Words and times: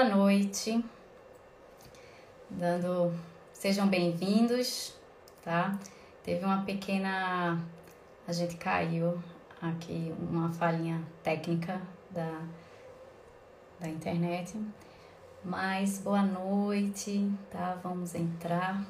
boa 0.00 0.16
noite. 0.16 0.82
Dando 2.48 3.12
sejam 3.52 3.86
bem-vindos, 3.86 4.94
tá? 5.44 5.78
Teve 6.24 6.42
uma 6.42 6.62
pequena 6.64 7.60
a 8.26 8.32
gente 8.32 8.56
caiu 8.56 9.22
aqui 9.60 10.10
uma 10.18 10.50
falhinha 10.54 11.02
técnica 11.22 11.82
da 12.10 12.40
da 13.78 13.88
internet. 13.88 14.58
Mas 15.44 15.98
boa 15.98 16.22
noite, 16.22 17.30
tá? 17.50 17.78
Vamos 17.82 18.14
entrar. 18.14 18.82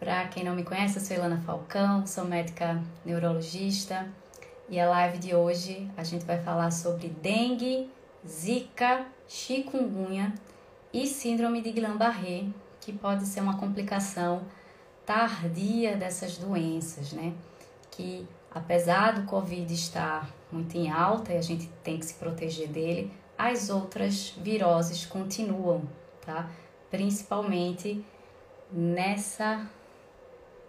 Para 0.00 0.26
quem 0.26 0.42
não 0.42 0.56
me 0.56 0.64
conhece, 0.64 0.98
eu 0.98 1.04
sou 1.04 1.16
Ilana 1.16 1.40
Falcão, 1.42 2.08
sou 2.08 2.24
médica 2.24 2.82
neurologista 3.04 4.08
e 4.68 4.80
a 4.80 4.90
live 4.90 5.18
de 5.18 5.32
hoje 5.32 5.88
a 5.96 6.02
gente 6.02 6.24
vai 6.24 6.42
falar 6.42 6.72
sobre 6.72 7.06
dengue, 7.06 7.88
zika, 8.26 9.06
chikungunya 9.28 10.34
e 10.92 11.06
síndrome 11.06 11.62
de 11.62 11.72
Guillain-Barré, 11.72 12.46
que 12.80 12.92
pode 12.92 13.26
ser 13.26 13.40
uma 13.40 13.58
complicação 13.58 14.42
tardia 15.04 15.96
dessas 15.96 16.38
doenças, 16.38 17.12
né? 17.12 17.32
Que 17.90 18.26
apesar 18.50 19.12
do 19.12 19.24
Covid 19.24 19.72
estar 19.72 20.28
muito 20.50 20.76
em 20.76 20.90
alta 20.90 21.32
e 21.32 21.38
a 21.38 21.42
gente 21.42 21.68
tem 21.82 21.98
que 21.98 22.06
se 22.06 22.14
proteger 22.14 22.68
dele, 22.68 23.12
as 23.36 23.70
outras 23.70 24.34
viroses 24.38 25.06
continuam, 25.06 25.82
tá? 26.24 26.48
Principalmente 26.90 28.04
nessa 28.70 29.66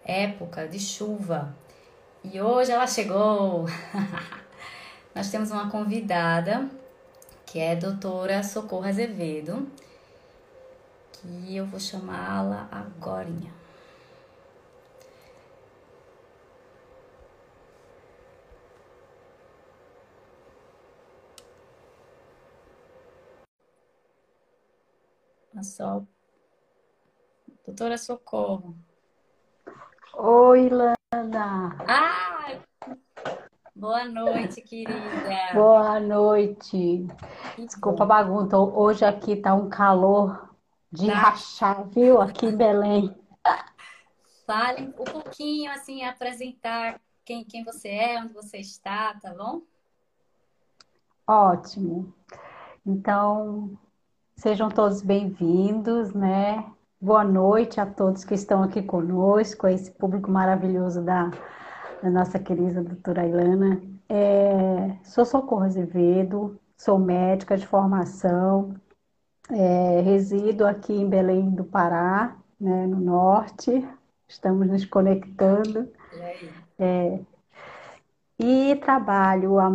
época 0.03 0.67
de 0.67 0.79
chuva. 0.79 1.55
E 2.23 2.39
hoje 2.41 2.71
ela 2.71 2.87
chegou. 2.87 3.65
Nós 5.13 5.29
temos 5.29 5.51
uma 5.51 5.69
convidada 5.69 6.69
que 7.53 7.59
é 7.59 7.73
a 7.73 7.75
doutora 7.75 8.41
Socorro 8.41 8.87
Azevedo, 8.87 9.67
que 11.11 11.55
eu 11.55 11.67
vou 11.67 11.79
chamá-la 11.79 12.67
agora. 12.71 13.29
Só. 25.61 26.03
Doutora 27.63 27.99
Socorro. 27.99 28.75
Oi, 30.15 30.69
Lana. 30.69 31.77
Ah! 31.87 32.72
Boa 33.75 34.05
noite, 34.05 34.61
querida. 34.61 35.53
Boa 35.53 35.99
noite. 35.99 37.07
Desculpa 37.57 38.03
a 38.03 38.07
bagunça. 38.07 38.57
Hoje 38.57 39.03
aqui 39.03 39.35
tá 39.35 39.53
um 39.53 39.69
calor 39.69 40.55
de 40.91 41.07
tá. 41.07 41.13
rachar, 41.13 41.87
viu? 41.89 42.21
Aqui 42.21 42.45
em 42.47 42.55
Belém. 42.55 43.15
Fale 44.45 44.87
um 44.87 44.91
pouquinho, 44.91 45.71
assim, 45.71 46.03
apresentar 46.03 46.99
quem, 47.25 47.43
quem 47.43 47.63
você 47.63 47.89
é, 47.89 48.19
onde 48.19 48.33
você 48.33 48.57
está, 48.57 49.13
tá 49.19 49.33
bom? 49.33 49.61
Ótimo. 51.25 52.13
Então, 52.85 53.77
Sejam 54.35 54.67
todos 54.67 55.01
bem-vindos, 55.01 56.13
né? 56.13 56.69
Boa 56.99 57.23
noite 57.23 57.79
a 57.79 57.85
todos 57.85 58.25
que 58.25 58.33
estão 58.33 58.61
aqui 58.61 58.81
conosco, 58.81 59.67
esse 59.67 59.89
público 59.91 60.29
maravilhoso 60.29 61.01
da, 61.01 61.31
da 62.03 62.09
nossa 62.09 62.37
querida 62.37 62.83
doutora 62.83 63.25
Ilana. 63.25 63.81
É, 64.09 64.97
sou 65.05 65.23
Socorro 65.23 65.63
Azevedo, 65.63 66.59
sou 66.75 66.99
médica 66.99 67.55
de 67.55 67.65
formação, 67.65 68.75
é, 69.49 70.01
resido 70.01 70.67
aqui 70.67 70.91
em 70.91 71.07
Belém 71.07 71.49
do 71.51 71.63
Pará, 71.63 72.35
né, 72.59 72.85
no 72.87 72.99
norte, 72.99 73.87
estamos 74.27 74.67
nos 74.67 74.83
conectando. 74.83 75.89
É, 76.77 77.19
e 78.37 78.75
trabalho 78.83 79.57
há 79.57 79.69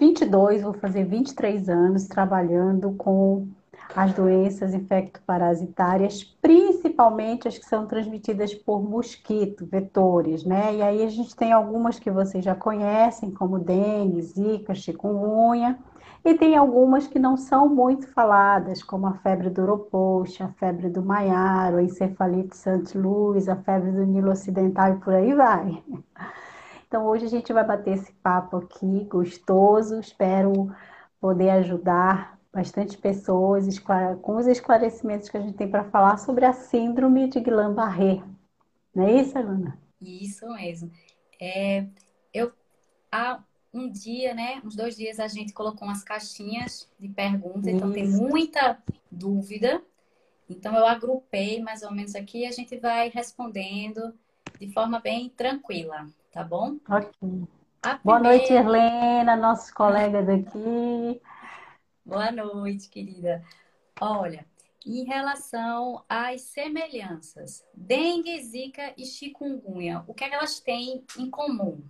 22, 0.00 0.62
vou 0.62 0.72
fazer 0.74 1.04
23 1.04 1.68
anos 1.68 2.08
trabalhando 2.08 2.90
com 2.94 3.46
as 3.94 4.12
doenças 4.12 4.74
infectoparasitárias, 4.74 6.22
principalmente 6.22 7.48
as 7.48 7.58
que 7.58 7.64
são 7.64 7.86
transmitidas 7.86 8.54
por 8.54 8.82
mosquito, 8.82 9.66
vetores, 9.66 10.44
né? 10.44 10.76
E 10.76 10.82
aí 10.82 11.02
a 11.02 11.08
gente 11.08 11.34
tem 11.34 11.52
algumas 11.52 11.98
que 11.98 12.10
vocês 12.10 12.44
já 12.44 12.54
conhecem, 12.54 13.30
como 13.30 13.58
dengue, 13.58 14.22
zika, 14.22 14.74
chikungunya, 14.74 15.78
e 16.24 16.34
tem 16.34 16.56
algumas 16.56 17.06
que 17.06 17.18
não 17.18 17.36
são 17.36 17.68
muito 17.68 18.08
faladas, 18.12 18.82
como 18.82 19.06
a 19.06 19.14
febre 19.14 19.50
do 19.50 19.62
Oropoxa, 19.62 20.44
a 20.44 20.52
febre 20.52 20.88
do 20.88 21.02
Maiaro, 21.02 21.76
a 21.76 21.82
encefalite. 21.82 22.56
Louis, 22.94 23.48
a 23.48 23.56
febre 23.56 23.92
do 23.92 24.04
Nilo 24.04 24.30
Ocidental 24.30 24.94
e 24.94 24.96
por 25.00 25.14
aí 25.14 25.32
vai. 25.32 25.82
Então 26.86 27.06
hoje 27.06 27.26
a 27.26 27.28
gente 27.28 27.52
vai 27.52 27.64
bater 27.64 27.94
esse 27.94 28.12
papo 28.14 28.56
aqui 28.56 29.04
gostoso, 29.04 30.00
espero 30.00 30.70
poder 31.20 31.50
ajudar 31.50 32.37
bastante 32.58 32.98
pessoas 32.98 33.78
com 34.20 34.36
os 34.36 34.46
esclarecimentos 34.48 35.28
que 35.28 35.36
a 35.36 35.40
gente 35.40 35.56
tem 35.56 35.70
para 35.70 35.84
falar 35.84 36.16
sobre 36.16 36.44
a 36.44 36.52
síndrome 36.52 37.28
de 37.28 37.38
Guillain-Barré. 37.38 38.20
Não 38.92 39.06
é 39.06 39.20
isso, 39.20 39.38
Alana? 39.38 39.78
Isso 40.02 40.44
mesmo. 40.48 40.90
É, 41.40 41.86
eu, 42.34 42.50
há 43.12 43.40
um 43.72 43.88
dia, 43.88 44.34
né, 44.34 44.60
uns 44.64 44.74
dois 44.74 44.96
dias, 44.96 45.20
a 45.20 45.28
gente 45.28 45.52
colocou 45.52 45.86
umas 45.86 46.02
caixinhas 46.02 46.90
de 46.98 47.08
perguntas, 47.08 47.66
isso. 47.68 47.76
então 47.76 47.92
tem 47.92 48.08
muita 48.08 48.82
dúvida. 49.08 49.80
Então 50.50 50.74
eu 50.74 50.84
agrupei 50.84 51.62
mais 51.62 51.82
ou 51.84 51.92
menos 51.92 52.16
aqui 52.16 52.40
e 52.40 52.46
a 52.46 52.50
gente 52.50 52.76
vai 52.78 53.08
respondendo 53.08 54.12
de 54.58 54.68
forma 54.72 54.98
bem 54.98 55.28
tranquila, 55.28 56.08
tá 56.32 56.42
bom? 56.42 56.76
Ok. 56.88 57.08
Primeira... 57.20 58.00
Boa 58.02 58.18
noite, 58.18 58.52
Helena, 58.52 59.36
nossos 59.36 59.70
colegas 59.70 60.26
daqui. 60.26 61.20
Boa 62.08 62.32
noite, 62.32 62.88
querida. 62.88 63.44
Olha, 64.00 64.46
em 64.86 65.04
relação 65.04 66.02
às 66.08 66.40
semelhanças, 66.40 67.62
dengue, 67.74 68.42
zika 68.44 68.94
e 68.96 69.04
chikungunya, 69.04 70.02
o 70.06 70.14
que, 70.14 70.24
é 70.24 70.30
que 70.30 70.34
elas 70.34 70.58
têm 70.58 71.04
em 71.18 71.28
comum? 71.28 71.82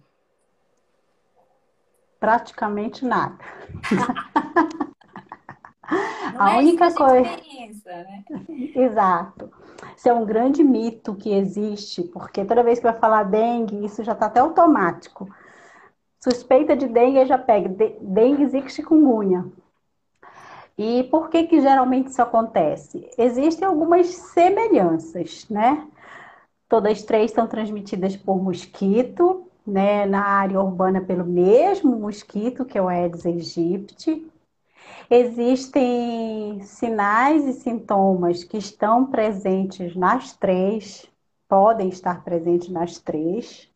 Praticamente 2.19 3.05
nada. 3.05 3.39
a 6.37 6.55
é 6.55 6.59
única 6.59 6.93
coisa. 6.93 7.37
Né? 7.87 8.25
Exato. 8.75 9.53
Isso 9.97 10.09
é 10.09 10.13
um 10.13 10.27
grande 10.27 10.65
mito 10.65 11.15
que 11.15 11.33
existe, 11.33 12.03
porque 12.03 12.45
toda 12.45 12.65
vez 12.65 12.81
que 12.81 12.91
vai 12.91 12.99
falar 12.99 13.23
dengue, 13.23 13.85
isso 13.85 14.03
já 14.03 14.15
está 14.15 14.27
até 14.27 14.41
automático. 14.41 15.33
Suspeita 16.19 16.75
de 16.75 16.89
dengue, 16.89 17.25
já 17.25 17.39
pega 17.39 17.69
dengue, 18.01 18.49
zika 18.49 18.67
e 18.67 18.71
chikungunya. 18.71 19.49
E 20.79 21.03
por 21.05 21.29
que 21.29 21.45
que 21.45 21.61
geralmente 21.61 22.09
isso 22.09 22.23
acontece? 22.23 23.11
Existem 23.19 23.67
algumas 23.67 24.07
semelhanças, 24.09 25.49
né? 25.51 25.87
Todas 26.69 27.03
três 27.03 27.33
são 27.33 27.47
transmitidas 27.49 28.17
por 28.17 28.43
mosquito, 28.43 29.51
né? 29.67 30.07
Na 30.07 30.23
área 30.25 30.61
urbana 30.61 31.01
pelo 31.01 31.25
mesmo 31.25 31.97
mosquito, 31.97 32.65
que 32.65 32.79
é 32.79 32.83
o 32.83 32.89
Aedes 32.89 33.27
aegypti. 33.27 34.31
Existem 35.11 36.61
sinais 36.63 37.45
e 37.47 37.55
sintomas 37.55 38.45
que 38.45 38.59
estão 38.59 39.07
presentes 39.07 39.97
nas 39.97 40.35
três, 40.35 41.07
podem 41.49 41.89
estar 41.89 42.23
presentes 42.25 42.69
nas 42.69 42.99
três 42.99 43.69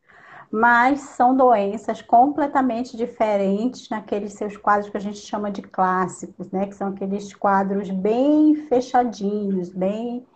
mas 0.53 1.01
são 1.01 1.35
doenças 1.35 2.03
completamente 2.03 2.95
diferentes 2.95 3.89
naqueles 3.89 4.35
seus 4.35 4.55
quadros 4.55 4.91
que 4.91 4.97
a 4.99 5.01
gente 5.01 5.17
chama 5.17 5.51
de 5.51 5.63
clássicos, 5.63 6.51
né? 6.51 6.67
Que 6.67 6.75
são 6.75 6.89
aqueles 6.89 7.33
quadros 7.35 7.89
bem 7.89 8.55
fechadinhos, 8.69 9.71
bem 9.71 10.27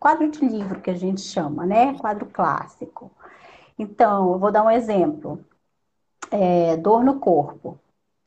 quadro 0.00 0.30
de 0.30 0.40
livro 0.46 0.80
que 0.80 0.88
a 0.88 0.94
gente 0.94 1.20
chama, 1.20 1.66
né? 1.66 1.92
Quadro 1.98 2.24
clássico. 2.24 3.10
Então, 3.78 4.32
eu 4.32 4.38
vou 4.38 4.50
dar 4.50 4.64
um 4.64 4.70
exemplo. 4.70 5.44
É, 6.30 6.76
dor 6.78 7.04
no 7.04 7.20
corpo. 7.20 7.78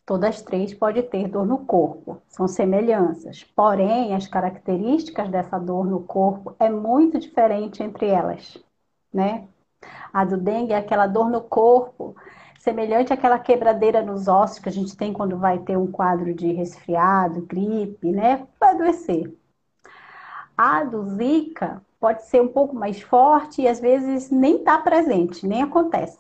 Todas 0.06 0.44
três 0.44 0.74
podem 0.74 1.04
ter 1.04 1.28
dor 1.28 1.46
no 1.46 1.60
corpo, 1.66 2.22
são 2.28 2.48
semelhanças. 2.48 3.44
Porém, 3.44 4.16
as 4.16 4.28
características 4.28 5.30
dessa 5.30 5.60
dor 5.60 5.86
no 5.86 6.02
corpo 6.02 6.56
é 6.60 6.70
muito 6.70 7.20
diferente 7.20 7.84
entre 7.84 8.08
elas, 8.08 8.58
né? 9.14 9.48
A 10.12 10.26
do 10.26 10.38
dengue 10.38 10.74
é 10.74 10.78
aquela 10.78 11.08
dor 11.08 11.30
no 11.30 11.42
corpo, 11.42 12.16
semelhante 12.60 13.14
àquela 13.14 13.40
quebradeira 13.40 14.02
nos 14.02 14.28
ossos 14.28 14.60
que 14.60 14.70
a 14.70 14.72
gente 14.72 14.96
tem 14.96 15.14
quando 15.14 15.38
vai 15.38 15.60
ter 15.60 15.78
um 15.78 15.88
quadro 15.88 16.34
de 16.34 16.52
resfriado, 16.52 17.42
gripe, 17.42 18.12
né? 18.12 18.48
Vai 18.60 18.72
adoecer. 18.72 19.34
A 20.58 20.84
do 20.84 21.04
Zika 21.16 21.82
pode 22.00 22.26
ser 22.26 22.42
um 22.42 22.48
pouco 22.48 22.76
mais 22.76 23.02
forte 23.02 23.62
e 23.62 23.68
às 23.68 23.80
vezes 23.80 24.30
nem 24.30 24.58
está 24.58 24.78
presente, 24.78 25.48
nem 25.48 25.64
acontece. 25.64 26.20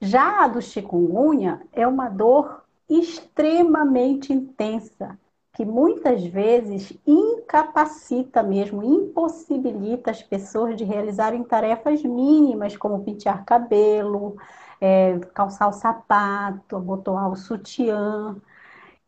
Já 0.00 0.44
a 0.44 0.48
do 0.48 0.60
chikungunya 0.60 1.62
é 1.72 1.86
uma 1.86 2.08
dor 2.08 2.64
extremamente 2.88 4.32
intensa, 4.32 5.18
que 5.56 5.64
muitas 5.64 6.22
vezes 6.26 6.92
incapacita 7.06 8.42
mesmo, 8.42 8.84
impossibilita 8.84 10.10
as 10.10 10.22
pessoas 10.22 10.76
de 10.76 10.84
realizarem 10.84 11.42
tarefas 11.42 12.02
mínimas, 12.02 12.76
como 12.76 13.02
pentear 13.02 13.42
cabelo, 13.42 14.36
é, 14.78 15.18
calçar 15.32 15.68
o 15.68 15.72
sapato, 15.72 16.76
abotoar 16.76 17.30
o 17.30 17.36
sutiã. 17.36 18.36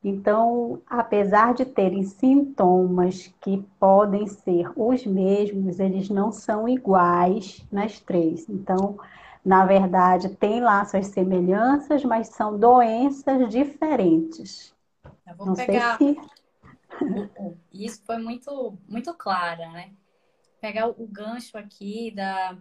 Então, 0.03 0.81
apesar 0.89 1.53
de 1.53 1.67
terem 1.67 2.03
sintomas 2.05 3.31
que 3.43 3.63
podem 3.79 4.27
ser 4.27 4.71
os 4.75 5.05
mesmos, 5.05 5.79
eles 5.79 6.09
não 6.09 6.33
são 6.33 6.67
iguais 6.67 7.63
nas 7.71 8.01
três. 8.01 8.49
Então, 8.49 8.99
na 9.45 9.67
verdade, 9.67 10.31
tem 10.31 10.63
lá 10.63 10.83
suas 10.87 11.09
semelhanças, 11.09 12.03
mas 12.07 12.29
são 12.29 12.59
doenças 12.59 13.51
diferentes. 13.51 14.75
Eu 15.27 15.37
vou 15.37 15.47
não 15.49 15.55
pegar. 15.55 15.99
Sei 15.99 16.15
se... 16.15 16.38
Isso 17.73 18.03
foi 18.05 18.19
muito, 18.19 18.77
muito 18.89 19.15
clara, 19.15 19.69
né? 19.71 19.93
Pegar 20.61 20.89
o 20.89 21.07
gancho 21.07 21.57
aqui 21.57 22.11
da, 22.11 22.57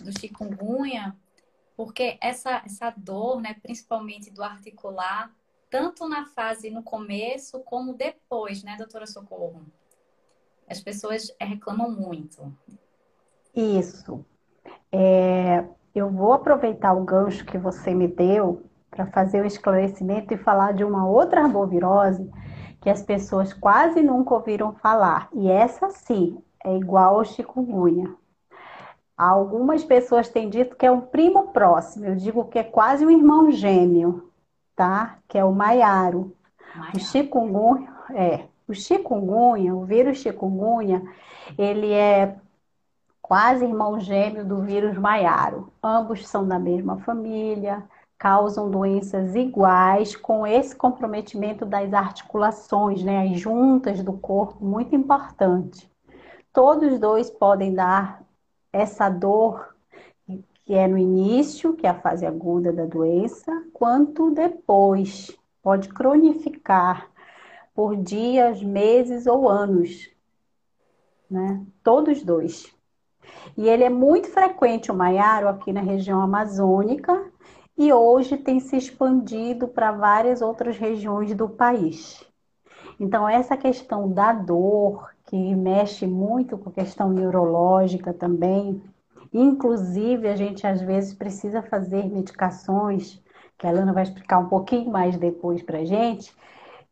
do 0.00 0.18
chikungunya, 0.18 1.16
porque 1.76 2.18
essa, 2.20 2.62
essa 2.64 2.90
dor, 2.96 3.40
né, 3.40 3.54
principalmente 3.62 4.30
do 4.30 4.42
articular, 4.42 5.34
tanto 5.70 6.08
na 6.08 6.26
fase 6.26 6.70
no 6.70 6.82
começo 6.82 7.60
como 7.60 7.94
depois, 7.94 8.62
né, 8.62 8.76
doutora 8.76 9.06
Socorro? 9.06 9.62
As 10.68 10.80
pessoas 10.80 11.34
reclamam 11.40 11.90
muito. 11.90 12.56
Isso. 13.54 14.24
É, 14.90 15.64
eu 15.94 16.10
vou 16.10 16.32
aproveitar 16.32 16.92
o 16.94 17.04
gancho 17.04 17.44
que 17.44 17.58
você 17.58 17.94
me 17.94 18.08
deu 18.08 18.62
para 18.90 19.06
fazer 19.06 19.42
o 19.42 19.46
esclarecimento 19.46 20.32
e 20.32 20.38
falar 20.38 20.72
de 20.72 20.84
uma 20.84 21.08
outra 21.08 21.42
arbovirose 21.42 22.30
que 22.84 22.90
as 22.90 23.02
pessoas 23.02 23.50
quase 23.54 24.02
nunca 24.02 24.34
ouviram 24.34 24.74
falar. 24.74 25.30
E 25.32 25.50
essa 25.50 25.88
sim 25.88 26.36
é 26.62 26.76
igual 26.76 27.16
ao 27.16 27.24
chikungunya. 27.24 28.14
Algumas 29.16 29.82
pessoas 29.82 30.28
têm 30.28 30.50
dito 30.50 30.76
que 30.76 30.84
é 30.84 30.90
um 30.90 31.00
primo 31.00 31.48
próximo, 31.48 32.04
eu 32.04 32.14
digo 32.14 32.44
que 32.44 32.58
é 32.58 32.62
quase 32.62 33.06
um 33.06 33.10
irmão 33.10 33.50
gêmeo, 33.50 34.30
tá? 34.76 35.16
Que 35.26 35.38
é 35.38 35.44
o 35.44 35.52
maiaro. 35.52 36.36
O 36.94 36.98
chikungunya, 36.98 37.88
é, 38.10 38.44
o 38.68 38.74
chikungunya, 38.74 39.74
o 39.74 39.86
vírus 39.86 40.18
chikungunya, 40.18 41.02
ele 41.56 41.90
é 41.90 42.36
quase 43.22 43.64
irmão 43.64 43.98
gêmeo 43.98 44.44
do 44.44 44.60
vírus 44.60 44.98
maiaro. 44.98 45.72
Ambos 45.82 46.28
são 46.28 46.46
da 46.46 46.58
mesma 46.58 46.98
família, 46.98 47.82
causam 48.18 48.70
doenças 48.70 49.34
iguais 49.34 50.16
com 50.16 50.46
esse 50.46 50.74
comprometimento 50.74 51.64
das 51.66 51.92
articulações, 51.92 53.02
né, 53.02 53.28
as 53.28 53.38
juntas 53.38 54.02
do 54.02 54.12
corpo, 54.12 54.64
muito 54.64 54.94
importante. 54.94 55.90
Todos 56.52 56.98
dois 56.98 57.30
podem 57.30 57.74
dar 57.74 58.22
essa 58.72 59.08
dor 59.08 59.74
que 60.64 60.72
é 60.72 60.88
no 60.88 60.96
início, 60.96 61.74
que 61.74 61.86
é 61.86 61.90
a 61.90 62.00
fase 62.00 62.24
aguda 62.24 62.72
da 62.72 62.86
doença, 62.86 63.52
quanto 63.72 64.30
depois. 64.30 65.36
Pode 65.62 65.88
cronificar 65.90 67.10
por 67.74 67.96
dias, 67.96 68.62
meses 68.62 69.26
ou 69.26 69.48
anos. 69.48 70.08
Né? 71.30 71.62
Todos 71.82 72.22
dois. 72.22 72.74
E 73.56 73.68
ele 73.68 73.84
é 73.84 73.90
muito 73.90 74.28
frequente, 74.28 74.90
o 74.90 74.94
maiaro, 74.94 75.48
aqui 75.48 75.72
na 75.72 75.80
região 75.80 76.20
amazônica, 76.20 77.30
e 77.76 77.92
hoje 77.92 78.36
tem 78.36 78.60
se 78.60 78.76
expandido 78.76 79.68
para 79.68 79.92
várias 79.92 80.40
outras 80.40 80.76
regiões 80.78 81.34
do 81.34 81.48
país. 81.48 82.24
Então, 82.98 83.28
essa 83.28 83.56
questão 83.56 84.10
da 84.10 84.32
dor, 84.32 85.10
que 85.26 85.54
mexe 85.54 86.06
muito 86.06 86.56
com 86.56 86.70
a 86.70 86.72
questão 86.72 87.10
neurológica 87.10 88.12
também, 88.12 88.82
inclusive 89.32 90.28
a 90.28 90.36
gente 90.36 90.66
às 90.66 90.80
vezes 90.80 91.14
precisa 91.14 91.62
fazer 91.62 92.04
medicações, 92.08 93.20
que 93.58 93.66
a 93.66 93.72
Lana 93.72 93.92
vai 93.92 94.04
explicar 94.04 94.38
um 94.38 94.48
pouquinho 94.48 94.90
mais 94.90 95.16
depois 95.16 95.62
para 95.62 95.78
a 95.78 95.84
gente, 95.84 96.34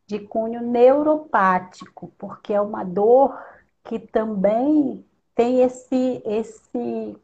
de 0.05 0.19
cunho 0.19 0.61
neuropático, 0.61 2.11
porque 2.17 2.53
é 2.53 2.59
uma 2.59 2.83
dor 2.83 3.37
que 3.83 3.99
também 3.99 5.05
tem 5.35 5.61
esse, 5.61 6.21
esse 6.25 7.17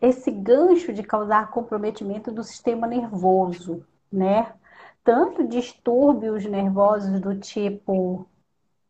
esse 0.00 0.30
gancho 0.30 0.92
de 0.92 1.02
causar 1.02 1.50
comprometimento 1.50 2.32
do 2.32 2.42
sistema 2.42 2.86
nervoso, 2.86 3.84
né? 4.10 4.52
Tanto 5.04 5.46
distúrbios 5.46 6.44
nervosos 6.44 7.20
do 7.20 7.38
tipo 7.38 8.26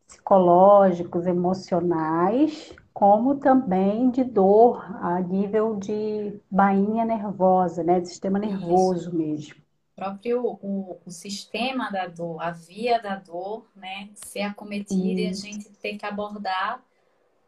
psicológicos, 0.07 1.25
emocionais, 1.25 2.75
como 2.93 3.35
também 3.35 4.09
de 4.09 4.23
dor 4.23 4.83
a 5.01 5.21
nível 5.21 5.77
de 5.77 6.39
bainha 6.49 7.05
nervosa, 7.05 7.83
né? 7.83 7.99
Do 7.99 8.07
sistema 8.07 8.37
nervoso 8.37 9.09
Isso. 9.09 9.15
mesmo. 9.15 9.55
O 9.55 9.95
próprio 9.95 10.45
o, 10.45 10.99
o, 11.05 11.11
sistema 11.11 11.89
da 11.91 12.07
dor, 12.07 12.41
a 12.41 12.51
via 12.51 13.01
da 13.01 13.15
dor, 13.15 13.65
né? 13.75 14.09
Ser 14.15 14.41
acometida 14.41 15.21
Isso. 15.21 15.45
e 15.45 15.49
a 15.49 15.51
gente 15.51 15.69
ter 15.73 15.97
que 15.97 16.05
abordar 16.05 16.83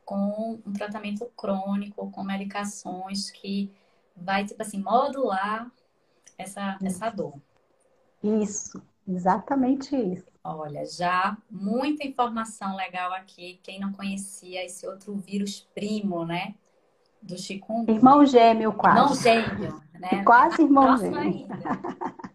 com 0.06 0.60
um 0.66 0.74
tratamento 0.74 1.26
crônico, 1.36 2.12
com 2.12 2.24
medicações 2.24 3.30
que 3.32 3.72
vai, 4.16 4.46
tipo 4.46 4.62
assim, 4.62 4.82
modular 4.82 5.72
essa, 6.38 6.78
essa 6.84 7.10
dor. 7.10 7.36
Isso, 8.24 8.82
exatamente 9.08 9.96
isso. 9.96 10.26
Olha, 10.44 10.86
já 10.86 11.38
muita 11.50 12.06
informação 12.06 12.76
legal 12.76 13.14
aqui. 13.14 13.60
Quem 13.64 13.80
não 13.80 13.94
conhecia 13.94 14.66
esse 14.66 14.86
outro 14.86 15.16
vírus 15.16 15.62
primo, 15.74 16.26
né? 16.26 16.56
Do 17.22 17.38
chikungunya. 17.38 17.98
Irmão 17.98 18.26
gêmeo, 18.26 18.74
quase. 18.74 18.98
Irmão 19.00 19.16
gêmeo, 19.16 19.84
né? 19.94 20.24
Quase 20.26 20.62
irmão 20.62 20.98
gêmeo. 20.98 21.18
Ainda. 21.18 21.56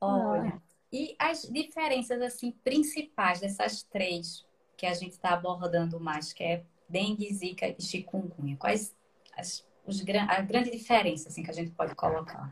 Olha, 0.00 0.62
e 0.92 1.14
as 1.18 1.42
diferenças, 1.42 2.22
assim, 2.22 2.52
principais 2.64 3.40
dessas 3.40 3.82
três 3.82 4.44
que 4.80 4.86
a 4.86 4.94
gente 4.94 5.12
está 5.12 5.34
abordando 5.34 6.00
mais, 6.00 6.32
que 6.32 6.42
é 6.42 6.62
dengue, 6.88 7.30
zika 7.34 7.68
e 7.68 7.82
chikungunya? 7.82 8.56
Quais 8.56 8.96
as, 9.36 9.62
os, 9.86 10.02
a 10.26 10.40
grande 10.40 10.70
diferença 10.70 11.28
assim, 11.28 11.42
que 11.42 11.50
a 11.50 11.52
gente 11.52 11.70
pode 11.72 11.94
colocar? 11.94 12.50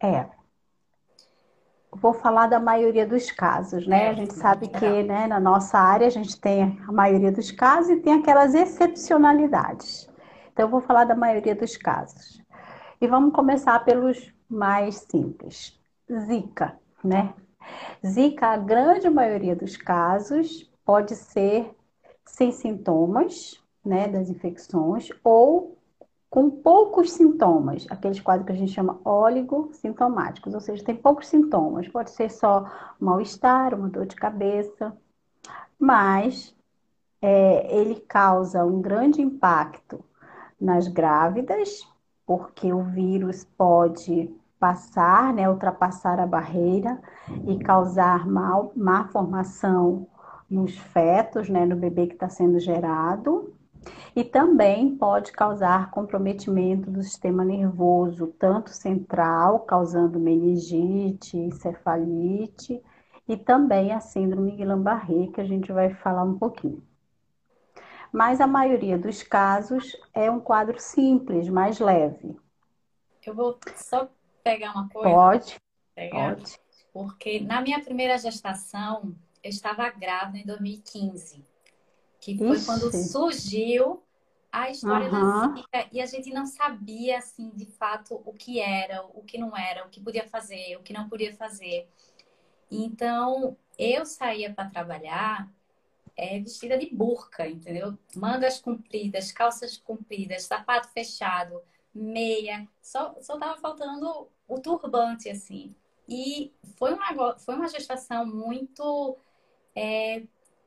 É, 0.00 0.24
vou 1.90 2.12
falar 2.12 2.46
da 2.46 2.60
maioria 2.60 3.04
dos 3.04 3.28
casos, 3.32 3.88
né? 3.88 4.04
É, 4.04 4.08
a 4.10 4.12
gente 4.12 4.34
sabe 4.34 4.68
que 4.68 5.02
né, 5.02 5.26
na 5.26 5.40
nossa 5.40 5.80
área 5.80 6.06
a 6.06 6.10
gente 6.10 6.40
tem 6.40 6.80
a 6.86 6.92
maioria 6.92 7.32
dos 7.32 7.50
casos 7.50 7.90
e 7.90 7.96
tem 7.96 8.20
aquelas 8.20 8.54
excepcionalidades. 8.54 10.08
Então, 10.52 10.66
eu 10.66 10.70
vou 10.70 10.80
falar 10.80 11.06
da 11.06 11.16
maioria 11.16 11.56
dos 11.56 11.76
casos. 11.76 12.40
E 13.00 13.08
vamos 13.08 13.34
começar 13.34 13.80
pelos 13.80 14.32
mais 14.48 15.06
simples. 15.10 15.76
Zika, 16.08 16.78
né? 17.02 17.34
Zika, 18.06 18.46
a 18.46 18.56
grande 18.56 19.10
maioria 19.10 19.56
dos 19.56 19.76
casos, 19.76 20.69
pode 20.90 21.14
ser 21.14 21.72
sem 22.24 22.50
sintomas, 22.50 23.62
né, 23.84 24.08
das 24.08 24.28
infecções, 24.28 25.08
ou 25.22 25.78
com 26.28 26.50
poucos 26.50 27.12
sintomas, 27.12 27.86
aqueles 27.88 28.18
quadros 28.18 28.44
que 28.44 28.52
a 28.52 28.56
gente 28.56 28.72
chama 28.72 29.00
oligosintomáticos, 29.04 30.52
ou 30.52 30.60
seja, 30.60 30.84
tem 30.84 30.96
poucos 30.96 31.28
sintomas, 31.28 31.86
pode 31.86 32.10
ser 32.10 32.28
só 32.28 32.68
mal-estar, 32.98 33.72
uma 33.72 33.88
dor 33.88 34.04
de 34.04 34.16
cabeça, 34.16 34.92
mas 35.78 36.52
é, 37.22 37.72
ele 37.72 37.94
causa 38.00 38.64
um 38.64 38.82
grande 38.82 39.22
impacto 39.22 40.04
nas 40.60 40.88
grávidas, 40.88 41.88
porque 42.26 42.72
o 42.72 42.82
vírus 42.82 43.44
pode 43.56 44.28
passar, 44.58 45.32
né, 45.34 45.48
ultrapassar 45.48 46.18
a 46.18 46.26
barreira 46.26 47.00
e 47.46 47.60
causar 47.60 48.26
mal, 48.26 48.72
má 48.74 49.04
formação 49.04 50.08
nos 50.50 50.76
fetos, 50.76 51.48
né, 51.48 51.64
no 51.64 51.76
bebê 51.76 52.06
que 52.06 52.14
está 52.14 52.28
sendo 52.28 52.58
gerado, 52.58 53.54
e 54.14 54.24
também 54.24 54.96
pode 54.96 55.32
causar 55.32 55.90
comprometimento 55.90 56.90
do 56.90 57.02
sistema 57.02 57.44
nervoso, 57.44 58.26
tanto 58.38 58.70
central, 58.70 59.60
causando 59.60 60.18
meningite, 60.18 61.36
encefalite, 61.36 62.82
e 63.28 63.36
também 63.36 63.92
a 63.92 64.00
síndrome 64.00 64.50
Guillain-Barré, 64.50 65.28
que 65.32 65.40
a 65.40 65.44
gente 65.44 65.70
vai 65.70 65.94
falar 65.94 66.24
um 66.24 66.36
pouquinho. 66.36 66.82
Mas 68.12 68.40
a 68.40 68.46
maioria 68.46 68.98
dos 68.98 69.22
casos 69.22 69.96
é 70.12 70.28
um 70.28 70.40
quadro 70.40 70.80
simples, 70.80 71.48
mais 71.48 71.78
leve. 71.78 72.36
Eu 73.24 73.34
vou 73.34 73.56
só 73.76 74.08
pegar 74.42 74.72
uma 74.72 74.88
coisa. 74.88 75.08
Pode. 75.08 75.60
Pegar, 75.94 76.34
pode. 76.34 76.60
Porque 76.92 77.38
na 77.38 77.60
minha 77.60 77.80
primeira 77.80 78.18
gestação, 78.18 79.14
eu 79.42 79.50
estava 79.50 79.88
grávida 79.90 80.38
em 80.38 80.46
2015, 80.46 81.44
que 82.20 82.36
foi 82.36 82.56
Ixi. 82.56 82.66
quando 82.66 82.92
surgiu 82.92 84.02
a 84.52 84.70
história 84.70 85.10
uhum. 85.10 85.52
da 85.52 85.54
Zika 85.54 85.88
e 85.92 86.00
a 86.00 86.06
gente 86.06 86.30
não 86.32 86.44
sabia 86.44 87.18
assim 87.18 87.50
de 87.50 87.66
fato 87.66 88.20
o 88.24 88.32
que 88.32 88.58
era, 88.60 89.04
o 89.04 89.22
que 89.22 89.38
não 89.38 89.56
era, 89.56 89.86
o 89.86 89.88
que 89.88 90.00
podia 90.00 90.28
fazer, 90.28 90.76
o 90.76 90.82
que 90.82 90.92
não 90.92 91.08
podia 91.08 91.34
fazer. 91.34 91.88
Então, 92.70 93.56
eu 93.78 94.04
saía 94.04 94.52
para 94.52 94.68
trabalhar 94.68 95.50
é, 96.16 96.38
vestida 96.38 96.76
de 96.76 96.94
burca, 96.94 97.48
entendeu? 97.48 97.98
Mangas 98.14 98.60
compridas, 98.60 99.32
calças 99.32 99.76
compridas, 99.76 100.44
sapato 100.44 100.88
fechado, 100.88 101.62
meia. 101.94 102.68
Só, 102.82 103.16
só 103.20 103.38
tava 103.38 103.58
faltando 103.60 104.28
o 104.46 104.60
turbante, 104.60 105.28
assim. 105.28 105.74
E 106.08 106.52
foi 106.76 106.92
uma, 106.92 107.38
foi 107.38 107.54
uma 107.54 107.68
gestação 107.68 108.26
muito 108.26 109.16
é, 109.74 110.22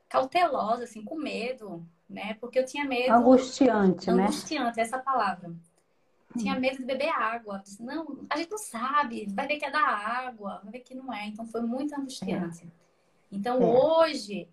cautelosa, 0.08 0.84
assim, 0.84 1.02
com 1.04 1.16
medo, 1.16 1.86
né? 2.08 2.34
Porque 2.34 2.58
eu 2.58 2.64
tinha 2.64 2.84
medo. 2.84 3.12
Angustiante, 3.12 4.10
né? 4.10 4.24
Angustiante, 4.24 4.80
essa 4.80 4.98
palavra. 4.98 5.54
Tinha 6.36 6.58
medo 6.58 6.78
de 6.78 6.84
beber 6.84 7.10
água. 7.10 7.62
Não, 7.78 8.26
a 8.28 8.36
gente 8.36 8.50
não 8.50 8.58
sabe, 8.58 9.26
vai 9.30 9.46
ver 9.46 9.56
que 9.56 9.64
é 9.64 9.70
da 9.70 9.80
água, 9.80 10.60
vai 10.62 10.72
ver 10.72 10.80
que 10.80 10.94
não 10.94 11.12
é. 11.12 11.26
Então 11.26 11.46
foi 11.46 11.60
muito 11.60 11.94
angustiante. 11.94 12.64
É. 12.64 12.68
Então 13.30 13.62
é. 13.62 13.64
hoje, 13.64 14.48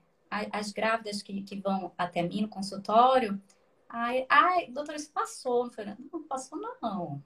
as 0.52 0.72
grávidas 0.72 1.22
que, 1.22 1.42
que 1.42 1.56
vão 1.56 1.92
até 1.98 2.22
mim 2.22 2.42
no 2.42 2.48
consultório, 2.48 3.42
ai, 3.90 4.26
ai, 4.30 4.68
doutora, 4.68 4.98
isso 4.98 5.12
passou. 5.12 5.66
Eu 5.66 5.72
falei, 5.72 5.96
não, 6.12 6.24
passou 6.24 6.60
não. 6.82 7.22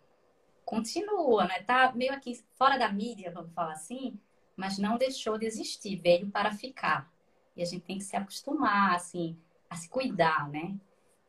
Continua, 0.64 1.46
né? 1.46 1.62
Tá 1.62 1.92
meio 1.94 2.14
aqui 2.14 2.42
fora 2.58 2.78
da 2.78 2.92
mídia, 2.92 3.32
vamos 3.32 3.54
falar 3.54 3.74
assim, 3.74 4.20
mas 4.56 4.78
não 4.78 4.98
deixou 4.98 5.38
de 5.38 5.46
existir, 5.46 5.98
veio 5.98 6.30
para 6.32 6.52
ficar. 6.52 7.14
E 7.56 7.62
a 7.62 7.66
gente 7.66 7.84
tem 7.84 7.98
que 7.98 8.04
se 8.04 8.16
acostumar, 8.16 8.96
assim, 8.96 9.38
a 9.70 9.76
se 9.76 9.90
cuidar, 9.90 10.50
né? 10.50 10.76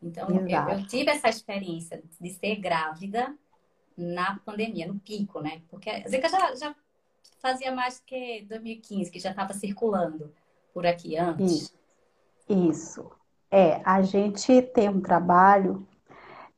Então, 0.03 0.29
eu, 0.29 0.47
eu, 0.47 0.87
tive 0.87 1.11
essa 1.11 1.29
experiência 1.29 2.03
de 2.21 2.31
ser 2.31 2.57
grávida 2.57 3.35
na 3.97 4.39
pandemia, 4.45 4.87
no 4.87 4.99
pico, 4.99 5.41
né? 5.41 5.63
Porque 5.69 5.89
a 5.89 6.07
Zika 6.09 6.29
já, 6.29 6.55
já 6.55 6.75
fazia 7.39 7.73
mais 7.73 8.01
que 8.01 8.43
2015, 8.43 9.11
que 9.11 9.19
já 9.19 9.31
estava 9.31 9.55
circulando 9.55 10.33
por 10.75 10.87
aqui 10.87 11.17
antes. 11.17 11.53
Isso. 11.53 11.77
Isso. 12.49 13.11
É, 13.51 13.81
a 13.85 14.03
gente 14.03 14.61
tem 14.63 14.89
um 14.89 15.01
trabalho. 15.01 15.87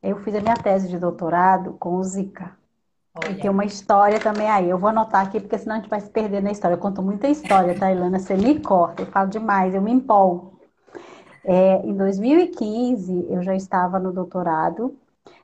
Eu 0.02 0.18
fiz 0.25 0.34
a 0.34 0.40
minha 0.40 0.56
tese 0.56 0.88
de 0.88 0.98
doutorado 0.98 1.75
com 1.75 1.94
o 1.94 2.02
Zika. 2.02 2.57
Olha. 3.25 3.34
Tem 3.34 3.50
uma 3.50 3.64
história 3.64 4.20
também 4.20 4.48
aí. 4.48 4.70
Eu 4.70 4.78
vou 4.78 4.90
anotar 4.90 5.26
aqui, 5.26 5.40
porque 5.40 5.58
senão 5.58 5.76
a 5.76 5.78
gente 5.78 5.90
vai 5.90 6.00
se 6.00 6.10
perder 6.10 6.42
na 6.42 6.52
história. 6.52 6.75
Eu 6.75 6.78
conto 6.78 7.02
muita 7.02 7.28
história, 7.28 7.75
tá, 7.78 7.90
Ilana? 7.90 8.18
Você 8.18 8.34
me 8.34 8.60
corta, 8.60 9.02
eu 9.02 9.06
falo 9.06 9.28
demais, 9.28 9.75
eu 9.75 9.82
me 9.82 9.90
empolgo. 9.90 10.58
É, 11.44 11.84
em 11.84 11.94
2015, 11.94 13.26
eu 13.30 13.42
já 13.42 13.54
estava 13.56 13.98
no 13.98 14.12
doutorado, 14.12 14.96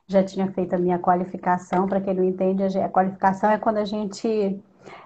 já 0.07 0.23
tinha 0.23 0.51
feito 0.51 0.73
a 0.73 0.77
minha 0.77 0.99
qualificação. 0.99 1.87
Para 1.87 1.99
quem 1.99 2.13
não 2.13 2.23
entende, 2.23 2.79
a 2.79 2.89
qualificação 2.89 3.49
é 3.49 3.57
quando 3.57 3.77
a 3.77 3.85
gente 3.85 4.61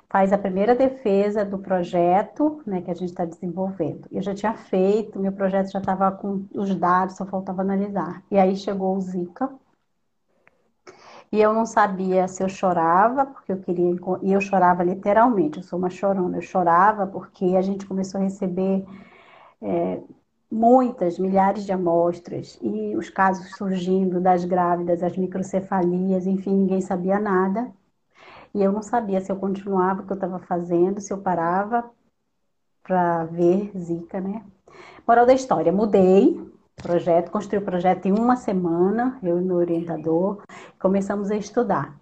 faz 0.09 0.33
a 0.33 0.37
primeira 0.37 0.75
defesa 0.75 1.45
do 1.45 1.59
projeto 1.59 2.61
né, 2.65 2.81
que 2.81 2.91
a 2.91 2.95
gente 2.95 3.09
está 3.09 3.25
desenvolvendo. 3.25 4.07
Eu 4.11 4.21
já 4.21 4.33
tinha 4.33 4.53
feito, 4.53 5.19
meu 5.19 5.31
projeto 5.31 5.71
já 5.71 5.79
estava 5.79 6.11
com 6.11 6.45
os 6.53 6.75
dados, 6.75 7.15
só 7.15 7.25
faltava 7.25 7.61
analisar. 7.61 8.23
E 8.29 8.37
aí 8.37 8.55
chegou 8.55 8.95
o 8.97 9.01
Zika. 9.01 9.49
E 11.31 11.39
eu 11.39 11.53
não 11.53 11.65
sabia 11.65 12.27
se 12.27 12.43
eu 12.43 12.49
chorava, 12.49 13.25
porque 13.25 13.51
eu 13.51 13.57
queria. 13.59 13.95
E 14.23 14.33
eu 14.33 14.41
chorava 14.41 14.83
literalmente, 14.83 15.57
eu 15.57 15.63
sou 15.63 15.77
uma 15.77 15.89
chorona. 15.89 16.37
Eu 16.37 16.41
chorava 16.41 17.05
porque 17.07 17.55
a 17.55 17.61
gente 17.61 17.85
começou 17.85 18.19
a 18.19 18.23
receber 18.23 18.85
é, 19.61 20.01
muitas, 20.51 21.19
milhares 21.19 21.65
de 21.65 21.71
amostras, 21.71 22.57
e 22.61 22.95
os 22.95 23.09
casos 23.09 23.55
surgindo 23.55 24.19
das 24.19 24.43
grávidas, 24.45 25.03
as 25.03 25.15
microcefalias, 25.17 26.25
enfim, 26.25 26.55
ninguém 26.55 26.81
sabia 26.81 27.19
nada. 27.19 27.71
E 28.53 28.63
eu 28.63 28.71
não 28.71 28.81
sabia 28.81 29.21
se 29.21 29.31
eu 29.31 29.35
continuava 29.37 30.01
o 30.01 30.05
que 30.05 30.11
eu 30.11 30.15
estava 30.15 30.39
fazendo, 30.39 30.99
se 30.99 31.13
eu 31.13 31.19
parava 31.19 31.89
para 32.83 33.25
ver 33.25 33.71
Zika, 33.77 34.19
né? 34.19 34.43
Moral 35.07 35.25
da 35.25 35.33
história, 35.33 35.71
mudei 35.71 36.39
projeto, 36.81 37.31
construí 37.31 37.59
o 37.59 37.65
projeto 37.65 38.07
em 38.07 38.11
uma 38.11 38.35
semana, 38.35 39.19
eu 39.21 39.39
e 39.39 39.43
meu 39.43 39.57
orientador, 39.57 40.41
começamos 40.79 41.31
a 41.31 41.35
estudar. 41.35 41.95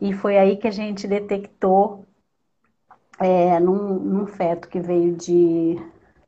E 0.00 0.12
foi 0.12 0.38
aí 0.38 0.56
que 0.56 0.68
a 0.68 0.72
gente 0.72 1.06
detectou 1.06 2.04
é, 3.18 3.58
num, 3.58 3.94
num 3.94 4.26
feto 4.26 4.68
que 4.68 4.80
veio 4.80 5.16
de, 5.16 5.76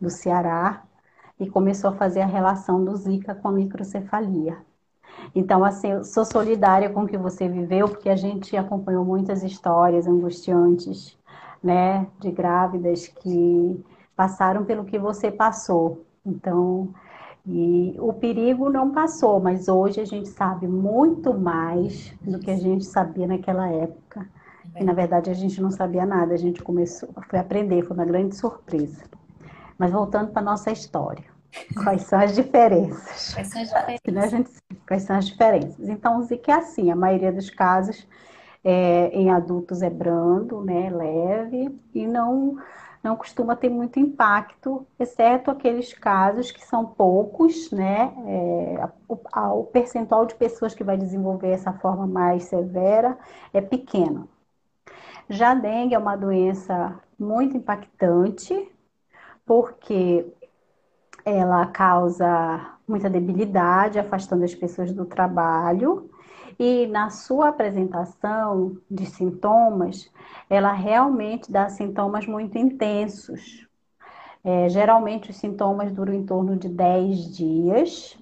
do 0.01 0.11
Ceará, 0.11 0.83
e 1.41 1.49
começou 1.49 1.91
a 1.91 1.95
fazer 1.95 2.21
a 2.21 2.27
relação 2.27 2.85
do 2.85 2.95
Zika 2.95 3.35
com 3.35 3.49
a 3.49 3.53
microcefalia. 3.53 4.59
Então, 5.35 5.65
assim, 5.65 5.91
eu 5.91 6.05
sou 6.05 6.25
solidária 6.25 6.91
com 6.91 7.05
o 7.05 7.07
que 7.07 7.17
você 7.17 7.49
viveu, 7.49 7.89
porque 7.89 8.11
a 8.11 8.17
gente 8.17 8.57
acompanhou 8.57 9.05
muitas 9.05 9.43
histórias 9.43 10.07
angustiantes, 10.07 11.19
né, 11.63 12.07
de 12.21 12.31
grávidas 12.31 13.09
que 13.09 13.83
passaram 14.15 14.65
pelo 14.65 14.85
que 14.85 14.99
você 14.99 15.31
passou. 15.31 16.05
Então, 16.25 16.91
e 17.47 17.97
o 17.99 18.13
perigo 18.13 18.69
não 18.69 18.91
passou, 18.91 19.41
mas 19.41 19.69
hoje 19.69 20.01
a 20.01 20.05
gente 20.05 20.29
sabe 20.29 20.69
muito 20.69 21.33
mais 21.33 22.15
do 22.21 22.39
que 22.39 22.51
a 22.51 22.57
gente 22.57 22.85
sabia 22.85 23.27
naquela 23.27 23.69
época. 23.69 24.29
E 24.79 24.85
na 24.85 24.93
verdade 24.93 25.31
a 25.31 25.35
gente 25.35 25.61
não 25.61 25.71
sabia 25.71 26.07
nada, 26.07 26.35
a 26.35 26.37
gente 26.37 26.63
começou, 26.63 27.09
foi 27.29 27.39
aprender, 27.39 27.83
foi 27.83 27.97
uma 27.97 28.05
grande 28.05 28.37
surpresa. 28.37 29.05
Mas 29.79 29.91
voltando 29.91 30.31
para 30.31 30.43
nossa 30.43 30.71
história. 30.71 31.25
Quais 31.83 32.03
são 32.03 32.21
as 32.21 32.35
diferenças? 32.35 33.35
Quais 33.35 33.49
são 33.49 33.61
as 33.61 33.69
diferenças? 33.69 34.31
Gente, 34.31 34.51
quais 34.87 35.03
são 35.03 35.17
as 35.17 35.27
diferenças? 35.27 35.89
Então, 35.89 36.19
o 36.19 36.23
Zika 36.23 36.53
é 36.53 36.55
assim, 36.55 36.91
a 36.91 36.97
maioria 36.97 37.33
dos 37.33 37.51
casos 37.51 38.07
é, 38.63 39.09
em 39.09 39.31
adultos 39.31 39.83
é 39.83 39.91
brando, 39.91 40.63
né, 40.63 40.91
leve, 40.91 41.77
e 41.95 42.07
não, 42.07 42.57
não 43.03 43.17
costuma 43.17 43.57
ter 43.57 43.71
muito 43.71 43.99
impacto, 43.99 44.87
exceto 44.99 45.51
aqueles 45.51 45.93
casos 45.95 46.51
que 46.53 46.65
são 46.65 46.85
poucos, 46.87 47.71
né, 47.71 48.13
é, 48.27 48.89
o, 49.09 49.19
a, 49.33 49.53
o 49.55 49.65
percentual 49.65 50.27
de 50.27 50.35
pessoas 50.35 50.75
que 50.75 50.85
vai 50.85 50.97
desenvolver 50.99 51.51
essa 51.51 51.73
forma 51.73 52.07
mais 52.07 52.45
severa 52.45 53.19
é 53.53 53.61
pequeno. 53.61 54.29
Já 55.29 55.53
a 55.53 55.55
dengue 55.55 55.95
é 55.95 55.99
uma 55.99 56.17
doença 56.17 56.99
muito 57.19 57.57
impactante, 57.57 58.71
porque 59.47 60.27
ela 61.25 61.67
causa 61.67 62.79
muita 62.87 63.09
debilidade, 63.09 63.99
afastando 63.99 64.45
as 64.45 64.55
pessoas 64.55 64.93
do 64.93 65.05
trabalho. 65.07 66.10
E 66.63 66.87
na 66.87 67.09
sua 67.09 67.49
apresentação 67.49 68.77
de 68.91 69.07
sintomas, 69.07 70.13
ela 70.47 70.73
realmente 70.73 71.51
dá 71.51 71.71
sintomas 71.71 72.27
muito 72.27 72.59
intensos. 72.59 73.67
É, 74.45 74.69
geralmente 74.69 75.31
os 75.31 75.39
sintomas 75.39 75.91
duram 75.91 76.13
em 76.13 76.27
torno 76.27 76.59
de 76.59 76.69
10 76.69 77.35
dias, 77.35 78.19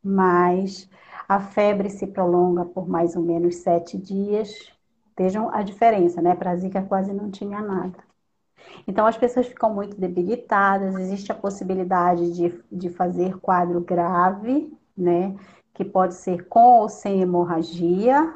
mas 0.00 0.88
a 1.28 1.40
febre 1.40 1.90
se 1.90 2.06
prolonga 2.06 2.64
por 2.64 2.88
mais 2.88 3.16
ou 3.16 3.22
menos 3.24 3.56
7 3.56 3.98
dias. 3.98 4.72
Vejam 5.18 5.52
a 5.52 5.64
diferença, 5.64 6.22
né? 6.22 6.36
Para 6.36 6.54
Zika 6.54 6.82
quase 6.82 7.12
não 7.12 7.28
tinha 7.28 7.60
nada. 7.60 7.98
Então, 8.86 9.04
as 9.04 9.18
pessoas 9.18 9.48
ficam 9.48 9.74
muito 9.74 10.00
debilitadas, 10.00 10.94
existe 10.94 11.32
a 11.32 11.34
possibilidade 11.34 12.32
de, 12.34 12.62
de 12.70 12.88
fazer 12.88 13.36
quadro 13.38 13.80
grave, 13.80 14.72
né? 14.96 15.34
Que 15.80 15.84
pode 15.86 16.12
ser 16.12 16.46
com 16.46 16.80
ou 16.80 16.90
sem 16.90 17.22
hemorragia. 17.22 18.34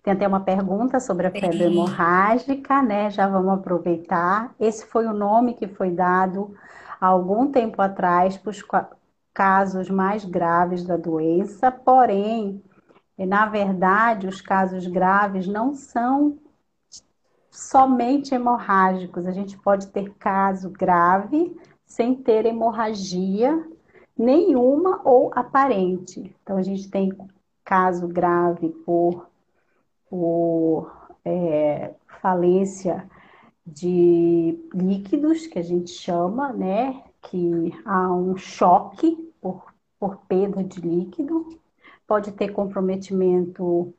Tem 0.00 0.12
até 0.12 0.28
uma 0.28 0.38
pergunta 0.38 1.00
sobre 1.00 1.26
a 1.26 1.30
febre 1.32 1.64
hemorrágica, 1.64 2.80
né? 2.80 3.10
Já 3.10 3.26
vamos 3.26 3.54
aproveitar. 3.54 4.54
Esse 4.60 4.86
foi 4.86 5.04
o 5.04 5.12
nome 5.12 5.54
que 5.54 5.66
foi 5.66 5.90
dado 5.90 6.54
há 7.00 7.06
algum 7.06 7.50
tempo 7.50 7.82
atrás 7.82 8.36
para 8.36 8.50
os 8.50 8.64
casos 9.34 9.90
mais 9.90 10.24
graves 10.24 10.84
da 10.84 10.96
doença, 10.96 11.72
porém, 11.72 12.62
na 13.18 13.46
verdade, 13.46 14.28
os 14.28 14.40
casos 14.40 14.86
graves 14.86 15.48
não 15.48 15.74
são 15.74 16.38
somente 17.50 18.32
hemorrágicos. 18.32 19.26
A 19.26 19.32
gente 19.32 19.58
pode 19.58 19.88
ter 19.88 20.14
caso 20.14 20.70
grave 20.70 21.60
sem 21.84 22.14
ter 22.14 22.46
hemorragia 22.46 23.66
nenhuma 24.18 25.00
ou 25.04 25.30
aparente. 25.34 26.34
Então, 26.42 26.56
a 26.56 26.62
gente 26.62 26.90
tem 26.90 27.16
caso 27.64 28.08
grave 28.08 28.70
por, 28.84 29.28
por 30.10 30.90
é, 31.24 31.94
falência 32.20 33.08
de 33.66 34.58
líquidos, 34.74 35.46
que 35.46 35.58
a 35.58 35.62
gente 35.62 35.90
chama, 35.90 36.52
né? 36.52 37.04
Que 37.22 37.72
há 37.84 38.12
um 38.12 38.36
choque 38.36 39.32
por, 39.40 39.72
por 39.98 40.16
perda 40.26 40.64
de 40.64 40.80
líquido. 40.80 41.58
Pode 42.06 42.32
ter 42.32 42.48
comprometimento 42.48 43.94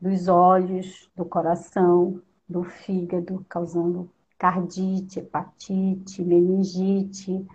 dos 0.00 0.28
olhos, 0.28 1.10
do 1.14 1.24
coração, 1.24 2.22
do 2.48 2.64
fígado, 2.64 3.44
causando 3.48 4.10
cardite, 4.38 5.18
hepatite, 5.18 6.22
meningite, 6.22 7.46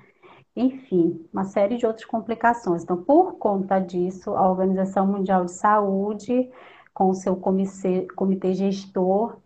enfim, 0.56 1.26
uma 1.34 1.44
série 1.44 1.78
de 1.78 1.86
outras 1.86 2.06
complicações. 2.06 2.84
Então, 2.84 3.02
por 3.04 3.34
conta 3.34 3.80
disso, 3.80 4.32
a 4.32 4.50
Organização 4.50 5.06
Mundial 5.06 5.46
de 5.46 5.52
Saúde, 5.52 6.50
com 6.94 7.10
o 7.10 7.14
seu 7.14 7.36
comitê, 7.36 8.08
comitê 8.16 8.54
gestor, 8.54 9.38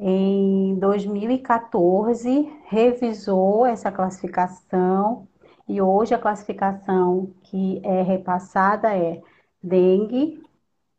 em 0.00 0.76
2014 0.76 2.52
revisou 2.66 3.66
essa 3.66 3.90
classificação 3.90 5.26
e 5.68 5.82
hoje 5.82 6.14
a 6.14 6.18
classificação 6.18 7.32
que 7.42 7.80
é 7.84 8.02
repassada 8.02 8.96
é 8.96 9.20
dengue 9.62 10.42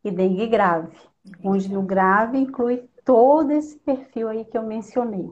e 0.03 0.11
dengue 0.11 0.47
grave, 0.47 0.95
onde 1.43 1.71
no 1.71 1.81
grave 1.81 2.37
inclui 2.37 2.89
todo 3.05 3.51
esse 3.51 3.77
perfil 3.79 4.29
aí 4.29 4.45
que 4.45 4.57
eu 4.57 4.63
mencionei. 4.63 5.29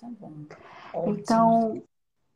Tá 0.00 0.08
bom. 0.20 0.32
Então, 1.06 1.82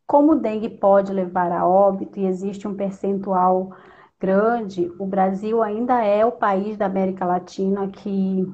como 0.08 0.32
o 0.32 0.40
dengue 0.40 0.70
pode 0.70 1.12
levar 1.12 1.52
a 1.52 1.68
óbito 1.68 2.18
e 2.18 2.26
existe 2.26 2.66
um 2.66 2.74
percentual 2.74 3.76
grande, 4.18 4.90
o 4.98 5.04
Brasil 5.06 5.62
ainda 5.62 6.02
é 6.02 6.24
o 6.24 6.32
país 6.32 6.78
da 6.78 6.86
América 6.86 7.26
Latina 7.26 7.88
que, 7.88 8.46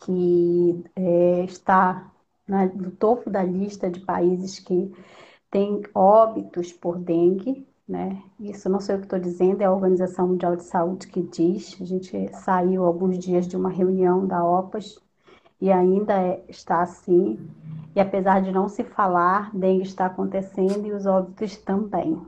que 0.00 0.84
é, 0.94 1.44
está 1.44 2.12
na, 2.46 2.66
no 2.66 2.90
topo 2.90 3.30
da 3.30 3.42
lista 3.42 3.90
de 3.90 4.00
países 4.00 4.58
que 4.58 4.92
tem 5.50 5.82
óbitos 5.94 6.74
por 6.74 6.98
dengue, 6.98 7.66
né? 7.88 8.22
Isso 8.38 8.68
não 8.68 8.80
sei 8.80 8.96
o 8.96 8.98
que 8.98 9.06
estou 9.06 9.18
dizendo, 9.18 9.62
é 9.62 9.64
a 9.64 9.72
Organização 9.72 10.28
Mundial 10.28 10.56
de 10.56 10.64
Saúde 10.64 11.08
que 11.08 11.22
diz. 11.22 11.78
A 11.80 11.84
gente 11.86 12.28
saiu 12.34 12.84
alguns 12.84 13.18
dias 13.18 13.48
de 13.48 13.56
uma 13.56 13.70
reunião 13.70 14.26
da 14.26 14.44
OPAS 14.44 15.00
e 15.60 15.72
ainda 15.72 16.14
é, 16.14 16.42
está 16.48 16.82
assim. 16.82 17.38
E 17.94 18.00
apesar 18.00 18.40
de 18.42 18.52
não 18.52 18.68
se 18.68 18.84
falar, 18.84 19.54
dengue 19.54 19.82
está 19.82 20.06
acontecendo 20.06 20.86
e 20.86 20.92
os 20.92 21.06
óbitos 21.06 21.56
também. 21.56 22.20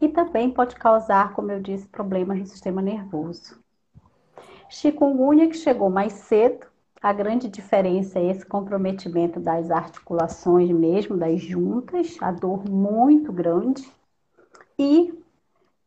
E 0.00 0.08
também 0.08 0.50
pode 0.50 0.76
causar, 0.76 1.34
como 1.34 1.52
eu 1.52 1.60
disse, 1.60 1.86
problemas 1.88 2.38
no 2.38 2.46
sistema 2.46 2.80
nervoso. 2.80 3.58
Chikungunya, 4.68 5.48
que 5.48 5.56
chegou 5.56 5.90
mais 5.90 6.12
cedo, 6.12 6.66
a 7.02 7.12
grande 7.12 7.48
diferença 7.48 8.18
é 8.18 8.30
esse 8.30 8.46
comprometimento 8.46 9.40
das 9.40 9.70
articulações 9.70 10.70
mesmo, 10.70 11.16
das 11.16 11.40
juntas, 11.40 12.16
a 12.20 12.30
dor 12.30 12.68
muito 12.68 13.32
grande. 13.32 13.90
E 14.78 15.12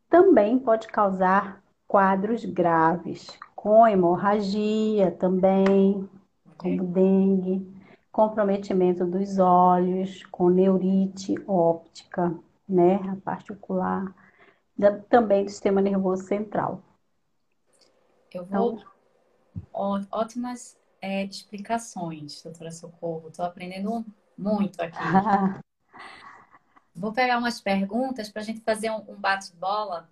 também 0.08 0.58
pode 0.58 0.86
causar 0.88 1.62
quadros 1.88 2.44
graves, 2.44 3.38
com 3.54 3.86
hemorragia 3.86 5.10
também, 5.12 6.08
como 6.56 6.84
dengue, 6.84 7.66
comprometimento 8.10 9.04
dos 9.04 9.38
olhos, 9.38 10.24
com 10.26 10.48
neurite 10.48 11.34
óptica, 11.46 12.36
né, 12.68 12.96
a 13.10 13.16
parte 13.16 13.52
ocular, 13.52 14.14
também 15.08 15.44
do 15.44 15.50
sistema 15.50 15.80
nervoso 15.80 16.24
central. 16.24 16.82
Eu 18.32 18.44
vou. 18.44 18.78
Então, 18.78 20.06
ótimas 20.10 20.76
é, 21.00 21.24
explicações, 21.24 22.42
doutora 22.42 22.70
Socorro. 22.70 23.28
Estou 23.28 23.44
aprendendo 23.44 24.04
muito 24.36 24.80
aqui. 24.80 24.98
Vou 26.96 27.12
pegar 27.12 27.38
umas 27.38 27.60
perguntas 27.60 28.28
para 28.30 28.40
a 28.40 28.44
gente 28.44 28.60
fazer 28.60 28.88
um, 28.88 29.04
um 29.08 29.16
bate-bola 29.16 30.08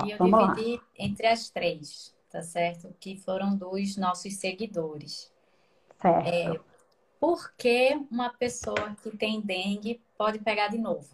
que 0.00 0.10
eu 0.10 0.18
dividi 0.18 0.76
lá. 0.76 0.82
entre 0.98 1.28
as 1.28 1.48
três, 1.48 2.12
tá 2.28 2.42
certo? 2.42 2.92
Que 2.98 3.16
foram 3.16 3.56
dos 3.56 3.96
nossos 3.96 4.34
seguidores. 4.34 5.32
Certo. 6.06 6.28
É, 6.28 6.60
por 7.18 7.52
que 7.56 8.00
uma 8.10 8.30
pessoa 8.30 8.94
que 9.02 9.16
tem 9.16 9.40
dengue 9.40 10.00
pode 10.16 10.38
pegar 10.38 10.68
de 10.68 10.78
novo? 10.78 11.08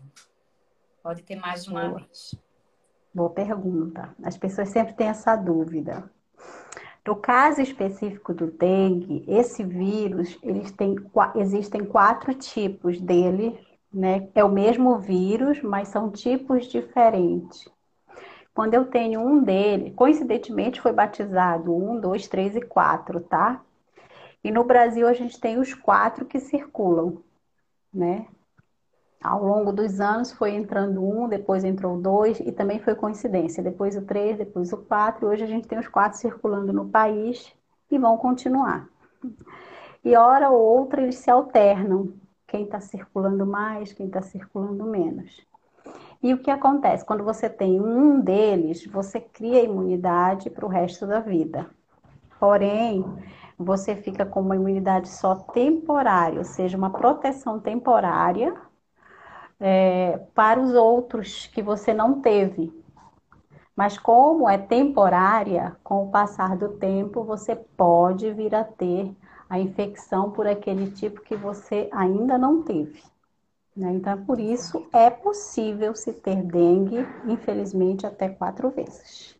Pode 1.02 1.22
ter 1.22 1.36
mais 1.36 1.64
de 1.64 1.70
uma 1.70 1.88
Boa. 1.88 1.98
vez. 2.00 2.34
Boa 3.14 3.30
pergunta. 3.30 4.14
As 4.22 4.36
pessoas 4.36 4.68
sempre 4.68 4.94
têm 4.94 5.08
essa 5.08 5.34
dúvida. 5.36 6.10
No 7.06 7.16
caso 7.16 7.60
específico 7.60 8.32
do 8.32 8.46
dengue, 8.46 9.24
esse 9.26 9.64
vírus, 9.64 10.38
eles 10.42 10.70
têm, 10.70 10.94
existem 11.34 11.84
quatro 11.84 12.32
tipos 12.34 13.00
dele, 13.00 13.58
né? 13.92 14.28
É 14.34 14.44
o 14.44 14.48
mesmo 14.48 14.98
vírus, 14.98 15.60
mas 15.62 15.88
são 15.88 16.10
tipos 16.10 16.66
diferentes. 16.66 17.68
Quando 18.54 18.74
eu 18.74 18.84
tenho 18.84 19.20
um 19.20 19.42
dele, 19.42 19.90
coincidentemente 19.92 20.80
foi 20.80 20.92
batizado 20.92 21.74
um, 21.74 21.98
dois, 21.98 22.28
três 22.28 22.54
e 22.54 22.60
quatro, 22.60 23.20
tá? 23.20 23.62
E 24.42 24.50
no 24.50 24.64
Brasil 24.64 25.06
a 25.06 25.12
gente 25.12 25.38
tem 25.40 25.58
os 25.58 25.72
quatro 25.74 26.24
que 26.24 26.40
circulam, 26.40 27.22
né? 27.92 28.26
Ao 29.22 29.44
longo 29.44 29.72
dos 29.72 30.00
anos 30.00 30.32
foi 30.32 30.50
entrando 30.50 31.00
um, 31.00 31.28
depois 31.28 31.62
entrou 31.62 31.96
dois, 31.96 32.40
e 32.40 32.50
também 32.50 32.80
foi 32.80 32.96
coincidência. 32.96 33.62
Depois 33.62 33.96
o 33.96 34.02
três, 34.02 34.36
depois 34.36 34.72
o 34.72 34.78
quatro, 34.78 35.28
hoje 35.28 35.44
a 35.44 35.46
gente 35.46 35.68
tem 35.68 35.78
os 35.78 35.86
quatro 35.86 36.18
circulando 36.18 36.72
no 36.72 36.88
país 36.88 37.54
e 37.88 37.98
vão 37.98 38.18
continuar. 38.18 38.88
E 40.04 40.16
hora 40.16 40.50
ou 40.50 40.60
outra 40.60 41.02
eles 41.02 41.16
se 41.16 41.30
alternam. 41.30 42.12
Quem 42.48 42.64
está 42.64 42.80
circulando 42.80 43.46
mais, 43.46 43.92
quem 43.92 44.06
está 44.06 44.20
circulando 44.20 44.84
menos. 44.84 45.40
E 46.22 46.34
o 46.34 46.38
que 46.38 46.50
acontece? 46.50 47.04
Quando 47.04 47.24
você 47.24 47.48
tem 47.48 47.80
um 47.80 48.20
deles, 48.20 48.84
você 48.86 49.20
cria 49.20 49.62
imunidade 49.62 50.50
para 50.50 50.66
o 50.66 50.68
resto 50.68 51.06
da 51.06 51.20
vida. 51.20 51.70
Porém, 52.38 53.04
você 53.58 53.96
fica 53.96 54.24
com 54.26 54.40
uma 54.40 54.56
imunidade 54.56 55.08
só 55.08 55.34
temporária, 55.34 56.38
ou 56.38 56.44
seja, 56.44 56.76
uma 56.76 56.90
proteção 56.90 57.60
temporária 57.60 58.54
é, 59.60 60.18
para 60.34 60.60
os 60.60 60.74
outros 60.74 61.46
que 61.46 61.62
você 61.62 61.94
não 61.94 62.20
teve. 62.20 62.72
Mas 63.74 63.98
como 63.98 64.48
é 64.48 64.58
temporária, 64.58 65.76
com 65.82 66.04
o 66.04 66.10
passar 66.10 66.56
do 66.56 66.70
tempo, 66.76 67.24
você 67.24 67.56
pode 67.56 68.30
vir 68.32 68.54
a 68.54 68.64
ter 68.64 69.14
a 69.48 69.58
infecção 69.58 70.30
por 70.30 70.46
aquele 70.46 70.90
tipo 70.90 71.20
que 71.22 71.36
você 71.36 71.88
ainda 71.92 72.36
não 72.36 72.62
teve. 72.62 73.02
Né? 73.76 73.92
Então, 73.92 74.24
por 74.24 74.38
isso, 74.38 74.86
é 74.92 75.08
possível 75.10 75.94
se 75.94 76.12
ter 76.12 76.42
dengue, 76.42 77.06
infelizmente, 77.26 78.06
até 78.06 78.28
quatro 78.28 78.70
vezes. 78.70 79.36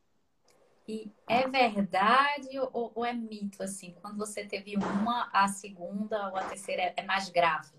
E 0.87 1.11
é 1.29 1.47
verdade 1.49 2.59
ou, 2.73 2.92
ou, 2.95 3.05
é 3.05 3.12
mito, 3.12 3.62
assim? 3.62 3.95
Quando 4.01 4.18
você 4.18 4.45
teve 4.45 4.77
uma, 4.77 5.29
a 5.33 5.47
segunda 5.49 6.29
ou 6.31 6.37
a 6.37 6.42
terceira 6.45 6.92
é, 6.97 7.03
mais 7.03 7.29
grave? 7.29 7.71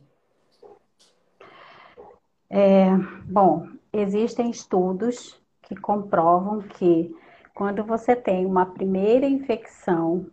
É, 2.50 2.96
bom, 3.26 3.68
existem 3.92 4.50
estudos 4.50 5.42
que 5.64 5.76
comprovam 5.76 6.62
que 6.62 7.14
quando 7.54 7.84
você 7.84 8.16
tem 8.16 8.46
uma 8.46 8.66
primeira 8.66 9.26
infecção, 9.26 10.32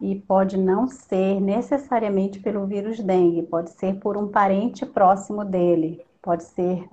e 0.00 0.14
pode 0.14 0.58
não 0.58 0.86
ser 0.86 1.40
necessariamente 1.40 2.40
pelo 2.40 2.66
vírus 2.66 3.00
dengue, 3.00 3.42
pode 3.42 3.70
ser 3.70 3.98
por 3.98 4.16
um 4.16 4.28
parente 4.28 4.84
próximo 4.84 5.44
dele, 5.44 6.04
pode 6.20 6.44
ser 6.44 6.86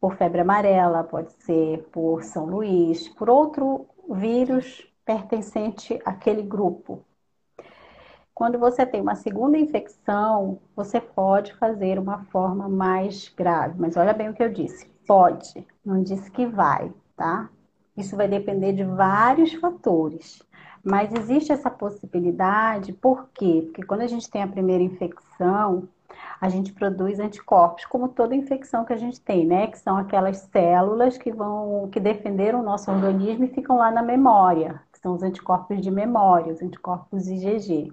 por 0.00 0.16
febre 0.16 0.40
amarela, 0.40 1.04
pode 1.04 1.32
ser 1.44 1.82
por 1.92 2.22
São 2.22 2.46
Luís, 2.46 3.08
por 3.08 3.28
outro 3.28 3.86
vírus 4.14 4.86
pertencente 5.04 5.98
àquele 6.04 6.42
grupo. 6.42 7.04
Quando 8.34 8.58
você 8.58 8.86
tem 8.86 9.00
uma 9.00 9.14
segunda 9.14 9.58
infecção, 9.58 10.60
você 10.74 11.00
pode 11.00 11.54
fazer 11.56 11.98
uma 11.98 12.24
forma 12.24 12.68
mais 12.68 13.28
grave. 13.28 13.78
Mas 13.78 13.96
olha 13.96 14.14
bem 14.14 14.30
o 14.30 14.34
que 14.34 14.42
eu 14.42 14.52
disse: 14.52 14.86
pode, 15.06 15.66
não 15.84 16.02
disse 16.02 16.30
que 16.30 16.46
vai, 16.46 16.92
tá? 17.16 17.50
Isso 17.96 18.16
vai 18.16 18.28
depender 18.28 18.72
de 18.72 18.84
vários 18.84 19.52
fatores. 19.54 20.42
Mas 20.82 21.12
existe 21.12 21.52
essa 21.52 21.70
possibilidade, 21.70 22.92
por 22.94 23.28
quê? 23.34 23.62
Porque 23.66 23.82
quando 23.82 24.00
a 24.00 24.06
gente 24.06 24.30
tem 24.30 24.42
a 24.42 24.48
primeira 24.48 24.82
infecção, 24.82 25.86
a 26.40 26.48
gente 26.48 26.72
produz 26.72 27.20
anticorpos, 27.20 27.84
como 27.84 28.08
toda 28.08 28.34
infecção 28.34 28.84
que 28.84 28.92
a 28.92 28.96
gente 28.96 29.20
tem, 29.20 29.46
né? 29.46 29.66
Que 29.66 29.78
são 29.78 29.96
aquelas 29.96 30.38
células 30.52 31.18
que 31.18 31.30
vão, 31.30 31.88
que 31.90 32.00
defenderam 32.00 32.60
o 32.60 32.64
nosso 32.64 32.90
organismo 32.90 33.44
e 33.44 33.48
ficam 33.48 33.76
lá 33.76 33.90
na 33.90 34.02
memória, 34.02 34.82
que 34.92 34.98
são 34.98 35.14
os 35.14 35.22
anticorpos 35.22 35.80
de 35.80 35.90
memória, 35.90 36.52
os 36.52 36.62
anticorpos 36.62 37.28
IgG. 37.28 37.92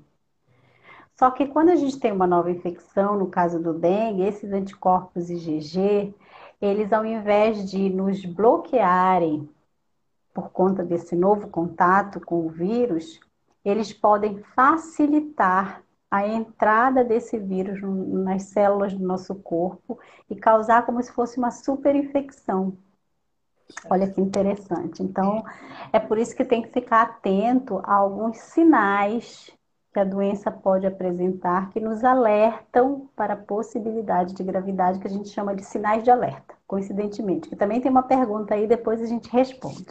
Só 1.18 1.32
que 1.32 1.48
quando 1.48 1.70
a 1.70 1.76
gente 1.76 2.00
tem 2.00 2.12
uma 2.12 2.28
nova 2.28 2.52
infecção, 2.52 3.18
no 3.18 3.28
caso 3.28 3.60
do 3.60 3.74
dengue, 3.74 4.24
esses 4.24 4.52
anticorpos 4.54 5.30
IgG, 5.30 6.14
eles 6.62 6.94
ao 6.94 7.04
invés 7.04 7.70
de 7.70 7.90
nos 7.90 8.24
bloquearem 8.24 9.50
por 10.34 10.52
conta 10.52 10.84
desse 10.84 11.16
novo 11.16 11.48
contato 11.48 12.22
com 12.22 12.46
o 12.46 12.50
vírus, 12.50 13.20
eles 13.66 13.92
podem 13.92 14.38
facilitar 14.56 15.82
a 16.10 16.26
entrada 16.26 17.04
desse 17.04 17.38
vírus 17.38 17.80
nas 17.82 18.44
células 18.44 18.94
do 18.94 19.06
nosso 19.06 19.36
corpo 19.36 20.00
e 20.30 20.36
causar 20.36 20.86
como 20.86 21.02
se 21.02 21.12
fosse 21.12 21.38
uma 21.38 21.52
superinfecção. 21.52 22.78
Olha 23.90 24.10
que 24.10 24.22
interessante. 24.22 25.04
Então, 25.04 25.44
é 25.92 26.00
por 26.00 26.18
isso 26.18 26.36
que 26.36 26.46
tem 26.46 26.62
que 26.62 26.72
ficar 26.72 27.02
atento 27.02 27.82
a 27.84 27.96
alguns 27.96 28.38
sinais 28.38 29.52
que 29.94 30.00
a 30.00 30.06
doença 30.06 30.50
pode 30.50 30.86
apresentar 30.86 31.70
que 31.72 31.80
nos 31.80 32.04
alertam 32.04 33.10
para 33.16 33.34
a 33.34 33.38
possibilidade 33.38 34.34
de 34.34 34.44
gravidade 34.44 35.00
que 35.00 35.08
a 35.08 35.10
gente 35.10 35.30
chama 35.30 35.56
de 35.56 35.64
sinais 35.64 36.04
de 36.04 36.12
alerta, 36.12 36.56
coincidentemente. 36.66 37.50
Que 37.50 37.56
também 37.56 37.82
tem 37.82 37.92
uma 37.92 38.04
pergunta 38.04 38.54
aí, 38.54 38.68
depois 38.68 39.02
a 39.02 39.06
gente 39.06 39.30
responde. 39.30 39.88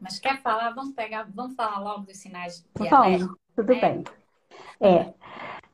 Mas 0.00 0.18
quer 0.18 0.40
falar? 0.40 0.70
Vamos 0.70 0.94
pegar, 0.94 1.28
vamos 1.32 1.54
falar 1.54 1.78
logo 1.78 2.06
dos 2.06 2.16
sinais 2.16 2.60
de 2.60 2.88
vamos, 2.88 2.92
alerta. 2.92 3.34
Tudo 3.54 3.72
é. 3.74 3.80
bem. 3.80 4.04
É. 4.80 5.12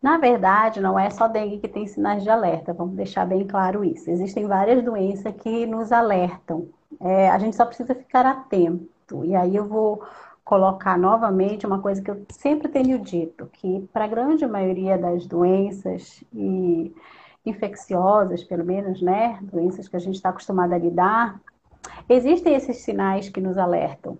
Na 0.02 0.18
verdade, 0.18 0.80
não 0.80 0.98
é 0.98 1.10
só 1.10 1.26
dengue 1.26 1.58
que 1.58 1.68
tem 1.68 1.86
sinais 1.86 2.22
de 2.22 2.30
alerta, 2.30 2.72
vamos 2.72 2.94
deixar 2.94 3.26
bem 3.26 3.46
claro 3.46 3.84
isso. 3.84 4.10
Existem 4.10 4.46
várias 4.46 4.84
doenças 4.84 5.34
que 5.36 5.66
nos 5.66 5.90
alertam. 5.90 6.68
É, 7.00 7.28
a 7.30 7.38
gente 7.38 7.56
só 7.56 7.64
precisa 7.66 7.94
ficar 7.94 8.24
atento. 8.24 9.24
E 9.24 9.34
aí 9.34 9.56
eu 9.56 9.66
vou 9.66 10.02
colocar 10.44 10.96
novamente 10.96 11.66
uma 11.66 11.80
coisa 11.80 12.00
que 12.00 12.10
eu 12.10 12.24
sempre 12.30 12.68
tenho 12.68 13.00
dito, 13.00 13.50
que 13.52 13.88
para 13.92 14.04
a 14.04 14.08
grande 14.08 14.46
maioria 14.46 14.96
das 14.96 15.26
doenças 15.26 16.22
e 16.32 16.94
infecciosas, 17.44 18.44
pelo 18.44 18.64
menos, 18.64 19.02
né, 19.02 19.38
doenças 19.42 19.88
que 19.88 19.96
a 19.96 19.98
gente 19.98 20.14
está 20.14 20.28
acostumado 20.28 20.72
a 20.72 20.78
lidar, 20.78 21.40
existem 22.08 22.54
esses 22.54 22.78
sinais 22.78 23.28
que 23.28 23.40
nos 23.40 23.58
alertam. 23.58 24.18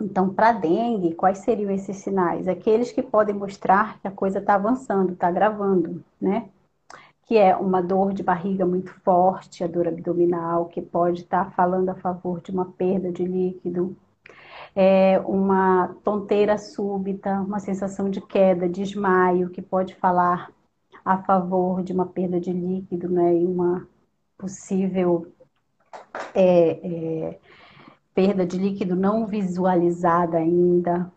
Então, 0.00 0.32
para 0.32 0.52
dengue, 0.52 1.14
quais 1.14 1.38
seriam 1.38 1.70
esses 1.70 1.96
sinais? 1.98 2.46
Aqueles 2.46 2.92
que 2.92 3.02
podem 3.02 3.34
mostrar 3.34 4.00
que 4.00 4.06
a 4.06 4.12
coisa 4.12 4.38
está 4.38 4.54
avançando, 4.54 5.12
está 5.12 5.30
gravando, 5.30 6.04
né? 6.20 6.48
Que 7.26 7.36
é 7.36 7.56
uma 7.56 7.82
dor 7.82 8.12
de 8.12 8.22
barriga 8.22 8.64
muito 8.64 8.92
forte, 9.02 9.64
a 9.64 9.66
dor 9.66 9.88
abdominal, 9.88 10.66
que 10.66 10.80
pode 10.80 11.22
estar 11.22 11.46
tá 11.46 11.50
falando 11.50 11.88
a 11.88 11.94
favor 11.94 12.40
de 12.40 12.50
uma 12.50 12.66
perda 12.66 13.10
de 13.12 13.24
líquido, 13.24 13.96
é 14.74 15.18
uma 15.20 15.96
tonteira 16.04 16.56
súbita, 16.56 17.40
uma 17.40 17.58
sensação 17.58 18.08
de 18.08 18.20
queda, 18.20 18.68
desmaio, 18.68 19.50
que 19.50 19.60
pode 19.60 19.94
falar 19.96 20.52
a 21.04 21.18
favor 21.22 21.82
de 21.82 21.92
uma 21.92 22.06
perda 22.06 22.38
de 22.38 22.52
líquido, 22.52 23.08
né? 23.08 23.34
E 23.34 23.44
uma 23.44 23.88
possível 24.36 25.26
é, 26.34 26.70
é, 26.70 27.38
perda 28.18 28.44
de 28.44 28.58
líquido 28.58 28.96
não 28.96 29.26
visualizada 29.26 30.38
ainda. 30.38 31.08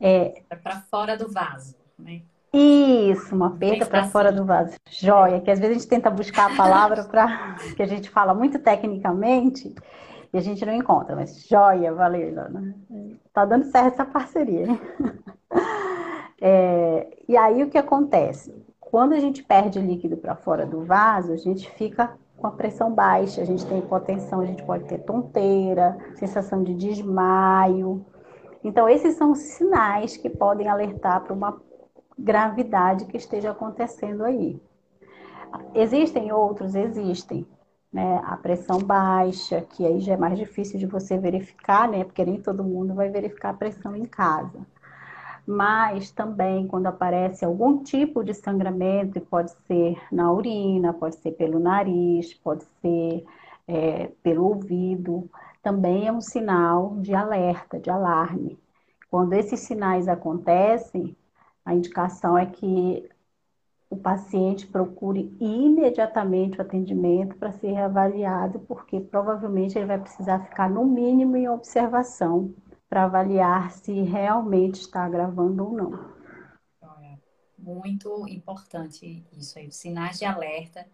É 0.00 0.42
para 0.60 0.80
fora 0.80 1.16
do 1.16 1.30
vaso, 1.30 1.76
né? 1.96 2.22
Isso, 2.52 3.32
uma 3.32 3.52
perda 3.52 3.86
para 3.86 4.08
fora 4.08 4.32
do 4.32 4.44
vaso. 4.44 4.74
Joia, 4.90 5.40
que 5.40 5.52
às 5.52 5.60
vezes 5.60 5.76
a 5.76 5.78
gente 5.78 5.88
tenta 5.88 6.10
buscar 6.10 6.52
a 6.52 6.56
palavra 6.56 7.04
para 7.04 7.54
que 7.76 7.82
a 7.82 7.86
gente 7.86 8.10
fala 8.10 8.34
muito 8.34 8.58
tecnicamente 8.58 9.72
e 10.32 10.36
a 10.36 10.40
gente 10.40 10.66
não 10.66 10.74
encontra, 10.74 11.14
mas 11.14 11.46
joia, 11.46 11.94
valeu, 11.94 12.28
Ilana. 12.28 12.74
Tá 13.32 13.44
dando 13.44 13.66
certo 13.66 13.94
essa 13.94 14.04
parceria. 14.04 14.66
É, 16.46 17.08
e 17.26 17.38
aí 17.38 17.62
o 17.62 17.70
que 17.70 17.78
acontece? 17.78 18.52
Quando 18.78 19.14
a 19.14 19.20
gente 19.20 19.42
perde 19.42 19.78
líquido 19.78 20.16
para 20.16 20.34
fora 20.34 20.66
do 20.66 20.84
vaso, 20.84 21.32
a 21.32 21.36
gente 21.36 21.70
fica 21.70 22.18
com 22.44 22.48
a 22.48 22.52
pressão 22.52 22.92
baixa, 22.94 23.40
a 23.40 23.44
gente 23.46 23.64
tem 23.64 23.78
hipotensão, 23.78 24.42
a 24.42 24.44
gente 24.44 24.62
pode 24.64 24.84
ter 24.84 24.98
tonteira, 24.98 25.96
sensação 26.16 26.62
de 26.62 26.74
desmaio. 26.74 28.04
Então, 28.62 28.86
esses 28.86 29.16
são 29.16 29.32
os 29.32 29.38
sinais 29.38 30.18
que 30.18 30.28
podem 30.28 30.68
alertar 30.68 31.22
para 31.22 31.32
uma 31.32 31.58
gravidade 32.18 33.06
que 33.06 33.16
esteja 33.16 33.52
acontecendo 33.52 34.24
aí. 34.24 34.60
Existem 35.74 36.32
outros? 36.32 36.74
Existem. 36.74 37.46
Né? 37.90 38.20
A 38.26 38.36
pressão 38.36 38.76
baixa, 38.76 39.62
que 39.62 39.86
aí 39.86 39.98
já 40.00 40.12
é 40.12 40.16
mais 40.18 40.38
difícil 40.38 40.78
de 40.78 40.84
você 40.84 41.16
verificar, 41.16 41.88
né? 41.88 42.04
Porque 42.04 42.26
nem 42.26 42.42
todo 42.42 42.62
mundo 42.62 42.92
vai 42.92 43.08
verificar 43.08 43.50
a 43.50 43.54
pressão 43.54 43.96
em 43.96 44.04
casa 44.04 44.66
mas 45.46 46.10
também 46.10 46.66
quando 46.66 46.86
aparece 46.86 47.44
algum 47.44 47.82
tipo 47.82 48.24
de 48.24 48.34
sangramento, 48.34 49.20
pode 49.20 49.52
ser 49.66 49.98
na 50.12 50.32
urina, 50.32 50.92
pode 50.92 51.16
ser 51.16 51.32
pelo 51.32 51.58
nariz, 51.58 52.34
pode 52.34 52.64
ser 52.80 53.24
é, 53.66 54.08
pelo 54.22 54.44
ouvido, 54.46 55.28
também 55.62 56.06
é 56.06 56.12
um 56.12 56.20
sinal 56.20 56.96
de 57.00 57.14
alerta, 57.14 57.78
de 57.80 57.90
alarme. 57.90 58.58
Quando 59.10 59.32
esses 59.34 59.60
sinais 59.60 60.08
acontecem, 60.08 61.16
a 61.64 61.74
indicação 61.74 62.36
é 62.36 62.46
que 62.46 63.08
o 63.88 63.96
paciente 63.96 64.66
procure 64.66 65.34
imediatamente 65.40 66.58
o 66.58 66.62
atendimento 66.62 67.36
para 67.36 67.52
ser 67.52 67.72
reavaliado, 67.72 68.58
porque 68.60 69.00
provavelmente 69.00 69.78
ele 69.78 69.86
vai 69.86 70.00
precisar 70.00 70.40
ficar 70.40 70.68
no 70.68 70.84
mínimo 70.84 71.36
em 71.36 71.48
observação 71.48 72.52
para 72.94 73.06
avaliar 73.06 73.72
se 73.72 73.92
realmente 74.02 74.82
está 74.82 75.08
gravando 75.08 75.64
ou 75.64 75.72
não. 75.72 76.14
Muito 77.58 78.28
importante 78.28 79.26
isso 79.32 79.58
aí, 79.58 79.72
sinais 79.72 80.20
de 80.20 80.24
alerta. 80.24 80.86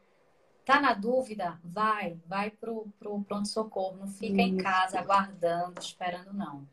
Tá 0.65 0.81
na 0.81 0.95
dúvida? 0.95 1.61
Vai, 1.63 2.19
vai 2.27 2.51
pro, 2.53 2.87
pro 2.99 3.21
pronto-socorro. 3.21 3.99
Não 3.99 4.07
fica 4.07 4.41
isso. 4.41 4.41
em 4.41 4.57
casa 4.57 4.99
aguardando, 4.99 5.79
esperando, 5.79 6.33
não. 6.33 6.67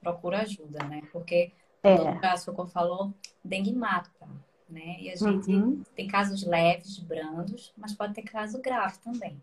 Procura 0.00 0.40
ajuda, 0.40 0.82
né? 0.88 1.02
Porque, 1.12 1.52
é. 1.84 1.96
como 1.96 2.34
o 2.34 2.36
socorro 2.38 2.68
falou, 2.68 3.14
dengue 3.44 3.72
mata, 3.72 4.28
né? 4.68 4.96
E 4.98 5.10
a 5.10 5.14
gente 5.14 5.48
uhum. 5.48 5.84
tem 5.94 6.08
casos 6.08 6.44
leves, 6.44 6.98
brandos, 6.98 7.72
mas 7.76 7.94
pode 7.94 8.14
ter 8.14 8.22
caso 8.22 8.60
grave 8.60 8.98
também. 8.98 9.40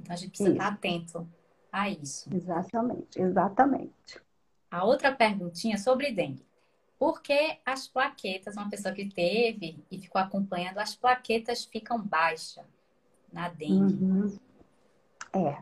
Então 0.00 0.14
a 0.14 0.16
gente 0.16 0.30
precisa 0.30 0.48
isso. 0.48 0.58
estar 0.58 0.72
atento 0.72 1.28
a 1.70 1.90
isso. 1.90 2.34
Exatamente, 2.34 3.20
exatamente. 3.20 4.31
A 4.72 4.84
outra 4.84 5.12
perguntinha 5.12 5.76
sobre 5.76 6.10
dengue. 6.12 6.42
Por 6.98 7.20
que 7.20 7.58
as 7.66 7.86
plaquetas, 7.86 8.56
uma 8.56 8.70
pessoa 8.70 8.94
que 8.94 9.04
teve 9.06 9.84
e 9.90 9.98
ficou 9.98 10.18
acompanhando, 10.18 10.78
as 10.78 10.96
plaquetas 10.96 11.62
ficam 11.66 12.00
baixas 12.00 12.64
na 13.30 13.50
dengue? 13.50 14.02
Uhum. 14.02 14.38
É. 15.34 15.58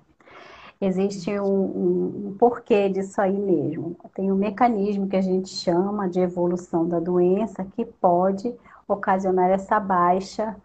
Existe 0.80 1.40
um, 1.40 2.28
um, 2.28 2.36
porquê 2.38 2.88
disso 2.88 3.20
aí 3.20 3.36
mesmo. 3.36 3.96
Tem 4.14 4.30
um 4.30 4.36
mecanismo 4.36 5.08
que 5.08 5.16
a 5.16 5.20
gente 5.20 5.48
chama 5.48 6.08
de 6.08 6.20
evolução 6.20 6.88
da 6.88 7.00
doença 7.00 7.64
que 7.64 7.84
pode 7.84 8.54
ocasionar 8.86 9.50
essa 9.50 9.80
baixa 9.80 10.56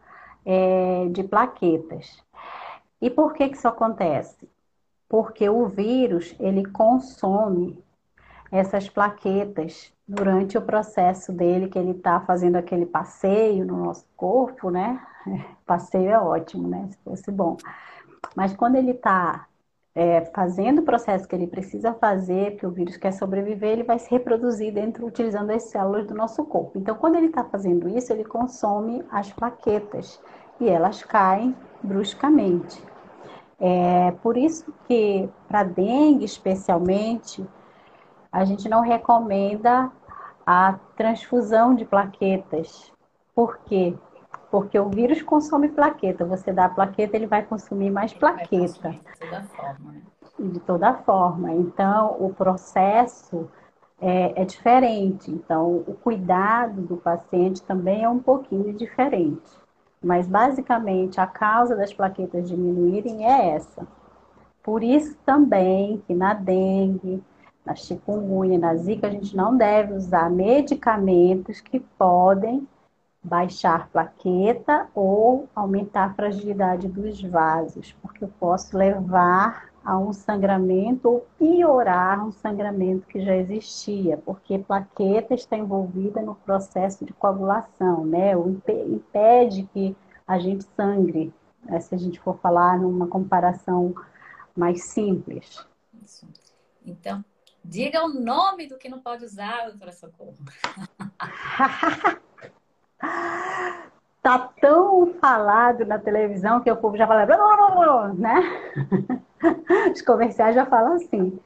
é, 0.45 1.08
de 1.10 1.23
plaquetas. 1.23 2.23
E 3.01 3.10
por 3.10 3.34
que, 3.34 3.49
que 3.49 3.58
isso 3.58 3.67
acontece? 3.67 4.47
Porque 5.10 5.49
o 5.49 5.67
vírus 5.67 6.36
ele 6.39 6.63
consome 6.63 7.84
essas 8.51 8.89
plaquetas 8.89 9.91
durante 10.08 10.58
o 10.58 10.62
processo 10.62 11.31
dele, 11.31 11.67
que 11.67 11.79
ele 11.79 11.91
está 11.91 12.19
fazendo 12.21 12.55
aquele 12.55 12.86
passeio 12.86 13.65
no 13.65 13.86
nosso 13.86 14.05
corpo, 14.15 14.69
né? 14.69 15.01
Passeio 15.65 16.10
é 16.10 16.19
ótimo, 16.19 16.67
né? 16.67 16.88
Se 16.91 16.97
fosse 17.03 17.31
bom. 17.31 17.58
Mas 18.36 18.55
quando 18.55 18.75
ele 18.75 18.91
está 18.91 19.47
é, 19.95 20.25
fazendo 20.25 20.79
o 20.79 20.84
processo 20.84 21.27
que 21.27 21.34
ele 21.34 21.47
precisa 21.47 21.93
fazer, 21.93 22.58
que 22.58 22.65
o 22.65 22.71
vírus 22.71 22.97
quer 22.97 23.13
sobreviver, 23.13 23.69
ele 23.71 23.84
vai 23.84 23.97
se 23.97 24.12
reproduzir 24.12 24.73
dentro, 24.73 25.08
utilizando 25.08 25.51
as 25.51 25.63
células 25.63 26.05
do 26.05 26.13
nosso 26.13 26.43
corpo. 26.45 26.77
Então, 26.77 26.95
quando 26.95 27.15
ele 27.15 27.27
está 27.27 27.43
fazendo 27.45 27.88
isso, 27.89 28.12
ele 28.12 28.25
consome 28.25 29.03
as 29.10 29.31
plaquetas 29.31 30.21
e 30.60 30.67
elas 30.69 31.01
caem 31.03 31.55
bruscamente. 31.81 32.84
É 33.58 34.12
por 34.21 34.36
isso 34.36 34.73
que, 34.86 35.29
para 35.47 35.63
dengue 35.63 36.25
especialmente, 36.25 37.45
a 38.36 38.43
gente 38.43 38.67
não 38.67 38.82
recomenda 38.82 39.89
a 40.45 40.78
transfusão 40.98 41.74
de 41.74 41.86
plaquetas. 41.86 42.91
Por 43.34 43.60
quê? 43.60 43.95
Porque 44.52 44.78
o 44.78 44.89
vírus 44.89 45.21
consome 45.21 45.69
plaqueta. 45.69 46.26
Você 46.26 46.52
dá 46.52 46.67
plaqueta, 46.67 47.15
ele 47.15 47.28
vai 47.28 47.43
consumir 47.43 47.89
mais 47.89 48.13
plaqueta. 48.13 48.89
de 48.89 49.19
toda 49.19 49.41
forma. 49.43 49.91
Né? 49.93 50.02
De 50.38 50.60
toda 50.60 50.93
forma. 50.95 51.54
Então, 51.54 52.17
o 52.19 52.34
processo 52.34 53.50
é, 54.02 54.41
é 54.41 54.43
diferente. 54.43 55.32
Então, 55.32 55.86
o 55.88 55.93
cuidado 55.93 56.82
do 56.82 56.98
paciente 56.98 57.63
também 57.63 58.04
é 58.04 58.10
um 58.10 58.19
pouquinho 58.19 58.74
diferente. 58.74 59.50
Mas, 60.04 60.28
basicamente, 60.28 61.21
a 61.21 61.26
causa 61.26 61.74
das 61.74 61.93
plaquetas 61.93 62.50
diminuírem 62.50 63.26
é 63.26 63.56
essa. 63.56 63.88
Por 64.62 64.84
isso 64.84 65.17
também 65.26 66.04
que 66.06 66.13
na 66.13 66.34
dengue, 66.34 67.24
na 67.65 67.75
chikungunya, 67.75 68.60
na 68.60 68.75
zika, 68.75 69.08
a 69.08 69.10
gente 69.10 69.36
não 69.36 69.58
deve 69.58 69.93
usar 69.93 70.30
medicamentos 70.30 71.60
que 71.60 71.80
podem 71.80 72.67
baixar 73.23 73.89
plaqueta 73.89 74.88
ou 74.93 75.49
aumentar 75.56 76.06
a 76.06 76.13
fragilidade 76.13 76.88
dos 76.88 77.21
vasos, 77.23 77.95
porque 78.01 78.23
eu 78.23 78.32
posso 78.39 78.78
levar 78.78 79.69
a 79.84 79.97
um 79.97 80.13
sangramento 80.13 81.10
ou 81.10 81.28
piorar 81.38 82.25
um 82.25 82.32
sangramento 82.32 83.08
que 83.08 83.19
já 83.21 83.36
existia, 83.36 84.17
porque 84.17 84.60
plaqueta 84.60 85.34
está 85.34 85.58
envolvida 85.58 86.21
no 86.21 86.36
processo 86.36 87.04
de 87.04 87.13
coagulação, 87.13 88.06
né? 88.06 88.38
O 88.38 88.49
impede 88.49 89.63
que 89.73 89.95
a 90.28 90.38
gente 90.38 90.63
sangre, 90.75 91.34
né? 91.63 91.80
se 91.80 91.93
a 91.93 91.97
gente 91.97 92.19
for 92.19 92.38
falar 92.38 92.80
numa 92.80 93.08
comparação 93.08 93.93
mais 94.56 94.86
simples. 94.86 95.65
Isso. 96.01 96.28
Então, 96.86 97.23
Diga 97.67 98.06
o 98.06 98.10
nome 98.10 98.67
do 98.67 98.78
que 98.78 98.88
não 98.88 98.99
pode 98.99 99.25
usar, 99.25 99.65
doutora 99.65 99.91
Socorro. 99.91 100.36
tá 104.21 104.38
tão 104.62 105.13
falado 105.19 105.84
na 105.86 105.97
televisão 105.97 106.62
que 106.62 106.69
o 106.71 106.78
povo 106.78 106.95
já 106.95 107.08
fala, 107.08 107.25
né? 108.13 108.43
Os 109.91 110.01
comerciais 110.04 110.54
já 110.56 110.65
falam 110.65 110.93
assim. 110.93 111.39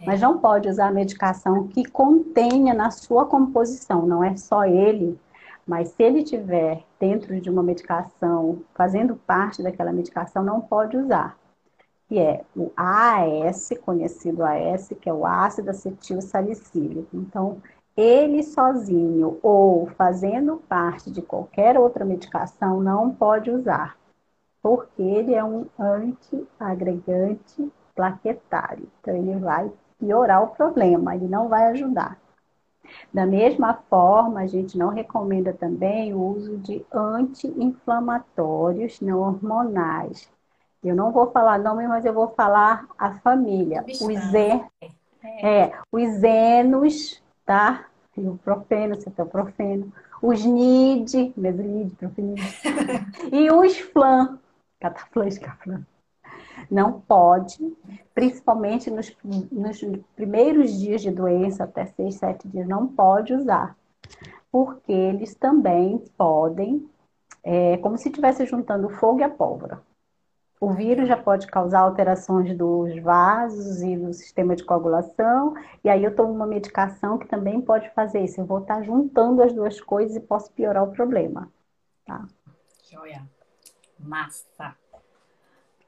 É. 0.00 0.06
Mas 0.06 0.20
não 0.22 0.38
pode 0.38 0.68
usar 0.68 0.90
medicação 0.92 1.68
que 1.68 1.84
contenha 1.84 2.72
na 2.72 2.90
sua 2.90 3.26
composição, 3.26 4.06
não 4.06 4.24
é 4.24 4.34
só 4.36 4.64
ele, 4.64 5.18
mas 5.66 5.90
se 5.90 6.02
ele 6.02 6.22
tiver 6.22 6.82
dentro 6.98 7.38
de 7.38 7.50
uma 7.50 7.62
medicação, 7.62 8.62
fazendo 8.74 9.14
parte 9.14 9.62
daquela 9.62 9.92
medicação, 9.92 10.42
não 10.42 10.60
pode 10.60 10.96
usar. 10.96 11.36
Que 12.08 12.18
é 12.18 12.44
o 12.54 12.70
AAS, 12.76 13.70
conhecido 13.84 14.44
AS, 14.44 14.88
que 15.00 15.08
é 15.08 15.12
o 15.12 15.26
ácido 15.26 15.70
acetil 15.70 16.22
salicílico. 16.22 17.16
Então, 17.16 17.60
ele 17.96 18.42
sozinho 18.42 19.38
ou 19.42 19.86
fazendo 19.96 20.58
parte 20.68 21.10
de 21.10 21.22
qualquer 21.22 21.78
outra 21.78 22.04
medicação 22.04 22.80
não 22.80 23.10
pode 23.10 23.50
usar, 23.50 23.96
porque 24.62 25.02
ele 25.02 25.34
é 25.34 25.42
um 25.42 25.66
antiagregante 25.78 27.72
plaquetário. 27.94 28.86
Então, 29.00 29.16
ele 29.16 29.36
vai 29.36 29.72
piorar 29.98 30.44
o 30.44 30.48
problema, 30.48 31.16
ele 31.16 31.26
não 31.26 31.48
vai 31.48 31.64
ajudar. 31.66 32.18
Da 33.12 33.26
mesma 33.26 33.74
forma, 33.88 34.40
a 34.40 34.46
gente 34.46 34.78
não 34.78 34.90
recomenda 34.90 35.52
também 35.52 36.14
o 36.14 36.20
uso 36.20 36.56
de 36.58 36.86
anti-inflamatórios 36.92 39.00
não 39.00 39.18
hormonais. 39.20 40.30
Eu 40.82 40.94
não 40.94 41.10
vou 41.10 41.30
falar 41.30 41.58
nome, 41.58 41.86
mas 41.86 42.04
eu 42.04 42.12
vou 42.12 42.28
falar 42.28 42.86
a 42.98 43.12
família. 43.18 43.84
Os, 43.86 44.34
é, 44.34 44.68
é, 45.42 45.72
os 45.90 46.08
zenos, 46.20 47.22
tá? 47.44 47.86
o 48.16 48.38
profeno, 48.38 49.00
cetoprofeno. 49.00 49.92
Os 50.22 50.44
NID, 50.44 51.34
mesilide, 51.36 51.94
profenide. 51.96 52.42
e 53.30 53.50
os 53.50 53.78
flan, 53.78 54.38
cataflã, 54.80 55.26
escaflã 55.26 55.84
não 56.70 57.00
pode, 57.00 57.58
principalmente 58.14 58.90
nos, 58.90 59.14
nos 59.52 59.80
primeiros 60.14 60.78
dias 60.78 61.02
de 61.02 61.10
doença, 61.10 61.64
até 61.64 61.86
seis, 61.86 62.16
sete 62.16 62.48
dias, 62.48 62.66
não 62.66 62.86
pode 62.86 63.34
usar, 63.34 63.76
porque 64.50 64.92
eles 64.92 65.34
também 65.34 66.02
podem, 66.16 66.88
é, 67.42 67.76
como 67.78 67.98
se 67.98 68.08
estivesse 68.08 68.46
juntando 68.46 68.88
fogo 68.88 69.20
e 69.20 69.24
a 69.24 69.30
pólvora. 69.30 69.80
O 70.58 70.72
vírus 70.72 71.06
já 71.06 71.16
pode 71.16 71.46
causar 71.46 71.80
alterações 71.80 72.56
dos 72.56 72.98
vasos 73.02 73.82
e 73.82 73.96
do 73.96 74.12
sistema 74.12 74.56
de 74.56 74.64
coagulação, 74.64 75.54
e 75.84 75.88
aí 75.88 76.02
eu 76.02 76.16
tomo 76.16 76.32
uma 76.32 76.46
medicação 76.46 77.18
que 77.18 77.28
também 77.28 77.60
pode 77.60 77.90
fazer 77.90 78.24
isso. 78.24 78.40
Eu 78.40 78.46
vou 78.46 78.60
estar 78.60 78.82
juntando 78.82 79.42
as 79.42 79.52
duas 79.52 79.80
coisas 79.80 80.16
e 80.16 80.20
posso 80.20 80.50
piorar 80.52 80.82
o 80.82 80.92
problema. 80.92 81.52
Tá? 82.06 82.26
Joia. 82.90 83.28
Massa. 83.98 84.74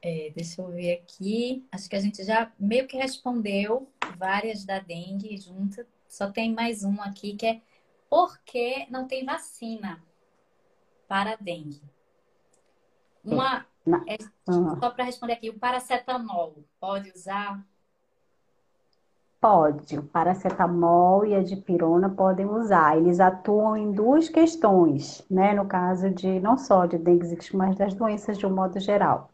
É, 0.01 0.31
deixa 0.35 0.61
eu 0.61 0.67
ver 0.67 1.01
aqui. 1.01 1.67
Acho 1.71 1.89
que 1.89 1.95
a 1.95 1.99
gente 1.99 2.23
já 2.23 2.51
meio 2.59 2.87
que 2.87 2.97
respondeu 2.97 3.89
várias 4.17 4.65
da 4.65 4.79
dengue 4.79 5.35
juntas. 5.37 5.85
Só 6.07 6.31
tem 6.31 6.53
mais 6.53 6.83
um 6.83 7.01
aqui 7.01 7.35
que 7.35 7.45
é 7.45 7.61
por 8.09 8.39
que 8.39 8.87
não 8.89 9.07
tem 9.07 9.25
vacina 9.25 10.01
para 11.07 11.35
dengue? 11.35 11.81
Uma. 13.23 13.65
É, 14.07 14.17
só 14.79 14.89
para 14.91 15.03
responder 15.03 15.33
aqui, 15.33 15.49
o 15.49 15.59
paracetamol 15.59 16.63
pode 16.79 17.11
usar? 17.11 17.63
Pode. 19.41 19.97
O 19.97 20.03
paracetamol 20.03 21.25
e 21.25 21.33
a 21.33 21.41
dipirona 21.41 22.09
podem 22.09 22.45
usar. 22.45 22.97
Eles 22.97 23.19
atuam 23.19 23.77
em 23.77 23.91
duas 23.91 24.27
questões, 24.27 25.25
né? 25.29 25.53
No 25.53 25.65
caso 25.65 26.09
de 26.09 26.39
não 26.39 26.57
só 26.57 26.85
de 26.85 26.97
dengue, 26.97 27.37
mas 27.53 27.75
das 27.77 27.93
doenças 27.93 28.37
de 28.37 28.45
um 28.45 28.53
modo 28.53 28.79
geral. 28.79 29.29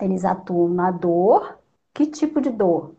Eles 0.00 0.24
atuam 0.24 0.68
na 0.68 0.90
dor. 0.90 1.58
Que 1.94 2.06
tipo 2.06 2.40
de 2.40 2.50
dor? 2.50 2.94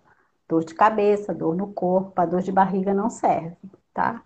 Dor 0.48 0.64
de 0.64 0.74
cabeça, 0.74 1.34
dor 1.34 1.56
no 1.56 1.74
corpo, 1.74 2.20
a 2.20 2.26
dor 2.26 2.42
de 2.42 2.52
barriga 2.52 2.94
não 2.94 3.10
serve, 3.10 3.58
tá? 3.94 4.24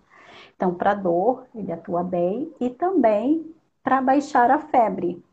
Então, 0.56 0.76
para 0.76 0.94
dor, 0.94 1.48
ele 1.56 1.72
atua 1.72 2.04
bem 2.04 2.54
e 2.60 2.70
também 2.70 3.54
para 3.84 4.02
baixar 4.02 4.52
a 4.52 4.60
febre, 4.60 5.24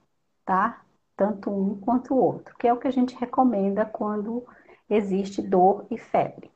tá? 0.44 0.80
Tanto 1.18 1.50
um 1.50 1.74
quanto 1.80 2.14
o 2.14 2.16
outro, 2.16 2.54
que 2.56 2.68
é 2.68 2.72
o 2.72 2.76
que 2.76 2.86
a 2.86 2.92
gente 2.92 3.16
recomenda 3.16 3.84
quando 3.84 4.46
existe 4.88 5.42
dor 5.42 5.84
e 5.90 5.98
febre, 5.98 6.48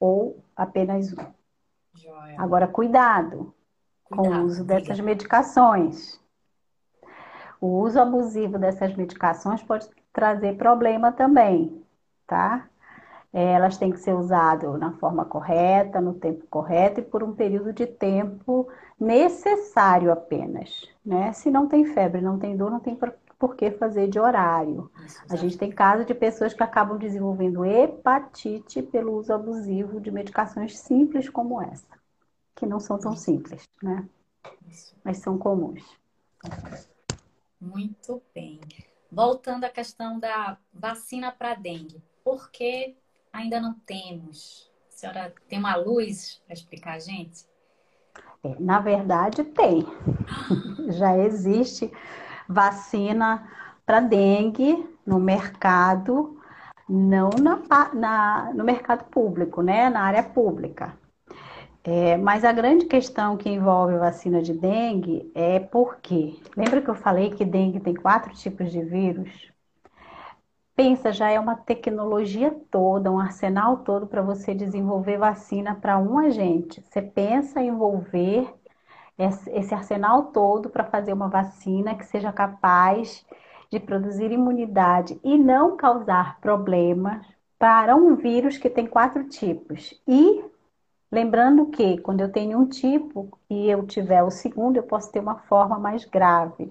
ou 0.00 0.42
apenas 0.56 1.12
um. 1.12 1.24
Joia. 1.94 2.34
Agora, 2.36 2.66
cuidado, 2.66 3.54
cuidado 4.04 4.16
com 4.16 4.28
o 4.28 4.44
uso 4.46 4.64
dessas 4.64 4.98
medicações. 4.98 6.20
O 7.60 7.68
uso 7.78 8.00
abusivo 8.00 8.58
dessas 8.58 8.96
medicações 8.96 9.62
pode 9.62 9.88
trazer 10.12 10.56
problema 10.56 11.12
também, 11.12 11.80
tá? 12.26 12.68
É, 13.32 13.52
elas 13.52 13.78
têm 13.78 13.92
que 13.92 14.00
ser 14.00 14.12
usadas 14.12 14.76
na 14.76 14.90
forma 14.94 15.24
correta, 15.24 16.00
no 16.00 16.14
tempo 16.14 16.44
correto 16.48 16.98
e 16.98 17.04
por 17.04 17.22
um 17.22 17.32
período 17.32 17.72
de 17.72 17.86
tempo 17.86 18.68
necessário 18.98 20.10
apenas, 20.10 20.88
né? 21.06 21.32
Se 21.32 21.48
não 21.48 21.68
tem 21.68 21.84
febre, 21.84 22.20
não 22.20 22.40
tem 22.40 22.56
dor, 22.56 22.72
não 22.72 22.80
tem 22.80 22.98
por 23.40 23.56
que 23.56 23.70
fazer 23.70 24.06
de 24.06 24.20
horário. 24.20 24.92
Isso, 25.02 25.22
a 25.30 25.34
gente 25.34 25.56
tem 25.56 25.72
casos 25.72 26.04
de 26.04 26.14
pessoas 26.14 26.52
que 26.52 26.62
acabam 26.62 26.98
desenvolvendo 26.98 27.64
hepatite 27.64 28.82
pelo 28.82 29.16
uso 29.16 29.32
abusivo 29.32 29.98
de 29.98 30.10
medicações 30.10 30.78
simples 30.78 31.30
como 31.30 31.60
essa, 31.62 31.98
que 32.54 32.66
não 32.66 32.78
são 32.78 32.98
tão 32.98 33.16
simples, 33.16 33.66
né? 33.82 34.06
Isso. 34.68 34.94
Mas 35.02 35.16
são 35.16 35.38
comuns. 35.38 35.82
Muito 37.58 38.22
bem. 38.34 38.60
Voltando 39.10 39.64
à 39.64 39.70
questão 39.70 40.20
da 40.20 40.58
vacina 40.72 41.32
para 41.32 41.54
dengue, 41.54 42.02
por 42.22 42.50
que 42.50 42.94
ainda 43.32 43.58
não 43.58 43.72
temos? 43.72 44.70
A 44.86 44.92
senhora 44.92 45.34
tem 45.48 45.58
uma 45.58 45.76
luz 45.76 46.42
para 46.44 46.52
explicar 46.52 46.96
a 46.96 46.98
gente? 46.98 47.46
É, 48.44 48.54
na 48.60 48.80
verdade, 48.80 49.44
tem. 49.44 49.86
Já 50.92 51.16
existe 51.16 51.90
vacina 52.50 53.48
para 53.86 54.00
dengue 54.00 54.84
no 55.06 55.20
mercado, 55.20 56.38
não 56.88 57.30
na, 57.30 57.94
na, 57.94 58.52
no 58.52 58.64
mercado 58.64 59.04
público, 59.04 59.62
né? 59.62 59.88
Na 59.88 60.02
área 60.02 60.22
pública. 60.22 60.98
É, 61.82 62.16
mas 62.18 62.44
a 62.44 62.52
grande 62.52 62.84
questão 62.84 63.36
que 63.36 63.48
envolve 63.48 63.96
vacina 63.96 64.42
de 64.42 64.52
dengue 64.52 65.30
é 65.34 65.58
porque, 65.58 66.38
lembra 66.56 66.82
que 66.82 66.90
eu 66.90 66.94
falei 66.94 67.30
que 67.30 67.44
dengue 67.44 67.80
tem 67.80 67.94
quatro 67.94 68.34
tipos 68.34 68.70
de 68.70 68.82
vírus? 68.82 69.50
Pensa, 70.76 71.12
já 71.12 71.30
é 71.30 71.38
uma 71.38 71.56
tecnologia 71.56 72.54
toda, 72.70 73.10
um 73.10 73.18
arsenal 73.18 73.78
todo 73.78 74.06
para 74.06 74.22
você 74.22 74.54
desenvolver 74.54 75.18
vacina 75.18 75.74
para 75.74 75.98
um 75.98 76.18
agente. 76.18 76.82
Você 76.82 77.00
pensa 77.02 77.60
em 77.60 77.68
envolver 77.68 78.52
esse 79.22 79.74
arsenal 79.74 80.24
todo 80.24 80.70
para 80.70 80.84
fazer 80.84 81.12
uma 81.12 81.28
vacina 81.28 81.94
que 81.94 82.06
seja 82.06 82.32
capaz 82.32 83.24
de 83.70 83.78
produzir 83.78 84.32
imunidade 84.32 85.20
e 85.22 85.38
não 85.38 85.76
causar 85.76 86.40
problemas 86.40 87.24
para 87.58 87.94
um 87.94 88.16
vírus 88.16 88.58
que 88.58 88.70
tem 88.70 88.86
quatro 88.86 89.24
tipos. 89.28 90.00
E 90.08 90.42
Lembrando 91.12 91.66
que 91.66 91.98
quando 91.98 92.20
eu 92.20 92.30
tenho 92.30 92.56
um 92.56 92.68
tipo 92.68 93.36
e 93.50 93.68
eu 93.68 93.84
tiver 93.84 94.22
o 94.22 94.30
segundo, 94.30 94.76
eu 94.76 94.84
posso 94.84 95.10
ter 95.10 95.18
uma 95.18 95.34
forma 95.40 95.76
mais 95.76 96.04
grave. 96.04 96.70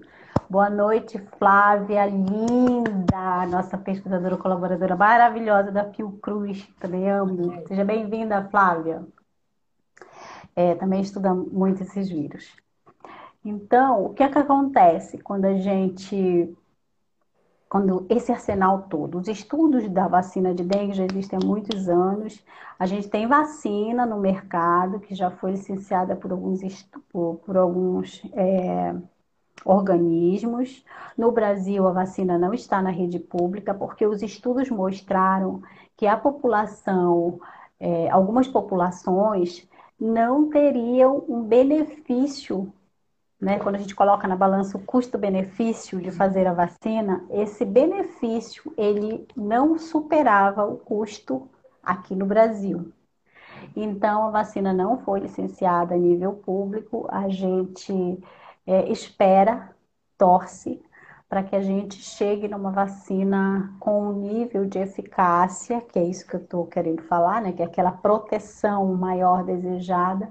Boa 0.49 0.69
noite, 0.69 1.19
Flávia, 1.37 2.05
linda, 2.05 3.45
nossa 3.47 3.77
pesquisadora 3.77 4.37
colaboradora 4.37 4.95
maravilhosa 4.95 5.71
da 5.73 5.91
Fiocruz, 5.91 6.65
também 6.79 7.09
amo. 7.09 7.67
Seja 7.67 7.83
bem-vinda, 7.83 8.47
Flávia. 8.49 9.05
É, 10.59 10.75
também 10.75 10.99
estuda 10.99 11.33
muito 11.33 11.83
esses 11.83 12.09
vírus. 12.09 12.53
Então, 13.45 14.03
o 14.03 14.13
que 14.13 14.21
é 14.21 14.27
que 14.27 14.37
acontece 14.37 15.17
quando 15.19 15.45
a 15.45 15.53
gente 15.53 16.53
quando 17.69 18.05
esse 18.09 18.29
arsenal 18.31 18.87
todo, 18.89 19.19
os 19.19 19.27
estudos 19.29 19.87
da 19.89 20.07
vacina 20.07 20.53
de 20.53 20.63
dengue 20.63 20.93
já 20.93 21.05
existem 21.05 21.39
há 21.41 21.45
muitos 21.45 21.87
anos. 21.87 22.43
A 22.77 22.85
gente 22.85 23.07
tem 23.07 23.25
vacina 23.27 24.05
no 24.05 24.19
mercado 24.19 24.99
que 24.99 25.15
já 25.15 25.29
foi 25.31 25.51
licenciada 25.51 26.15
por 26.15 26.31
alguns, 26.31 26.59
por, 27.09 27.55
alguns 27.55 28.21
é, 28.33 28.95
organismos. 29.63 30.83
No 31.15 31.31
Brasil, 31.31 31.87
a 31.87 31.91
vacina 31.93 32.37
não 32.37 32.53
está 32.53 32.81
na 32.81 32.89
rede 32.89 33.19
pública 33.19 33.73
porque 33.73 34.05
os 34.05 34.21
estudos 34.23 34.69
mostraram 34.69 35.61
que 35.95 36.07
a 36.07 36.17
população, 36.17 37.39
é, 37.79 38.09
algumas 38.09 38.47
populações, 38.47 39.68
não 39.99 40.49
teriam 40.49 41.23
um 41.27 41.43
benefício 41.43 42.71
né, 43.39 43.57
quando 43.59 43.75
a 43.75 43.79
gente 43.79 43.95
coloca 43.95 44.27
na 44.27 44.35
balança 44.35 44.77
o 44.77 44.83
custo-benefício 44.83 46.01
de 46.01 46.11
fazer 46.11 46.45
a 46.45 46.53
vacina, 46.53 47.25
esse 47.29 47.63
benefício 47.63 48.73
ele 48.77 49.25
não 49.35 49.79
superava 49.79 50.65
o 50.65 50.77
custo 50.77 51.47
aqui 51.81 52.13
no 52.15 52.25
Brasil. 52.25 52.91
Então 53.75 54.27
a 54.27 54.31
vacina 54.31 54.73
não 54.73 54.99
foi 54.99 55.21
licenciada 55.21 55.95
a 55.95 55.97
nível 55.97 56.33
público, 56.33 57.07
a 57.09 57.29
gente 57.29 58.21
é, 58.67 58.91
espera, 58.91 59.73
torce 60.17 60.81
para 61.29 61.43
que 61.43 61.55
a 61.55 61.61
gente 61.61 61.95
chegue 62.01 62.47
numa 62.47 62.71
vacina 62.71 63.71
com 63.79 64.09
um 64.09 64.13
nível 64.13 64.65
de 64.65 64.79
eficácia, 64.79 65.79
que 65.79 65.99
é 65.99 66.03
isso 66.03 66.25
que 66.27 66.35
eu 66.35 66.39
estou 66.41 66.65
querendo 66.65 67.03
falar, 67.03 67.39
né? 67.41 67.53
Que 67.53 67.61
é 67.61 67.65
aquela 67.65 67.91
proteção 67.91 68.93
maior 68.95 69.43
desejada, 69.43 70.29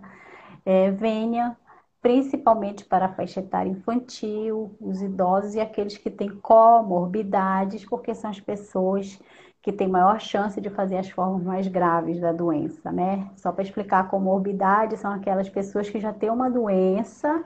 é, 0.67 0.91
venha 0.91 1.57
principalmente 2.03 2.85
para 2.85 3.07
a 3.07 3.13
faixa 3.13 3.41
etária 3.41 3.71
infantil, 3.71 4.77
os 4.81 5.03
idosos 5.03 5.55
e 5.55 5.61
aqueles 5.61 5.97
que 5.99 6.11
têm 6.11 6.31
comorbidades, 6.31 7.85
porque 7.85 8.15
são 8.15 8.31
as 8.31 8.41
pessoas 8.41 9.21
que 9.63 9.73
têm 9.73 9.89
maior 9.89 10.21
chance 10.21 10.61
de 10.61 10.71
fazer 10.71 10.97
as 10.99 11.11
formas 11.11 11.43
mais 11.43 11.69
graves 11.69 12.21
da 12.21 12.33
doença, 12.33 12.91
né? 12.93 13.31
Só 13.37 13.53
para 13.53 13.63
explicar, 13.65 14.09
comorbidade 14.09 14.97
são 14.97 15.13
aquelas 15.13 15.49
pessoas 15.49 15.89
que 15.91 16.01
já 16.01 16.13
têm 16.13 16.31
uma 16.31 16.51
doença, 16.51 17.45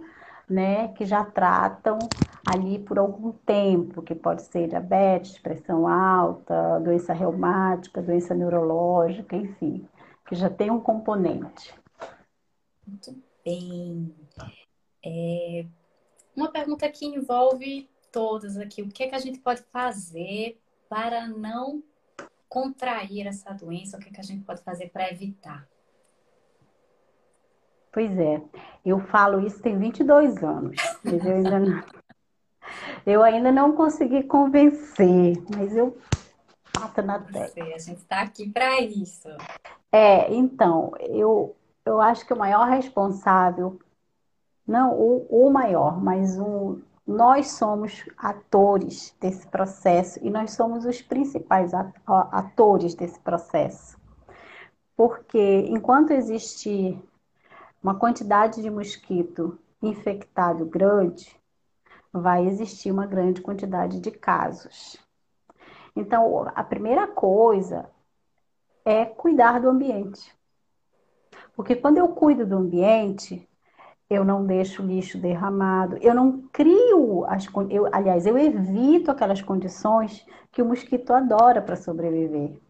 né, 0.52 0.88
que 0.88 1.04
já 1.04 1.24
tratam 1.24 1.98
ali 2.46 2.78
por 2.78 2.98
algum 2.98 3.32
tempo, 3.32 4.02
que 4.02 4.14
pode 4.14 4.42
ser 4.42 4.68
diabetes, 4.68 5.38
pressão 5.38 5.88
alta, 5.88 6.78
doença 6.80 7.12
reumática, 7.12 8.02
doença 8.02 8.34
neurológica, 8.34 9.34
enfim, 9.34 9.88
que 10.26 10.34
já 10.34 10.50
tem 10.50 10.70
um 10.70 10.80
componente. 10.80 11.74
Muito 12.86 13.16
bem. 13.44 14.14
É, 15.04 15.64
uma 16.36 16.50
pergunta 16.50 16.88
que 16.90 17.06
envolve 17.06 17.88
todas 18.10 18.56
aqui. 18.56 18.82
O 18.82 18.88
que 18.88 19.04
é 19.04 19.08
que 19.08 19.14
a 19.14 19.20
gente 19.20 19.38
pode 19.38 19.62
fazer 19.62 20.60
para 20.88 21.26
não 21.26 21.82
contrair 22.48 23.26
essa 23.26 23.52
doença? 23.52 23.96
O 23.96 24.00
que 24.00 24.10
é 24.10 24.12
que 24.12 24.20
a 24.20 24.24
gente 24.24 24.44
pode 24.44 24.62
fazer 24.62 24.90
para 24.90 25.10
evitar? 25.10 25.66
Pois 27.92 28.18
é, 28.18 28.40
eu 28.84 28.98
falo 28.98 29.46
isso 29.46 29.60
tem 29.60 29.78
22 29.78 30.42
anos, 30.42 30.76
mas 31.04 31.24
eu 31.24 31.34
ainda 31.34 31.60
não, 31.60 31.84
eu 33.04 33.22
ainda 33.22 33.52
não 33.52 33.72
consegui 33.72 34.22
convencer, 34.22 35.36
mas 35.54 35.76
eu 35.76 35.96
bato 36.74 37.02
na 37.02 37.18
tecla. 37.18 37.64
A 37.64 37.78
gente 37.78 37.98
está 37.98 38.22
aqui 38.22 38.48
para 38.48 38.80
isso. 38.80 39.28
É, 39.92 40.32
então, 40.32 40.92
eu, 41.00 41.54
eu 41.84 42.00
acho 42.00 42.24
que 42.26 42.32
o 42.32 42.38
maior 42.38 42.66
responsável, 42.66 43.78
não 44.66 44.94
o, 44.94 45.26
o 45.28 45.50
maior, 45.50 46.02
mas 46.02 46.38
um, 46.38 46.80
nós 47.06 47.52
somos 47.52 48.04
atores 48.16 49.14
desse 49.20 49.46
processo 49.48 50.18
e 50.22 50.30
nós 50.30 50.52
somos 50.52 50.86
os 50.86 51.02
principais 51.02 51.72
atores 52.06 52.94
desse 52.94 53.20
processo. 53.20 54.00
Porque 54.96 55.66
enquanto 55.68 56.12
existir 56.12 56.98
uma 57.82 57.94
quantidade 57.94 58.62
de 58.62 58.70
mosquito 58.70 59.58
infectado 59.82 60.64
grande, 60.64 61.36
vai 62.12 62.46
existir 62.46 62.92
uma 62.92 63.06
grande 63.06 63.40
quantidade 63.40 64.00
de 64.00 64.10
casos. 64.10 64.96
Então, 65.96 66.50
a 66.54 66.62
primeira 66.62 67.06
coisa 67.06 67.90
é 68.84 69.04
cuidar 69.04 69.60
do 69.60 69.68
ambiente. 69.68 70.34
Porque 71.56 71.74
quando 71.74 71.98
eu 71.98 72.08
cuido 72.08 72.46
do 72.46 72.56
ambiente, 72.56 73.48
eu 74.08 74.24
não 74.24 74.46
deixo 74.46 74.82
lixo 74.82 75.18
derramado, 75.18 75.96
eu 75.98 76.14
não 76.14 76.42
crio 76.52 77.24
as 77.26 77.46
eu, 77.70 77.88
aliás, 77.92 78.26
eu 78.26 78.38
evito 78.38 79.10
aquelas 79.10 79.42
condições 79.42 80.24
que 80.50 80.62
o 80.62 80.66
mosquito 80.66 81.12
adora 81.12 81.60
para 81.60 81.76
sobreviver 81.76 82.60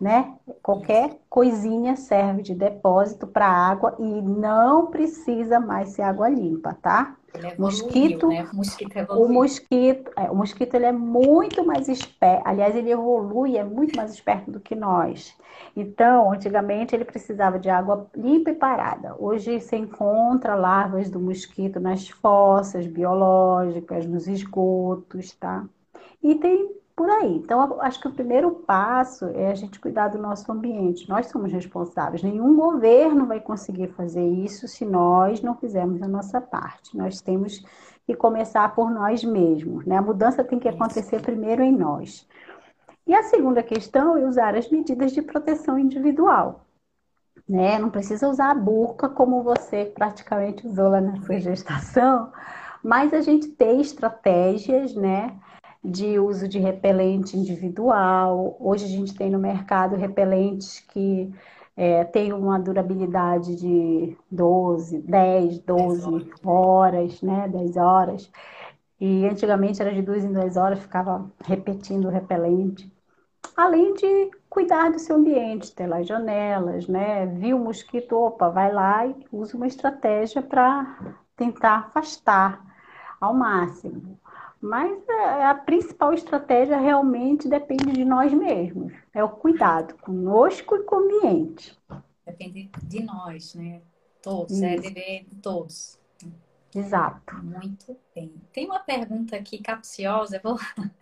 né? 0.00 0.34
Qualquer 0.62 1.18
coisinha 1.28 1.96
serve 1.96 2.42
de 2.42 2.54
depósito 2.54 3.26
para 3.26 3.46
água 3.46 3.96
e 3.98 4.22
não 4.22 4.86
precisa 4.86 5.58
mais 5.58 5.90
ser 5.90 6.02
água 6.02 6.28
limpa, 6.28 6.76
tá? 6.80 7.16
Ele 7.34 7.54
mosquito, 7.58 8.28
né? 8.28 8.48
o 8.52 8.56
mosquito, 8.56 9.12
o 9.12 9.28
mosquito, 9.28 10.10
é, 10.16 10.30
o 10.30 10.34
mosquito 10.34 10.74
ele 10.74 10.86
é 10.86 10.92
muito 10.92 11.64
mais 11.64 11.88
esperto, 11.88 12.42
aliás, 12.46 12.74
ele 12.74 12.90
evolui, 12.90 13.56
é 13.58 13.64
muito 13.64 13.96
mais 13.96 14.12
esperto 14.12 14.50
do 14.50 14.60
que 14.60 14.74
nós. 14.74 15.36
Então, 15.76 16.32
antigamente 16.32 16.94
ele 16.94 17.04
precisava 17.04 17.58
de 17.58 17.68
água 17.68 18.06
limpa 18.16 18.50
e 18.50 18.54
parada. 18.54 19.14
Hoje 19.18 19.60
você 19.60 19.76
encontra 19.76 20.54
larvas 20.54 21.10
do 21.10 21.20
mosquito 21.20 21.78
nas 21.78 22.08
fossas 22.08 22.86
biológicas, 22.86 24.06
nos 24.06 24.26
esgotos, 24.26 25.32
tá? 25.32 25.64
E 26.22 26.34
tem 26.36 26.77
por 26.98 27.08
aí. 27.08 27.36
Então, 27.36 27.80
acho 27.80 28.00
que 28.00 28.08
o 28.08 28.12
primeiro 28.12 28.50
passo 28.50 29.26
é 29.26 29.52
a 29.52 29.54
gente 29.54 29.78
cuidar 29.78 30.08
do 30.08 30.18
nosso 30.18 30.50
ambiente. 30.50 31.08
Nós 31.08 31.26
somos 31.28 31.52
responsáveis. 31.52 32.24
Nenhum 32.24 32.56
governo 32.56 33.24
vai 33.24 33.38
conseguir 33.38 33.86
fazer 33.92 34.26
isso 34.26 34.66
se 34.66 34.84
nós 34.84 35.40
não 35.40 35.54
fizermos 35.54 36.02
a 36.02 36.08
nossa 36.08 36.40
parte. 36.40 36.96
Nós 36.96 37.20
temos 37.20 37.64
que 38.04 38.16
começar 38.16 38.74
por 38.74 38.90
nós 38.90 39.22
mesmos. 39.22 39.86
Né? 39.86 39.96
A 39.96 40.02
mudança 40.02 40.42
tem 40.42 40.58
que 40.58 40.68
acontecer 40.68 41.22
primeiro 41.22 41.62
em 41.62 41.70
nós. 41.70 42.26
E 43.06 43.14
a 43.14 43.22
segunda 43.22 43.62
questão 43.62 44.18
é 44.18 44.26
usar 44.26 44.56
as 44.56 44.68
medidas 44.68 45.12
de 45.12 45.22
proteção 45.22 45.78
individual. 45.78 46.64
Né? 47.48 47.78
Não 47.78 47.90
precisa 47.90 48.28
usar 48.28 48.50
a 48.50 48.54
burca 48.56 49.08
como 49.08 49.44
você 49.44 49.84
praticamente 49.84 50.66
usou 50.66 50.88
lá 50.88 51.00
na 51.00 51.14
sua 51.22 51.38
gestação, 51.38 52.32
mas 52.82 53.14
a 53.14 53.20
gente 53.20 53.46
tem 53.50 53.80
estratégias, 53.80 54.96
né? 54.96 55.38
De 55.84 56.18
uso 56.18 56.48
de 56.48 56.58
repelente 56.58 57.36
individual. 57.36 58.56
Hoje 58.60 58.84
a 58.84 58.88
gente 58.88 59.14
tem 59.14 59.30
no 59.30 59.38
mercado 59.38 59.96
repelentes 59.96 60.80
que 60.80 61.32
é, 61.76 62.04
tem 62.04 62.32
uma 62.32 62.58
durabilidade 62.58 63.54
de 63.56 64.16
12, 64.30 64.98
10, 64.98 65.60
12 65.60 66.30
horas, 66.44 67.22
né? 67.22 67.48
10 67.48 67.76
horas. 67.76 68.30
E 69.00 69.26
antigamente 69.26 69.80
era 69.80 69.94
de 69.94 70.02
duas 70.02 70.24
em 70.24 70.32
duas 70.32 70.56
horas, 70.56 70.80
ficava 70.80 71.30
repetindo 71.44 72.06
o 72.06 72.10
repelente. 72.10 72.92
Além 73.56 73.94
de 73.94 74.30
cuidar 74.50 74.90
do 74.90 74.98
seu 74.98 75.16
ambiente, 75.16 75.74
ter 75.74 75.86
lá 75.86 76.02
janelas, 76.02 76.88
né? 76.88 77.26
Viu 77.26 77.56
o 77.56 77.64
mosquito, 77.64 78.16
opa, 78.16 78.48
vai 78.48 78.72
lá 78.72 79.06
e 79.06 79.14
usa 79.32 79.56
uma 79.56 79.66
estratégia 79.66 80.42
para 80.42 81.16
tentar 81.36 81.78
afastar 81.88 82.60
ao 83.20 83.34
máximo. 83.34 84.18
Mas 84.60 85.08
é, 85.08 85.44
a 85.44 85.54
principal 85.54 86.12
estratégia 86.12 86.78
realmente 86.78 87.48
depende 87.48 87.92
de 87.92 88.04
nós 88.04 88.32
mesmos. 88.32 88.92
É 89.14 89.22
o 89.22 89.28
cuidado 89.28 89.94
conosco 89.98 90.76
e 90.76 90.82
com 90.82 90.96
o 90.96 90.98
ambiente. 90.98 91.78
Depende 92.26 92.70
de 92.82 93.02
nós, 93.04 93.54
né? 93.54 93.80
Todos, 94.20 94.60
é 94.60 94.74
Isso. 94.74 94.86
é 94.86 94.90
dever 94.90 95.24
de 95.24 95.36
todos. 95.36 95.98
Exato. 96.74 97.36
Muito 97.36 97.96
bem. 98.14 98.34
Tem 98.52 98.66
uma 98.66 98.80
pergunta 98.80 99.36
aqui 99.36 99.58
capciosa, 99.58 100.36
eu 100.36 100.42
vou. 100.42 100.58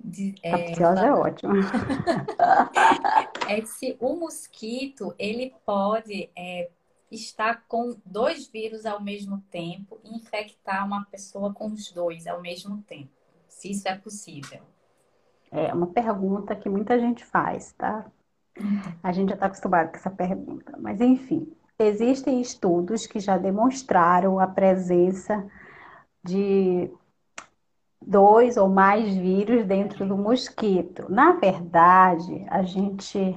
De, 0.00 0.32
é, 0.44 0.50
capciosa 0.52 1.06
é 1.06 1.12
ótimo. 1.12 1.54
é 3.48 3.66
se 3.66 3.96
o 3.98 4.14
mosquito 4.14 5.12
ele 5.18 5.52
pode 5.66 6.30
é, 6.36 6.70
estar 7.10 7.64
com 7.66 7.96
dois 8.04 8.48
vírus 8.48 8.84
ao 8.84 9.00
mesmo 9.00 9.42
tempo 9.50 9.98
e 10.04 10.14
infectar 10.14 10.86
uma 10.86 11.04
pessoa 11.06 11.52
com 11.52 11.66
os 11.68 11.90
dois 11.90 12.26
ao 12.26 12.40
mesmo 12.40 12.82
tempo? 12.82 13.10
Se 13.48 13.70
isso 13.70 13.88
é 13.88 13.96
possível. 13.96 14.60
É 15.50 15.72
uma 15.72 15.86
pergunta 15.86 16.54
que 16.54 16.68
muita 16.68 16.98
gente 16.98 17.24
faz, 17.24 17.72
tá? 17.72 18.06
A 19.02 19.12
gente 19.12 19.30
já 19.30 19.34
está 19.34 19.46
acostumado 19.46 19.90
com 19.90 19.96
essa 19.96 20.10
pergunta. 20.10 20.76
Mas, 20.78 21.00
enfim, 21.00 21.50
existem 21.78 22.40
estudos 22.40 23.06
que 23.06 23.20
já 23.20 23.38
demonstraram 23.38 24.38
a 24.38 24.46
presença 24.46 25.48
de 26.22 26.90
dois 28.04 28.56
ou 28.56 28.68
mais 28.68 29.14
vírus 29.16 29.64
dentro 29.64 30.06
do 30.06 30.16
mosquito. 30.16 31.06
Na 31.08 31.32
verdade, 31.32 32.44
a 32.48 32.62
gente 32.62 33.36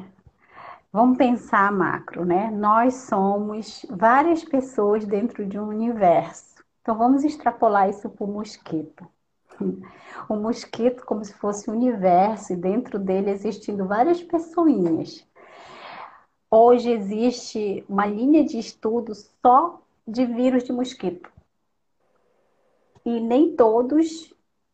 Vamos 0.93 1.17
pensar 1.17 1.71
macro, 1.71 2.25
né? 2.25 2.51
Nós 2.51 2.95
somos 2.95 3.85
várias 3.89 4.43
pessoas 4.43 5.05
dentro 5.05 5.45
de 5.45 5.57
um 5.57 5.69
universo. 5.69 6.61
Então 6.81 6.97
vamos 6.97 7.23
extrapolar 7.23 7.89
isso 7.89 8.09
para 8.09 8.25
o 8.25 8.27
mosquito. 8.27 9.07
O 10.27 10.35
mosquito 10.35 11.05
como 11.05 11.23
se 11.23 11.33
fosse 11.33 11.69
um 11.69 11.73
universo 11.73 12.51
e 12.51 12.57
dentro 12.57 12.99
dele 12.99 13.31
existindo 13.31 13.85
várias 13.87 14.21
pessoinhas. 14.21 15.25
Hoje 16.49 16.91
existe 16.91 17.85
uma 17.87 18.05
linha 18.05 18.43
de 18.43 18.59
estudo 18.59 19.13
só 19.15 19.81
de 20.05 20.25
vírus 20.25 20.65
de 20.65 20.73
mosquito. 20.73 21.31
E 23.05 23.21
nem 23.21 23.55
todos 23.55 24.33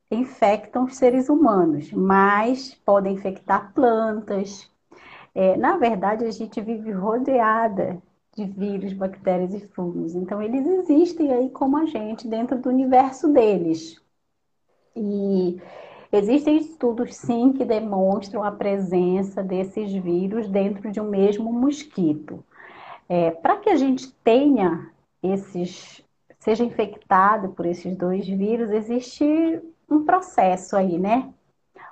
infectam 0.09 0.85
os 0.85 0.95
seres 0.97 1.29
humanos, 1.29 1.91
mas 1.91 2.73
podem 2.73 3.13
infectar 3.13 3.71
plantas, 3.73 4.67
é, 5.37 5.55
na 5.55 5.77
verdade, 5.77 6.25
a 6.25 6.31
gente 6.31 6.59
vive 6.59 6.91
rodeada 6.91 8.01
de 8.35 8.43
vírus, 8.43 8.91
bactérias 8.91 9.53
e 9.53 9.59
fungos. 9.67 10.15
Então, 10.15 10.41
eles 10.41 10.65
existem 10.65 11.31
aí 11.31 11.51
como 11.51 11.77
a 11.77 11.85
gente, 11.85 12.27
dentro 12.27 12.57
do 12.57 12.69
universo 12.69 13.31
deles. 13.31 14.01
E 14.95 15.61
existem 16.11 16.57
estudos, 16.57 17.15
sim, 17.15 17.53
que 17.53 17.63
demonstram 17.63 18.43
a 18.43 18.51
presença 18.51 19.43
desses 19.43 19.93
vírus 19.93 20.49
dentro 20.49 20.91
de 20.91 20.99
um 20.99 21.07
mesmo 21.07 21.53
mosquito. 21.53 22.43
É, 23.07 23.29
Para 23.29 23.57
que 23.57 23.69
a 23.69 23.75
gente 23.75 24.11
tenha 24.23 24.89
esses, 25.21 26.03
seja 26.39 26.63
infectado 26.63 27.49
por 27.49 27.67
esses 27.67 27.95
dois 27.95 28.27
vírus, 28.27 28.71
existe 28.71 29.61
um 29.87 30.03
processo 30.03 30.75
aí, 30.75 30.97
né? 30.97 31.31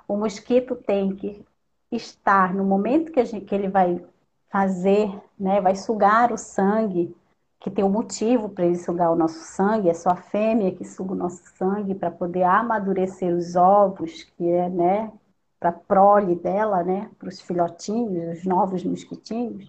O 0.08 0.16
mosquito 0.16 0.74
tem 0.74 1.14
que 1.14 1.45
estar 1.90 2.54
no 2.54 2.64
momento 2.64 3.12
que, 3.12 3.24
gente, 3.24 3.44
que 3.44 3.54
ele 3.54 3.68
vai 3.68 4.04
fazer, 4.48 5.10
né, 5.38 5.60
vai 5.60 5.74
sugar 5.74 6.32
o 6.32 6.38
sangue, 6.38 7.14
que 7.60 7.70
tem 7.70 7.84
um 7.84 7.90
motivo 7.90 8.48
para 8.48 8.64
ele 8.64 8.76
sugar 8.76 9.10
o 9.10 9.16
nosso 9.16 9.40
sangue, 9.40 9.88
é 9.88 9.94
só 9.94 10.10
a 10.10 10.16
fêmea 10.16 10.74
que 10.74 10.84
suga 10.84 11.12
o 11.12 11.16
nosso 11.16 11.42
sangue 11.56 11.94
para 11.94 12.10
poder 12.10 12.44
amadurecer 12.44 13.34
os 13.34 13.56
ovos, 13.56 14.22
que 14.22 14.48
é, 14.48 14.68
né, 14.68 15.12
para 15.58 15.70
a 15.70 15.72
prole 15.72 16.36
dela, 16.36 16.82
né, 16.82 17.10
para 17.18 17.28
os 17.28 17.40
filhotinhos, 17.40 18.38
os 18.38 18.44
novos 18.44 18.84
mosquitinhos. 18.84 19.66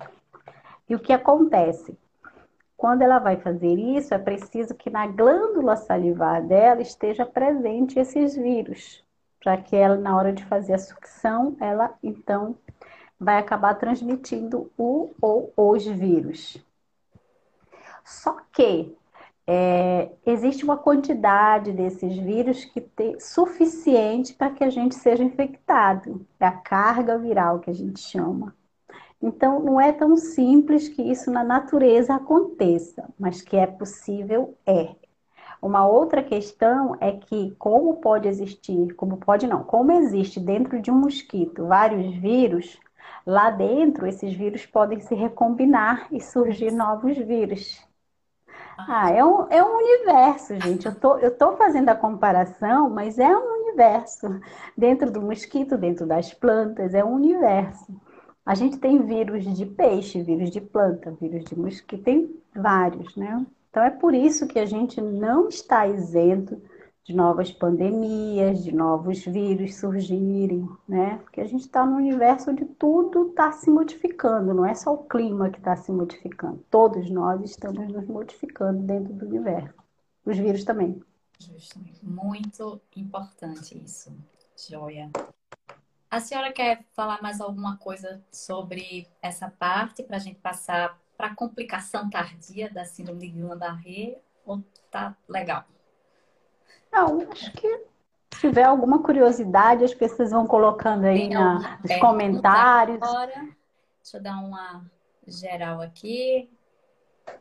E 0.87 0.95
o 0.95 0.99
que 0.99 1.11
acontece? 1.11 1.97
Quando 2.75 3.01
ela 3.01 3.17
vai 3.17 3.37
fazer 3.37 3.73
isso, 3.73 4.13
é 4.13 4.19
preciso 4.19 4.75
que 4.75 4.89
na 4.89 5.07
glândula 5.07 5.75
salivar 5.75 6.45
dela 6.45 6.81
esteja 6.81 7.25
presente 7.25 7.97
esses 7.97 8.35
vírus, 8.35 9.03
para 9.43 9.57
que 9.57 9.75
ela, 9.75 9.97
na 9.97 10.15
hora 10.15 10.33
de 10.33 10.43
fazer 10.45 10.73
a 10.73 10.79
sucção, 10.79 11.55
ela 11.59 11.93
então 12.03 12.55
vai 13.19 13.37
acabar 13.37 13.73
transmitindo 13.75 14.71
o 14.77 15.11
ou 15.21 15.53
os 15.55 15.85
vírus. 15.85 16.63
Só 18.03 18.37
que 18.51 18.95
é, 19.45 20.11
existe 20.25 20.63
uma 20.63 20.77
quantidade 20.77 21.71
desses 21.71 22.15
vírus 22.17 22.65
que 22.65 22.81
tem 22.81 23.19
suficiente 23.19 24.33
para 24.33 24.51
que 24.51 24.63
a 24.63 24.69
gente 24.69 24.95
seja 24.95 25.23
infectado. 25.23 26.25
É 26.39 26.45
a 26.45 26.51
carga 26.51 27.17
viral 27.17 27.59
que 27.59 27.69
a 27.69 27.73
gente 27.73 27.99
chama. 27.99 28.53
Então, 29.21 29.59
não 29.61 29.81
é 29.81 29.91
tão 29.91 30.15
simples 30.15 30.87
que 30.89 31.01
isso 31.01 31.31
na 31.31 31.43
natureza 31.43 32.15
aconteça, 32.15 33.09
mas 33.17 33.41
que 33.41 33.55
é 33.55 33.65
possível, 33.65 34.55
é. 34.65 34.95
Uma 35.61 35.87
outra 35.87 36.23
questão 36.23 36.95
é 37.01 37.11
que, 37.13 37.51
como 37.57 37.97
pode 37.97 38.27
existir, 38.27 38.93
como 38.95 39.17
pode 39.17 39.47
não, 39.47 39.63
como 39.63 39.91
existe 39.91 40.39
dentro 40.39 40.81
de 40.81 40.91
um 40.91 40.95
mosquito 40.95 41.65
vários 41.67 42.15
vírus, 42.15 42.79
lá 43.25 43.49
dentro 43.51 44.07
esses 44.07 44.33
vírus 44.33 44.65
podem 44.65 44.99
se 44.99 45.15
recombinar 45.15 46.07
e 46.11 46.21
surgir 46.21 46.71
novos 46.71 47.17
vírus. 47.17 47.85
Ah, 48.77 49.09
é 49.11 49.23
um, 49.23 49.47
é 49.49 49.63
um 49.63 49.77
universo, 49.77 50.55
gente. 50.59 50.85
Eu 50.85 50.95
tô, 50.95 51.17
eu 51.19 51.35
tô 51.37 51.55
fazendo 51.57 51.89
a 51.89 51.95
comparação, 51.95 52.89
mas 52.89 53.19
é 53.19 53.27
um 53.35 53.61
universo. 53.63 54.27
Dentro 54.77 55.11
do 55.11 55.21
mosquito, 55.21 55.77
dentro 55.77 56.05
das 56.05 56.33
plantas, 56.33 56.93
é 56.93 57.03
um 57.03 57.13
universo. 57.15 57.99
A 58.45 58.55
gente 58.55 58.77
tem 58.77 59.01
vírus 59.05 59.43
de 59.57 59.65
peixe, 59.65 60.21
vírus 60.23 60.49
de 60.51 60.61
planta, 60.61 61.11
vírus 61.19 61.43
de 61.45 61.57
mosquito, 61.59 62.03
tem 62.03 62.41
vários, 62.55 63.15
né? 63.15 63.45
Então 63.77 63.85
é 63.85 63.91
por 63.91 64.15
isso 64.15 64.47
que 64.47 64.57
a 64.57 64.65
gente 64.65 64.99
não 64.99 65.49
está 65.49 65.85
isento 65.85 66.59
de 67.03 67.15
novas 67.15 67.51
pandemias, 67.51 68.63
de 68.63 68.73
novos 68.73 69.23
vírus 69.23 69.75
surgirem, 69.75 70.67
né? 70.89 71.19
Porque 71.19 71.39
a 71.39 71.45
gente 71.45 71.61
está 71.61 71.85
num 71.85 71.97
universo 71.97 72.49
onde 72.49 72.65
tudo 72.65 73.29
está 73.29 73.51
se 73.51 73.69
modificando, 73.69 74.51
não 74.51 74.65
é 74.65 74.73
só 74.73 74.95
o 74.95 75.03
clima 75.03 75.51
que 75.51 75.59
está 75.59 75.75
se 75.75 75.91
modificando. 75.91 76.65
Todos 76.71 77.07
nós 77.11 77.43
estamos 77.43 77.87
nos 77.93 78.07
modificando 78.07 78.81
dentro 78.81 79.13
do 79.13 79.27
universo. 79.27 79.75
Os 80.25 80.35
vírus 80.35 80.63
também. 80.63 80.99
Justamente. 81.37 82.03
Muito 82.03 82.81
importante 82.95 83.79
isso, 83.85 84.11
Joia. 84.67 85.11
A 86.09 86.19
senhora 86.19 86.51
quer 86.51 86.83
falar 86.95 87.21
mais 87.21 87.39
alguma 87.39 87.77
coisa 87.77 88.25
sobre 88.31 89.07
essa 89.21 89.51
parte 89.51 90.01
para 90.01 90.15
a 90.15 90.19
gente 90.19 90.39
passar 90.39 90.99
para 91.17 91.33
complicação 91.35 92.09
tardia 92.09 92.69
da 92.71 92.85
síndrome 92.85 93.21
de 93.21 93.27
Guillain-Barré 93.29 94.19
ou 94.45 94.63
tá 94.91 95.15
legal? 95.27 95.65
Não, 96.91 97.27
acho 97.31 97.51
que 97.53 97.85
se 98.33 98.41
tiver 98.41 98.63
alguma 98.63 99.01
curiosidade, 99.01 99.83
as 99.83 99.93
pessoas 99.93 100.31
vão 100.31 100.45
colocando 100.45 101.05
aí 101.05 101.27
na, 101.27 101.79
nos 101.83 101.95
comentários. 101.97 103.01
Agora, 103.01 103.33
deixa 104.01 104.17
eu 104.17 104.21
dar 104.21 104.37
uma 104.37 104.85
geral 105.27 105.81
aqui. 105.81 106.49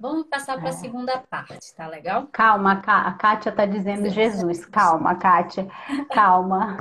Vamos 0.01 0.27
passar 0.27 0.57
para 0.57 0.67
a 0.67 0.71
é. 0.71 0.73
segunda 0.73 1.19
parte, 1.19 1.75
tá 1.75 1.87
legal? 1.87 2.27
Calma, 2.33 2.83
a 2.85 3.13
Kátia 3.13 3.51
está 3.51 3.65
dizendo 3.65 4.09
Jesus. 4.11 4.67
Calma, 4.67 5.15
Kátia. 5.15 5.69
Calma. 6.13 6.79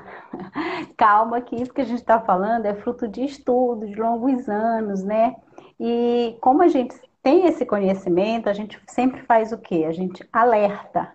Calma, 0.98 1.40
que 1.40 1.56
isso 1.56 1.74
que 1.74 1.82
a 1.82 1.86
gente 1.86 2.00
está 2.00 2.20
falando 2.20 2.66
é 2.66 2.74
fruto 2.74 3.08
de 3.08 3.24
estudos, 3.24 3.90
de 3.90 3.96
longos 3.96 4.50
anos, 4.50 5.04
né? 5.04 5.36
E 5.80 6.38
como 6.42 6.62
a 6.64 6.68
gente 6.68 6.96
tem 7.22 7.46
esse 7.48 7.66
conhecimento, 7.66 8.50
a 8.50 8.54
gente 8.54 8.80
sempre 8.88 9.22
faz 9.24 9.52
o 9.52 9.58
quê? 9.58 9.86
A 9.88 9.92
gente 9.92 10.28
alerta. 10.32 11.12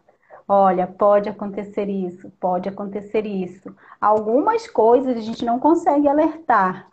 Olha, 0.48 0.86
pode 0.86 1.28
acontecer 1.28 1.88
isso, 1.88 2.30
pode 2.40 2.68
acontecer 2.68 3.24
isso. 3.24 3.74
Algumas 4.00 4.68
coisas 4.68 5.16
a 5.16 5.20
gente 5.20 5.44
não 5.44 5.60
consegue 5.60 6.08
alertar, 6.08 6.88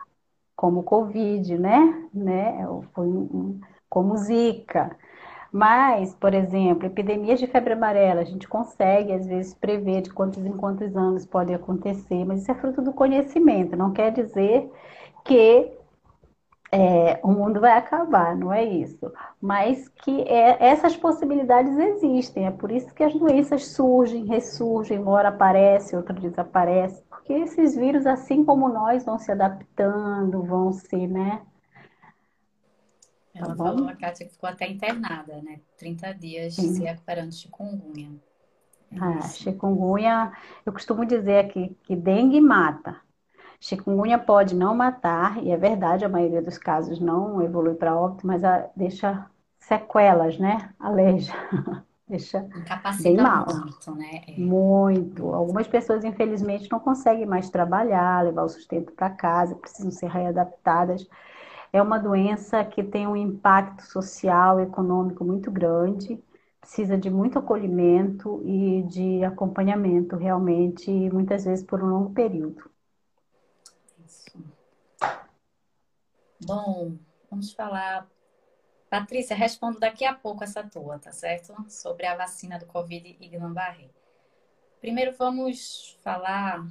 como 0.56 0.80
o 0.80 0.84
Covid, 0.84 1.58
né? 1.58 2.08
né? 2.14 2.64
Foi 2.94 3.06
um 3.06 3.60
como 3.88 4.16
Zika. 4.16 4.96
Mas, 5.52 6.14
por 6.14 6.34
exemplo, 6.34 6.86
epidemias 6.86 7.40
de 7.40 7.46
febre 7.46 7.72
amarela, 7.72 8.20
a 8.20 8.24
gente 8.24 8.46
consegue, 8.46 9.12
às 9.12 9.26
vezes, 9.26 9.54
prever 9.54 10.02
de 10.02 10.10
quantos 10.10 10.44
em 10.44 10.52
quantos 10.52 10.94
anos 10.96 11.24
pode 11.26 11.54
acontecer, 11.54 12.24
mas 12.24 12.42
isso 12.42 12.50
é 12.50 12.54
fruto 12.54 12.82
do 12.82 12.92
conhecimento, 12.92 13.76
não 13.76 13.92
quer 13.92 14.12
dizer 14.12 14.70
que 15.24 15.77
é, 16.70 17.18
o 17.22 17.28
mundo 17.28 17.60
vai 17.60 17.72
acabar, 17.72 18.36
não 18.36 18.52
é 18.52 18.62
isso. 18.64 19.12
Mas 19.40 19.88
que 19.88 20.22
é, 20.22 20.56
essas 20.62 20.96
possibilidades 20.96 21.76
existem, 21.78 22.46
é 22.46 22.50
por 22.50 22.70
isso 22.70 22.92
que 22.94 23.02
as 23.02 23.14
doenças 23.14 23.68
surgem, 23.68 24.26
ressurgem, 24.26 24.98
uma 24.98 25.12
hora 25.12 25.28
aparece, 25.30 25.96
outra 25.96 26.14
desaparece, 26.14 27.02
porque 27.08 27.32
esses 27.32 27.74
vírus, 27.74 28.06
assim 28.06 28.44
como 28.44 28.68
nós, 28.68 29.04
vão 29.04 29.18
se 29.18 29.32
adaptando, 29.32 30.42
vão 30.42 30.72
se, 30.72 31.06
né? 31.06 31.42
Ela 33.34 33.54
tá 33.54 33.56
falou, 33.56 33.88
a 33.88 33.96
Kátia, 33.96 34.26
que 34.26 34.32
ficou 34.32 34.48
até 34.48 34.68
internada, 34.68 35.40
né? 35.42 35.60
30 35.78 36.12
dias 36.12 36.54
Sim. 36.54 36.74
se 36.74 36.82
recuperando 36.82 37.30
de 37.30 37.36
chikungunya. 37.36 38.10
É 38.90 38.96
ah, 39.00 39.20
chikungunya, 39.22 40.32
eu 40.66 40.72
costumo 40.72 41.04
dizer 41.04 41.44
aqui 41.44 41.76
que 41.84 41.94
dengue 41.94 42.40
mata. 42.40 43.00
Chikungunya 43.60 44.18
pode 44.18 44.54
não 44.54 44.74
matar, 44.74 45.42
e 45.42 45.50
é 45.50 45.56
verdade, 45.56 46.04
a 46.04 46.08
maioria 46.08 46.40
dos 46.40 46.58
casos 46.58 47.00
não 47.00 47.42
evolui 47.42 47.74
para 47.74 47.96
óbito, 47.96 48.26
mas 48.26 48.44
a, 48.44 48.68
deixa 48.76 49.26
sequelas, 49.58 50.38
né? 50.38 50.70
Aleja. 50.78 51.32
deixa 52.08 52.48
bem 53.02 53.16
mal. 53.16 53.46
Muito, 53.46 53.94
né? 53.94 54.22
É. 54.28 54.40
Muito. 54.40 55.34
Algumas 55.34 55.66
pessoas, 55.66 56.04
infelizmente, 56.04 56.70
não 56.70 56.78
conseguem 56.78 57.26
mais 57.26 57.50
trabalhar, 57.50 58.24
levar 58.24 58.44
o 58.44 58.48
sustento 58.48 58.92
para 58.92 59.10
casa, 59.10 59.54
precisam 59.54 59.90
ser 59.90 60.08
readaptadas 60.08 61.06
é 61.72 61.82
uma 61.82 61.98
doença 61.98 62.64
que 62.64 62.82
tem 62.82 63.06
um 63.06 63.16
impacto 63.16 63.82
social, 63.82 64.60
econômico 64.60 65.24
muito 65.24 65.50
grande, 65.50 66.22
precisa 66.60 66.96
de 66.96 67.10
muito 67.10 67.38
acolhimento 67.38 68.42
e 68.44 68.82
de 68.82 69.24
acompanhamento, 69.24 70.16
realmente, 70.16 70.90
muitas 71.10 71.44
vezes 71.44 71.64
por 71.64 71.82
um 71.82 71.88
longo 71.88 72.10
período. 72.10 72.70
Isso. 74.06 74.38
Bom, 76.40 76.96
vamos 77.30 77.52
falar. 77.52 78.08
Patrícia, 78.88 79.36
respondo 79.36 79.78
daqui 79.78 80.04
a 80.04 80.14
pouco 80.14 80.42
essa 80.42 80.62
tua, 80.62 80.98
tá 80.98 81.12
certo? 81.12 81.54
Sobre 81.68 82.06
a 82.06 82.16
vacina 82.16 82.58
do 82.58 82.66
Covid 82.66 83.16
e 83.20 83.28
Guillain-Barré. 83.28 83.90
Primeiro 84.80 85.14
vamos 85.16 85.98
falar 86.02 86.66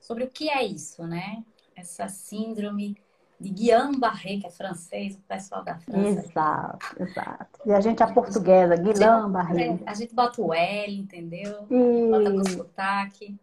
sobre 0.00 0.24
o 0.24 0.30
que 0.30 0.48
é 0.48 0.62
isso, 0.62 1.06
né? 1.06 1.44
Essa 1.76 2.08
síndrome 2.08 2.96
de 3.38 3.50
Guillain-Barré, 3.50 4.38
que 4.38 4.46
é 4.46 4.50
francês, 4.50 5.16
o 5.16 5.20
pessoal 5.20 5.64
da 5.64 5.78
França. 5.78 6.20
Exato, 6.20 7.02
exato. 7.02 7.60
E 7.66 7.72
a 7.72 7.80
gente, 7.80 8.02
a 8.02 8.12
portuguesa, 8.12 8.76
Guillain-Barré. 8.76 9.78
A 9.86 9.94
gente 9.94 10.14
bota 10.14 10.40
o 10.40 10.54
L, 10.54 10.96
entendeu? 10.96 11.66
E... 11.70 12.10
Bota 12.10 12.30
com 12.30 12.44
sotaque. 12.44 13.38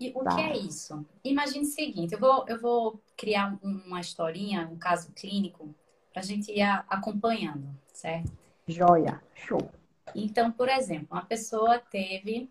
E 0.00 0.10
o 0.14 0.24
tá. 0.24 0.34
que 0.34 0.40
é 0.40 0.56
isso? 0.56 1.04
Imagine 1.22 1.66
o 1.66 1.68
seguinte, 1.68 2.14
eu 2.14 2.18
vou, 2.18 2.46
eu 2.48 2.58
vou 2.58 2.98
criar 3.14 3.58
uma 3.62 4.00
historinha, 4.00 4.66
um 4.66 4.78
caso 4.78 5.12
clínico, 5.12 5.74
para 6.10 6.22
a 6.22 6.24
gente 6.24 6.50
ir 6.50 6.62
acompanhando, 6.88 7.68
certo? 7.92 8.32
Joia, 8.66 9.22
show. 9.34 9.70
Então, 10.14 10.50
por 10.50 10.70
exemplo, 10.70 11.08
uma 11.10 11.26
pessoa 11.26 11.78
teve 11.78 12.50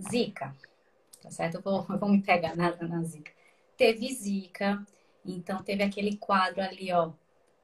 zika, 0.00 0.56
tá 1.22 1.30
certo? 1.30 1.56
Eu 1.56 1.60
vou, 1.60 1.84
eu 1.90 1.98
vou 1.98 2.08
me 2.08 2.22
pegar 2.22 2.56
na, 2.56 2.74
na 2.74 3.02
zika. 3.02 3.30
Teve 3.76 4.10
zika, 4.14 4.82
então 5.26 5.62
teve 5.62 5.82
aquele 5.82 6.16
quadro 6.16 6.62
ali, 6.62 6.90
ó, 6.90 7.12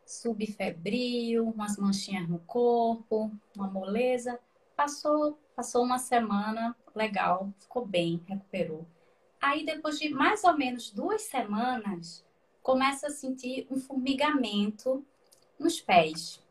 subfebril, 0.05 1.49
umas 1.49 1.79
manchinhas 1.79 2.29
no 2.29 2.41
corpo, 2.41 3.33
uma 3.57 3.69
moleza. 3.69 4.39
Passou, 4.81 5.39
passou 5.55 5.85
uma 5.85 5.99
semana, 5.99 6.75
legal, 6.95 7.53
ficou 7.59 7.85
bem, 7.85 8.25
recuperou. 8.27 8.87
Aí 9.39 9.63
depois 9.63 9.99
de 9.99 10.09
mais 10.09 10.43
ou 10.43 10.57
menos 10.57 10.91
duas 10.91 11.21
semanas, 11.21 12.25
começa 12.63 13.09
a 13.09 13.11
sentir 13.11 13.67
um 13.71 13.79
formigamento 13.79 15.05
nos 15.59 15.83
pés. 15.83 16.43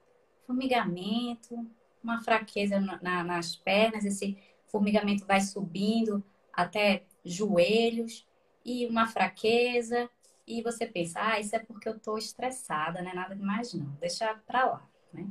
Formigamento, 0.45 1.67
uma 2.03 2.21
fraqueza 2.21 2.80
na, 2.80 3.23
nas 3.23 3.55
pernas, 3.55 4.05
esse 4.05 4.38
formigamento 4.67 5.25
vai 5.25 5.41
subindo 5.41 6.23
até 6.53 7.07
joelhos 7.25 8.27
e 8.63 8.86
uma 8.86 9.07
fraqueza. 9.07 10.07
E 10.45 10.61
você 10.61 10.86
pensa, 10.86 11.19
ah, 11.19 11.39
isso 11.39 11.55
é 11.55 11.59
porque 11.59 11.89
eu 11.89 11.99
tô 11.99 12.15
estressada, 12.15 13.01
não 13.01 13.09
é 13.09 13.15
nada 13.15 13.36
demais 13.36 13.73
não, 13.73 13.88
deixa 13.99 14.36
pra 14.45 14.65
lá, 14.65 14.88
né? 15.11 15.27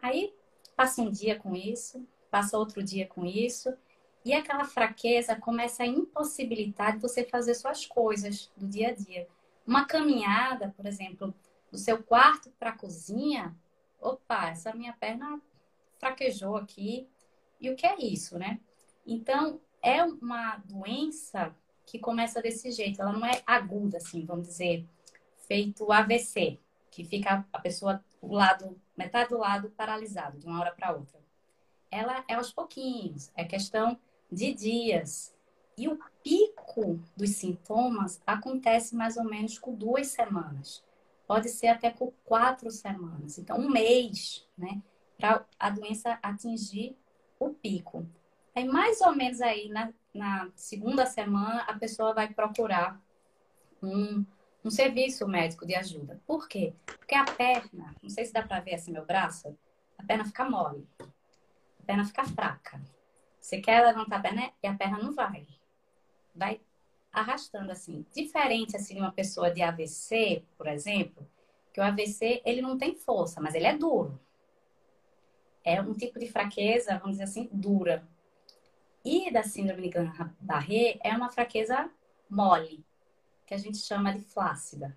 Aí 0.00 0.32
passa 0.74 1.02
um 1.02 1.10
dia 1.10 1.38
com 1.38 1.54
isso, 1.54 2.02
passa 2.30 2.58
outro 2.58 2.82
dia 2.82 3.06
com 3.06 3.24
isso, 3.24 3.72
e 4.24 4.32
aquela 4.32 4.64
fraqueza 4.64 5.34
começa 5.34 5.82
a 5.82 5.86
impossibilitar 5.86 6.94
de 6.94 7.02
você 7.02 7.24
fazer 7.24 7.54
suas 7.54 7.86
coisas 7.86 8.50
do 8.56 8.66
dia 8.66 8.88
a 8.88 8.94
dia. 8.94 9.26
Uma 9.66 9.86
caminhada, 9.86 10.74
por 10.76 10.86
exemplo, 10.86 11.34
do 11.70 11.78
seu 11.78 12.02
quarto 12.02 12.50
para 12.58 12.70
a 12.70 12.76
cozinha, 12.76 13.56
opa, 14.00 14.50
essa 14.50 14.74
minha 14.74 14.92
perna 14.92 15.40
fraquejou 15.98 16.56
aqui. 16.56 17.08
E 17.60 17.70
o 17.70 17.76
que 17.76 17.86
é 17.86 17.98
isso, 18.00 18.38
né? 18.38 18.58
Então, 19.06 19.60
é 19.82 20.02
uma 20.02 20.56
doença 20.64 21.54
que 21.86 21.98
começa 21.98 22.40
desse 22.42 22.72
jeito. 22.72 23.00
Ela 23.00 23.12
não 23.12 23.24
é 23.24 23.42
aguda, 23.46 23.98
assim, 23.98 24.24
vamos 24.24 24.48
dizer, 24.48 24.86
feito 25.46 25.90
AVC, 25.90 26.58
que 26.90 27.04
fica 27.04 27.46
a 27.52 27.58
pessoa, 27.58 28.02
o 28.20 28.34
lado, 28.34 28.80
metade 28.96 29.30
do 29.30 29.38
lado 29.38 29.70
paralisado 29.70 30.38
de 30.38 30.46
uma 30.46 30.60
hora 30.60 30.72
para 30.72 30.92
outra. 30.92 31.19
Ela 31.90 32.24
é 32.28 32.34
aos 32.34 32.52
pouquinhos, 32.52 33.30
é 33.34 33.44
questão 33.44 33.98
de 34.30 34.54
dias. 34.54 35.34
E 35.76 35.88
o 35.88 35.98
pico 36.22 37.00
dos 37.16 37.30
sintomas 37.30 38.20
acontece 38.26 38.94
mais 38.94 39.16
ou 39.16 39.24
menos 39.24 39.58
com 39.58 39.74
duas 39.74 40.08
semanas. 40.08 40.84
Pode 41.26 41.48
ser 41.48 41.68
até 41.68 41.90
com 41.90 42.12
quatro 42.24 42.70
semanas. 42.70 43.38
Então, 43.38 43.58
um 43.58 43.70
mês, 43.70 44.46
né? 44.56 44.82
Para 45.16 45.44
a 45.58 45.70
doença 45.70 46.18
atingir 46.22 46.96
o 47.38 47.50
pico. 47.50 48.06
Aí, 48.54 48.64
mais 48.64 49.00
ou 49.00 49.14
menos 49.14 49.40
aí, 49.40 49.68
na, 49.68 49.92
na 50.12 50.50
segunda 50.54 51.06
semana, 51.06 51.62
a 51.62 51.74
pessoa 51.74 52.12
vai 52.12 52.28
procurar 52.28 53.00
um, 53.82 54.24
um 54.64 54.70
serviço 54.70 55.26
médico 55.26 55.66
de 55.66 55.74
ajuda. 55.74 56.20
Por 56.26 56.48
quê? 56.48 56.74
Porque 56.84 57.14
a 57.14 57.24
perna, 57.24 57.94
não 58.02 58.10
sei 58.10 58.24
se 58.24 58.32
dá 58.32 58.42
para 58.42 58.60
ver 58.60 58.74
assim 58.74 58.92
meu 58.92 59.04
braço, 59.04 59.56
a 59.96 60.02
perna 60.02 60.24
fica 60.24 60.48
mole, 60.48 60.86
perna 61.90 62.04
fica 62.04 62.24
fraca. 62.24 62.80
Você 63.40 63.60
quer 63.60 63.84
levantar 63.84 64.18
a 64.18 64.20
perna 64.20 64.52
e 64.62 64.66
a 64.68 64.74
perna 64.74 64.98
não 64.98 65.12
vai. 65.12 65.44
Vai 66.32 66.60
arrastando 67.12 67.72
assim. 67.72 68.06
Diferente 68.14 68.76
assim 68.76 68.94
de 68.94 69.00
uma 69.00 69.10
pessoa 69.10 69.50
de 69.50 69.60
AVC, 69.60 70.44
por 70.56 70.68
exemplo, 70.68 71.28
que 71.72 71.80
o 71.80 71.82
AVC 71.82 72.42
ele 72.44 72.62
não 72.62 72.78
tem 72.78 72.94
força, 72.94 73.40
mas 73.40 73.56
ele 73.56 73.66
é 73.66 73.76
duro. 73.76 74.20
É 75.64 75.80
um 75.80 75.92
tipo 75.92 76.20
de 76.20 76.28
fraqueza, 76.28 76.96
vamos 76.98 77.18
dizer 77.18 77.24
assim, 77.24 77.48
dura. 77.52 78.06
E 79.04 79.30
da 79.32 79.42
síndrome 79.42 79.82
de 79.82 79.88
Guillain-Barré 79.88 81.00
é 81.02 81.12
uma 81.16 81.30
fraqueza 81.30 81.90
mole, 82.28 82.84
que 83.44 83.54
a 83.54 83.58
gente 83.58 83.78
chama 83.78 84.12
de 84.12 84.20
flácida. 84.20 84.96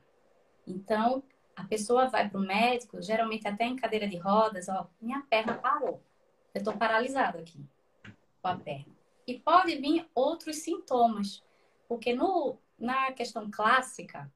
Então, 0.68 1.24
a 1.56 1.64
pessoa 1.64 2.08
vai 2.08 2.30
para 2.30 2.40
o 2.40 2.44
médico, 2.44 3.02
geralmente 3.02 3.48
até 3.48 3.66
em 3.66 3.76
cadeira 3.76 4.08
de 4.08 4.18
rodas, 4.18 4.70
ó, 4.70 4.88
minha 5.02 5.22
perna 5.22 5.56
parou. 5.56 6.00
Eu 6.54 6.60
estou 6.60 6.78
paralisada 6.78 7.40
aqui 7.40 7.60
com 8.42 8.48
a 8.48 8.58
perna. 8.58 8.94
E 9.26 9.40
pode 9.40 9.76
vir 9.78 10.08
outros 10.14 10.58
sintomas, 10.58 11.44
porque 11.88 12.14
no, 12.14 12.58
na 12.78 13.12
questão 13.14 13.50
clássica, 13.50 14.32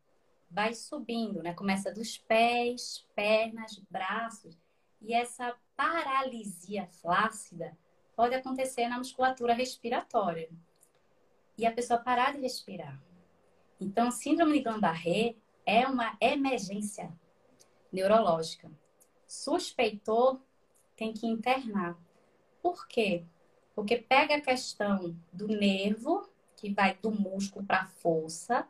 vai 0.49 0.73
subindo, 0.73 1.43
né? 1.43 1.53
Começa 1.53 1.91
dos 1.91 2.17
pés, 2.17 3.05
pernas, 3.13 3.77
braços. 3.89 4.57
E 5.01 5.13
essa 5.13 5.55
paralisia 5.75 6.87
flácida 6.87 7.77
pode 8.15 8.33
acontecer 8.33 8.87
na 8.87 8.97
musculatura 8.97 9.53
respiratória. 9.53 10.49
E 11.57 11.65
a 11.65 11.71
pessoa 11.71 11.99
parar 11.99 12.33
de 12.33 12.41
respirar. 12.41 12.99
Então, 13.79 14.09
síndrome 14.09 14.53
de 14.53 14.63
Guillain-Barré 14.63 15.35
é 15.65 15.85
uma 15.85 16.17
emergência 16.21 17.11
neurológica. 17.91 18.71
Suspeitou, 19.27 20.41
tem 20.95 21.13
que 21.13 21.27
internar. 21.27 21.97
Por 22.61 22.87
quê? 22.87 23.23
Porque 23.75 23.97
pega 23.97 24.35
a 24.35 24.41
questão 24.41 25.15
do 25.31 25.47
nervo, 25.47 26.27
que 26.55 26.73
vai 26.73 26.95
do 26.95 27.11
músculo 27.11 27.63
para 27.65 27.81
a 27.81 27.87
força, 27.87 28.67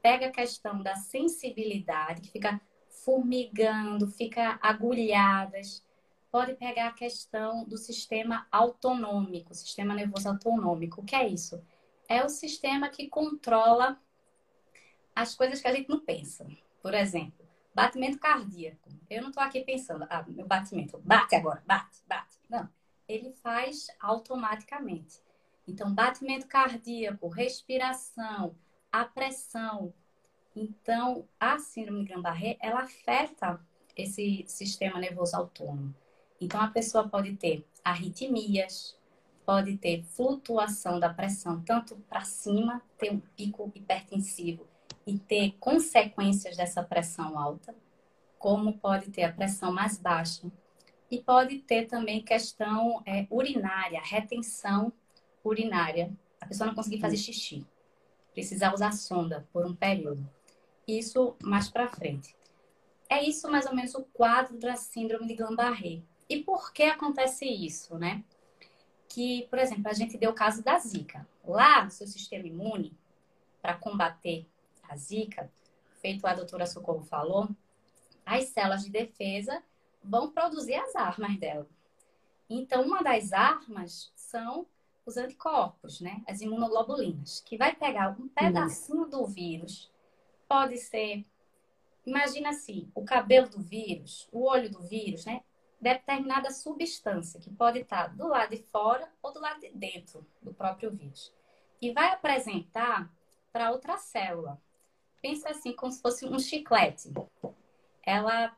pega 0.00 0.26
a 0.26 0.30
questão 0.30 0.82
da 0.82 0.94
sensibilidade, 0.94 2.20
que 2.20 2.30
fica 2.30 2.60
formigando, 2.88 4.06
fica 4.06 4.58
agulhadas. 4.62 5.84
Pode 6.30 6.54
pegar 6.54 6.88
a 6.88 6.92
questão 6.92 7.64
do 7.64 7.76
sistema 7.76 8.46
autonômico, 8.52 9.52
sistema 9.52 9.94
nervoso 9.94 10.28
autonômico. 10.28 11.00
O 11.00 11.04
que 11.04 11.16
é 11.16 11.26
isso? 11.26 11.60
É 12.08 12.24
o 12.24 12.28
sistema 12.28 12.88
que 12.88 13.08
controla 13.08 14.00
as 15.14 15.34
coisas 15.34 15.60
que 15.60 15.66
a 15.66 15.72
gente 15.72 15.88
não 15.88 15.98
pensa. 15.98 16.46
Por 16.80 16.94
exemplo, 16.94 17.44
batimento 17.74 18.18
cardíaco. 18.18 18.88
Eu 19.10 19.22
não 19.22 19.30
estou 19.30 19.42
aqui 19.42 19.62
pensando, 19.62 20.06
ah, 20.08 20.24
meu 20.28 20.46
batimento, 20.46 20.98
bate 20.98 21.34
agora, 21.34 21.62
bate, 21.66 22.00
bate. 22.06 22.38
Não 22.48 22.75
ele 23.08 23.32
faz 23.32 23.88
automaticamente. 24.00 25.20
Então, 25.66 25.92
batimento 25.92 26.46
cardíaco, 26.46 27.28
respiração, 27.28 28.54
a 28.90 29.04
pressão. 29.04 29.92
Então, 30.54 31.26
a 31.38 31.58
síndrome 31.58 32.00
de 32.00 32.06
Guillain-Barré, 32.06 32.56
ela 32.60 32.82
afeta 32.82 33.60
esse 33.96 34.44
sistema 34.46 34.98
nervoso 34.98 35.36
autônomo. 35.36 35.94
Então, 36.40 36.60
a 36.60 36.68
pessoa 36.68 37.08
pode 37.08 37.34
ter 37.36 37.66
arritmias, 37.84 38.96
pode 39.44 39.76
ter 39.76 40.02
flutuação 40.04 40.98
da 41.00 41.12
pressão 41.12 41.62
tanto 41.62 41.96
para 42.08 42.22
cima, 42.22 42.82
ter 42.98 43.12
um 43.12 43.20
pico 43.20 43.70
hipertensivo 43.74 44.66
e 45.06 45.18
ter 45.18 45.52
consequências 45.60 46.56
dessa 46.56 46.82
pressão 46.82 47.38
alta, 47.38 47.74
como 48.38 48.78
pode 48.78 49.10
ter 49.10 49.24
a 49.24 49.32
pressão 49.32 49.72
mais 49.72 49.96
baixa, 49.98 50.50
e 51.10 51.20
pode 51.20 51.58
ter 51.58 51.86
também 51.86 52.22
questão 52.22 53.02
é, 53.06 53.26
urinária, 53.30 54.00
retenção 54.02 54.92
urinária. 55.44 56.12
A 56.40 56.46
pessoa 56.46 56.66
não 56.66 56.74
conseguir 56.74 57.00
fazer 57.00 57.16
xixi. 57.16 57.66
Precisar 58.32 58.74
usar 58.74 58.92
sonda 58.92 59.46
por 59.52 59.64
um 59.64 59.74
período. 59.74 60.28
Isso 60.86 61.36
mais 61.42 61.68
para 61.68 61.88
frente. 61.88 62.36
É 63.08 63.22
isso 63.22 63.50
mais 63.50 63.66
ou 63.66 63.74
menos 63.74 63.94
o 63.94 64.02
quadro 64.02 64.58
da 64.58 64.76
síndrome 64.76 65.26
de 65.26 65.34
Guillain-Barré. 65.34 66.02
E 66.28 66.42
por 66.42 66.72
que 66.72 66.82
acontece 66.82 67.46
isso, 67.46 67.96
né? 67.96 68.24
Que, 69.08 69.46
por 69.48 69.58
exemplo, 69.58 69.88
a 69.88 69.92
gente 69.92 70.18
deu 70.18 70.30
o 70.30 70.34
caso 70.34 70.62
da 70.62 70.78
Zika. 70.78 71.26
Lá 71.44 71.84
no 71.84 71.90
seu 71.90 72.06
sistema 72.06 72.46
imune, 72.46 72.92
para 73.62 73.74
combater 73.74 74.46
a 74.82 74.96
Zika, 74.96 75.50
feito 76.00 76.26
a 76.26 76.34
doutora 76.34 76.66
Socorro 76.66 77.02
falou, 77.04 77.48
as 78.24 78.46
células 78.46 78.84
de 78.84 78.90
defesa 78.90 79.62
vão 80.06 80.30
produzir 80.30 80.74
as 80.74 80.94
armas 80.94 81.36
dela. 81.38 81.68
Então, 82.48 82.82
uma 82.82 83.02
das 83.02 83.32
armas 83.32 84.12
são 84.14 84.66
os 85.04 85.16
anticorpos, 85.16 86.00
né? 86.00 86.22
As 86.26 86.40
imunoglobulinas, 86.40 87.40
que 87.40 87.56
vai 87.56 87.74
pegar 87.74 88.16
um 88.18 88.28
pedacinho 88.28 89.06
do 89.06 89.26
vírus. 89.26 89.90
Pode 90.48 90.76
ser, 90.78 91.24
imagina 92.04 92.50
assim, 92.50 92.90
o 92.94 93.04
cabelo 93.04 93.48
do 93.48 93.60
vírus, 93.60 94.28
o 94.32 94.44
olho 94.44 94.70
do 94.70 94.82
vírus, 94.82 95.24
né? 95.24 95.42
Determinada 95.80 96.50
substância 96.50 97.38
que 97.40 97.50
pode 97.50 97.80
estar 97.80 98.08
do 98.16 98.28
lado 98.28 98.50
de 98.50 98.62
fora 98.62 99.08
ou 99.22 99.32
do 99.32 99.40
lado 99.40 99.60
de 99.60 99.70
dentro 99.70 100.26
do 100.40 100.54
próprio 100.54 100.90
vírus. 100.90 101.32
E 101.80 101.92
vai 101.92 102.12
apresentar 102.12 103.12
para 103.52 103.70
outra 103.70 103.96
célula. 103.98 104.60
Pensa 105.20 105.50
assim, 105.50 105.72
como 105.72 105.92
se 105.92 106.00
fosse 106.00 106.26
um 106.26 106.38
chiclete. 106.38 107.12
Ela 108.02 108.56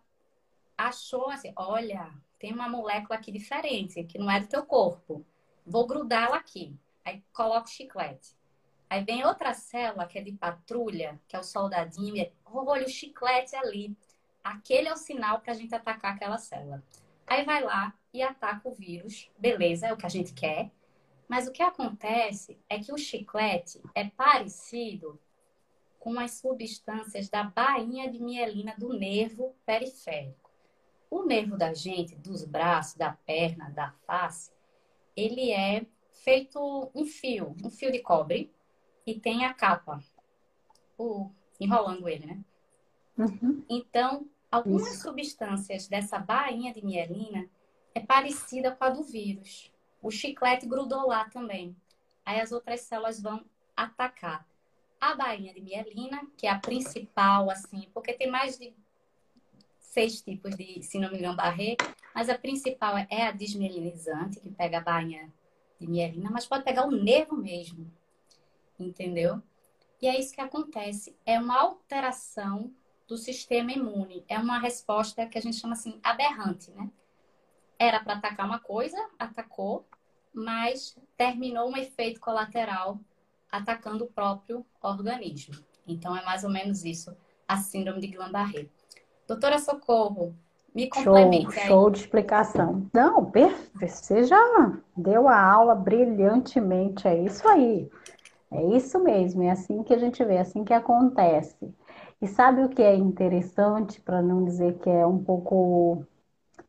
achou 0.78 1.28
assim, 1.28 1.52
olha, 1.56 2.14
tem 2.38 2.52
uma 2.52 2.68
molécula 2.68 3.18
aqui 3.18 3.32
diferente, 3.32 4.04
que 4.04 4.16
não 4.16 4.30
é 4.30 4.38
do 4.38 4.46
teu 4.46 4.64
corpo. 4.64 5.26
Vou 5.66 5.86
grudá-la 5.86 6.36
aqui. 6.36 6.78
Aí 7.04 7.22
coloca 7.32 7.66
o 7.66 7.70
chiclete. 7.70 8.38
Aí 8.88 9.04
vem 9.04 9.26
outra 9.26 9.52
célula 9.52 10.06
que 10.06 10.18
é 10.18 10.22
de 10.22 10.32
patrulha, 10.32 11.20
que 11.26 11.34
é 11.34 11.38
o 11.38 11.42
soldadinho, 11.42 12.16
e 12.16 12.20
é, 12.20 12.32
olha 12.46 12.86
o 12.86 12.88
chiclete 12.88 13.56
ali. 13.56 13.94
Aquele 14.42 14.88
é 14.88 14.92
o 14.92 14.96
sinal 14.96 15.40
para 15.40 15.52
a 15.52 15.56
gente 15.56 15.74
atacar 15.74 16.14
aquela 16.14 16.38
célula. 16.38 16.82
Aí 17.26 17.44
vai 17.44 17.62
lá 17.62 17.92
e 18.14 18.22
ataca 18.22 18.68
o 18.68 18.74
vírus. 18.74 19.28
Beleza, 19.36 19.88
é 19.88 19.92
o 19.92 19.96
que 19.96 20.06
a 20.06 20.10
gente 20.10 20.32
quer. 20.32 20.70
Mas 21.26 21.46
o 21.46 21.52
que 21.52 21.62
acontece 21.62 22.58
é 22.68 22.78
que 22.78 22.92
o 22.92 22.96
chiclete 22.96 23.82
é 23.94 24.04
parecido 24.08 25.20
com 25.98 26.18
as 26.18 26.38
substâncias 26.38 27.28
da 27.28 27.42
bainha 27.42 28.10
de 28.10 28.22
mielina 28.22 28.74
do 28.78 28.94
nervo 28.94 29.54
periférico. 29.66 30.47
O 31.10 31.24
nervo 31.24 31.56
da 31.56 31.72
gente, 31.72 32.14
dos 32.14 32.44
braços, 32.44 32.94
da 32.94 33.12
perna, 33.12 33.70
da 33.70 33.92
face, 34.06 34.52
ele 35.16 35.50
é 35.50 35.86
feito 36.12 36.90
um 36.94 37.04
fio, 37.04 37.56
um 37.64 37.70
fio 37.70 37.90
de 37.90 38.00
cobre, 38.00 38.52
e 39.06 39.18
tem 39.18 39.44
a 39.44 39.54
capa, 39.54 40.02
o, 40.98 41.30
enrolando 41.58 42.08
ele, 42.08 42.26
né? 42.26 42.44
Uhum. 43.16 43.64
Então, 43.68 44.28
algumas 44.50 44.92
Isso. 44.92 45.02
substâncias 45.02 45.88
dessa 45.88 46.18
bainha 46.18 46.72
de 46.74 46.84
mielina 46.84 47.48
é 47.94 48.00
parecida 48.00 48.70
com 48.70 48.84
a 48.84 48.90
do 48.90 49.02
vírus. 49.02 49.72
o 50.00 50.10
chiclete 50.10 50.66
grudou 50.66 51.08
lá 51.08 51.28
também. 51.28 51.74
Aí 52.24 52.40
as 52.40 52.52
outras 52.52 52.82
células 52.82 53.20
vão 53.20 53.44
atacar 53.76 54.46
a 55.00 55.14
bainha 55.14 55.52
de 55.52 55.60
mielina, 55.60 56.26
que 56.36 56.46
é 56.46 56.50
a 56.50 56.58
principal, 56.58 57.50
assim, 57.50 57.88
porque 57.94 58.12
tem 58.12 58.30
mais 58.30 58.58
de 58.58 58.74
seis 59.90 60.20
tipos 60.20 60.54
de 60.54 60.82
síndrome 60.82 61.16
de 61.16 61.22
Guillain-Barré, 61.22 61.76
mas 62.14 62.28
a 62.28 62.38
principal 62.38 62.96
é 63.10 63.22
a 63.26 63.32
desmielinizante, 63.32 64.40
que 64.40 64.50
pega 64.50 64.78
a 64.78 64.82
bainha 64.82 65.32
de 65.80 65.86
mielina, 65.86 66.30
mas 66.30 66.46
pode 66.46 66.64
pegar 66.64 66.86
o 66.86 66.90
nervo 66.90 67.36
mesmo, 67.36 67.90
entendeu? 68.78 69.42
E 70.00 70.06
é 70.06 70.18
isso 70.18 70.34
que 70.34 70.40
acontece, 70.40 71.16
é 71.24 71.38
uma 71.38 71.58
alteração 71.60 72.72
do 73.06 73.16
sistema 73.16 73.72
imune, 73.72 74.24
é 74.28 74.38
uma 74.38 74.58
resposta 74.58 75.26
que 75.26 75.38
a 75.38 75.40
gente 75.40 75.56
chama 75.56 75.72
assim 75.72 75.98
aberrante, 76.02 76.70
né? 76.72 76.90
Era 77.78 78.00
para 78.00 78.14
atacar 78.14 78.46
uma 78.46 78.58
coisa, 78.58 78.98
atacou, 79.18 79.86
mas 80.32 80.96
terminou 81.16 81.70
um 81.70 81.76
efeito 81.76 82.20
colateral 82.20 83.00
atacando 83.50 84.04
o 84.04 84.08
próprio 84.08 84.64
organismo. 84.82 85.54
Então 85.86 86.14
é 86.14 86.22
mais 86.24 86.44
ou 86.44 86.50
menos 86.50 86.84
isso, 86.84 87.16
a 87.46 87.56
síndrome 87.56 88.00
de 88.00 88.08
Guillain-Barré. 88.08 88.68
Doutora 89.28 89.58
Socorro, 89.58 90.34
me 90.74 90.88
complemente 90.88 91.52
show, 91.52 91.66
Show 91.66 91.90
de 91.90 91.98
explicação. 91.98 92.86
Não, 92.94 93.26
perfeito. 93.26 93.86
Você 93.86 94.24
já 94.24 94.72
deu 94.96 95.28
a 95.28 95.38
aula 95.38 95.74
brilhantemente. 95.74 97.06
É 97.06 97.14
isso 97.22 97.46
aí. 97.46 97.90
É 98.50 98.64
isso 98.74 98.98
mesmo. 98.98 99.42
É 99.42 99.50
assim 99.50 99.82
que 99.82 99.92
a 99.92 99.98
gente 99.98 100.24
vê, 100.24 100.36
é 100.36 100.40
assim 100.40 100.64
que 100.64 100.72
acontece. 100.72 101.74
E 102.22 102.26
sabe 102.26 102.64
o 102.64 102.70
que 102.70 102.82
é 102.82 102.96
interessante, 102.96 104.00
para 104.00 104.22
não 104.22 104.44
dizer 104.44 104.78
que 104.78 104.88
é 104.88 105.06
um 105.06 105.22
pouco 105.22 106.04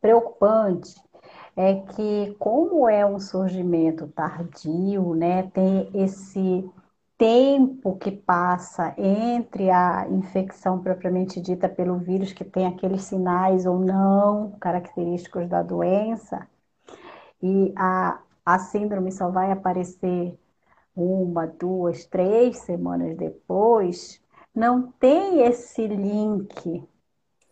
preocupante? 0.02 1.02
É 1.56 1.76
que, 1.76 2.36
como 2.40 2.88
é 2.90 3.06
um 3.06 3.20
surgimento 3.20 4.08
tardio, 4.08 5.16
né, 5.16 5.44
tem 5.54 5.90
esse 5.94 6.70
tempo 7.20 7.98
que 7.98 8.12
passa 8.12 8.96
entre 8.98 9.70
a 9.70 10.08
infecção 10.10 10.82
propriamente 10.82 11.42
dita 11.42 11.68
pelo 11.68 11.98
vírus, 11.98 12.32
que 12.32 12.46
tem 12.46 12.66
aqueles 12.66 13.04
sinais 13.04 13.66
ou 13.66 13.78
não 13.78 14.52
característicos 14.60 15.50
da 15.50 15.62
doença, 15.62 16.48
e 17.44 17.74
a, 17.76 18.22
a 18.46 18.60
síndrome 18.60 19.12
só 19.12 19.30
vai 19.30 19.52
aparecer 19.52 20.40
uma, 20.96 21.46
duas, 21.46 22.06
três 22.06 22.60
semanas 22.60 23.18
depois, 23.18 24.22
não 24.56 24.90
tem 24.94 25.42
esse 25.42 25.88
link 25.88 26.88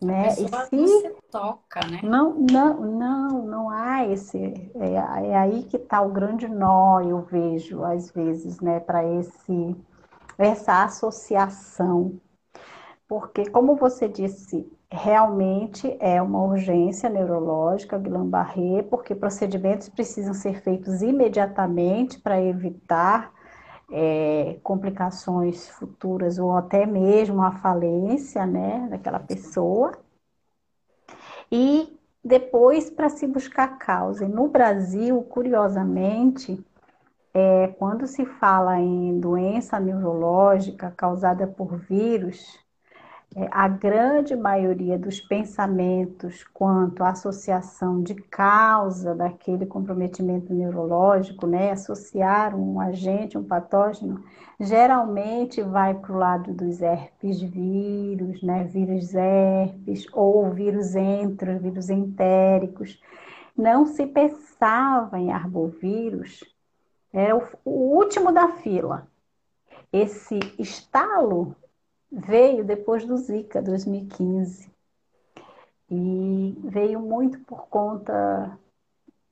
né? 0.00 0.28
e 0.28 0.88
se 0.88 1.10
toca, 1.30 1.80
né? 1.88 2.00
Não, 2.02 2.34
não, 2.34 2.80
não, 2.80 3.46
não 3.46 3.70
há 3.70 4.06
esse. 4.06 4.38
É, 4.74 4.94
é 5.30 5.36
aí 5.36 5.64
que 5.64 5.76
está 5.76 6.00
o 6.00 6.10
grande 6.10 6.48
nó, 6.48 7.00
eu 7.00 7.22
vejo, 7.22 7.84
às 7.84 8.10
vezes, 8.12 8.60
né, 8.60 8.80
para 8.80 9.04
esse 9.04 9.76
essa 10.38 10.84
associação. 10.84 12.20
Porque, 13.08 13.50
como 13.50 13.74
você 13.74 14.06
disse, 14.06 14.70
realmente 14.90 15.96
é 15.98 16.20
uma 16.22 16.42
urgência 16.44 17.10
neurológica, 17.10 17.98
Guillain-Barré, 17.98 18.82
porque 18.82 19.14
procedimentos 19.14 19.88
precisam 19.88 20.34
ser 20.34 20.62
feitos 20.62 21.02
imediatamente 21.02 22.20
para 22.20 22.40
evitar 22.40 23.32
é, 23.90 24.58
complicações 24.62 25.68
futuras 25.68 26.38
ou 26.38 26.52
até 26.52 26.84
mesmo 26.86 27.42
a 27.42 27.52
falência 27.52 28.46
né, 28.46 28.86
daquela 28.90 29.18
pessoa. 29.18 29.92
E 31.50 31.98
depois 32.22 32.90
para 32.90 33.08
se 33.08 33.26
buscar 33.26 33.78
causa. 33.78 34.24
E 34.24 34.28
no 34.28 34.48
Brasil, 34.48 35.22
curiosamente, 35.22 36.62
é, 37.32 37.68
quando 37.78 38.06
se 38.06 38.26
fala 38.26 38.78
em 38.80 39.18
doença 39.18 39.80
neurológica 39.80 40.92
causada 40.96 41.46
por 41.46 41.76
vírus, 41.76 42.58
a 43.50 43.68
grande 43.68 44.34
maioria 44.34 44.98
dos 44.98 45.20
pensamentos 45.20 46.44
quanto 46.52 47.04
à 47.04 47.10
associação 47.10 48.02
de 48.02 48.14
causa 48.14 49.14
daquele 49.14 49.66
comprometimento 49.66 50.52
neurológico, 50.52 51.46
né, 51.46 51.70
associar 51.70 52.56
um 52.56 52.80
agente, 52.80 53.36
um 53.36 53.44
patógeno, 53.44 54.24
geralmente 54.58 55.62
vai 55.62 55.94
para 55.94 56.12
o 56.12 56.18
lado 56.18 56.54
dos 56.54 56.80
herpes 56.80 57.40
vírus, 57.40 58.42
né, 58.42 58.64
vírus 58.64 59.14
herpes, 59.14 60.06
ou 60.12 60.50
vírus 60.50 60.94
entro, 60.94 61.58
vírus 61.58 61.90
entéricos. 61.90 63.00
Não 63.56 63.84
se 63.84 64.06
pensava 64.06 65.18
em 65.18 65.30
arbovírus, 65.30 66.42
era 67.12 67.36
o, 67.36 67.42
o 67.64 67.96
último 67.96 68.32
da 68.32 68.48
fila. 68.48 69.06
Esse 69.92 70.38
estalo 70.58 71.54
veio 72.10 72.64
depois 72.64 73.04
do 73.04 73.16
Zika 73.16 73.62
2015. 73.62 74.70
E 75.90 76.58
veio 76.64 77.00
muito 77.00 77.38
por 77.40 77.68
conta 77.68 78.58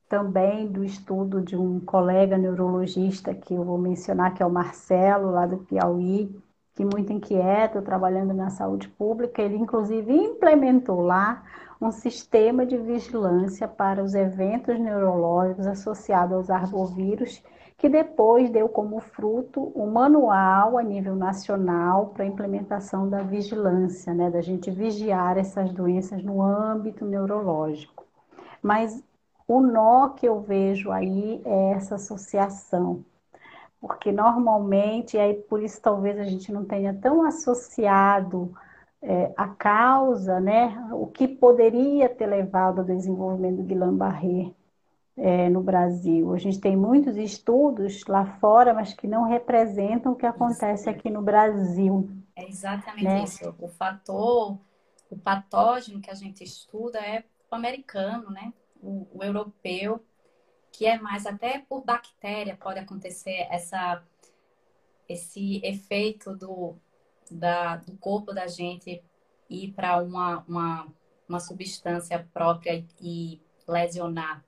também 0.08 0.66
do 0.66 0.84
estudo 0.84 1.42
de 1.42 1.56
um 1.56 1.80
colega 1.80 2.38
neurologista 2.38 3.34
que 3.34 3.54
eu 3.54 3.64
vou 3.64 3.76
mencionar, 3.76 4.34
que 4.34 4.42
é 4.42 4.46
o 4.46 4.50
Marcelo, 4.50 5.30
lá 5.30 5.46
do 5.46 5.58
Piauí, 5.58 6.34
que 6.74 6.84
muito 6.84 7.12
inquieto, 7.12 7.82
trabalhando 7.82 8.32
na 8.32 8.50
saúde 8.50 8.88
pública, 8.88 9.42
ele 9.42 9.56
inclusive 9.56 10.12
implementou 10.12 11.00
lá 11.00 11.42
um 11.80 11.90
sistema 11.90 12.64
de 12.64 12.76
vigilância 12.76 13.66
para 13.66 14.02
os 14.02 14.14
eventos 14.14 14.78
neurológicos 14.78 15.66
associados 15.66 16.34
aos 16.34 16.50
arbovírus 16.50 17.42
que 17.78 17.88
depois 17.88 18.50
deu 18.50 18.68
como 18.68 19.00
fruto 19.00 19.70
um 19.74 19.90
manual 19.90 20.78
a 20.78 20.82
nível 20.82 21.14
nacional 21.14 22.06
para 22.08 22.24
a 22.24 22.26
implementação 22.26 23.08
da 23.08 23.22
vigilância, 23.22 24.14
né, 24.14 24.30
da 24.30 24.40
gente 24.40 24.70
vigiar 24.70 25.36
essas 25.36 25.72
doenças 25.72 26.22
no 26.22 26.40
âmbito 26.40 27.04
neurológico. 27.04 28.04
Mas 28.62 29.02
o 29.46 29.60
nó 29.60 30.10
que 30.10 30.26
eu 30.26 30.40
vejo 30.40 30.90
aí 30.90 31.40
é 31.44 31.72
essa 31.72 31.96
associação, 31.96 33.04
porque 33.80 34.10
normalmente, 34.10 35.16
e 35.16 35.20
aí 35.20 35.34
por 35.34 35.62
isso 35.62 35.80
talvez 35.80 36.18
a 36.18 36.24
gente 36.24 36.50
não 36.50 36.64
tenha 36.64 36.94
tão 36.94 37.22
associado 37.24 38.54
é, 39.02 39.32
a 39.36 39.48
causa, 39.48 40.40
né, 40.40 40.88
o 40.92 41.06
que 41.06 41.28
poderia 41.28 42.08
ter 42.08 42.26
levado 42.26 42.80
ao 42.80 42.84
desenvolvimento 42.86 43.58
do 43.58 43.64
Guillain-Barré 43.64 44.52
é, 45.16 45.48
no 45.48 45.62
Brasil. 45.62 46.32
A 46.34 46.38
gente 46.38 46.60
tem 46.60 46.76
muitos 46.76 47.16
estudos 47.16 48.04
lá 48.06 48.26
fora, 48.38 48.74
mas 48.74 48.92
que 48.92 49.06
não 49.06 49.24
representam 49.24 50.12
o 50.12 50.16
que 50.16 50.26
acontece 50.26 50.90
aqui 50.90 51.08
no 51.08 51.22
Brasil. 51.22 52.08
É 52.34 52.46
exatamente 52.46 53.04
né? 53.04 53.24
isso. 53.24 53.54
O 53.58 53.68
fator, 53.68 54.58
o 55.10 55.16
patógeno 55.16 56.00
que 56.00 56.10
a 56.10 56.14
gente 56.14 56.44
estuda 56.44 56.98
é 56.98 57.24
o 57.50 57.54
americano, 57.54 58.30
né? 58.30 58.52
O, 58.82 59.06
o 59.14 59.24
europeu, 59.24 60.04
que 60.70 60.84
é 60.84 60.98
mais 60.98 61.24
até 61.24 61.58
por 61.60 61.82
bactéria 61.82 62.56
pode 62.56 62.78
acontecer 62.78 63.46
essa 63.50 64.02
esse 65.08 65.60
efeito 65.64 66.34
do, 66.34 66.74
da, 67.30 67.76
do 67.76 67.96
corpo 67.96 68.32
da 68.32 68.48
gente 68.48 69.00
ir 69.48 69.72
para 69.72 70.02
uma, 70.02 70.44
uma, 70.48 70.88
uma 71.28 71.38
substância 71.38 72.28
própria 72.34 72.84
e 73.00 73.40
lesionar 73.68 74.44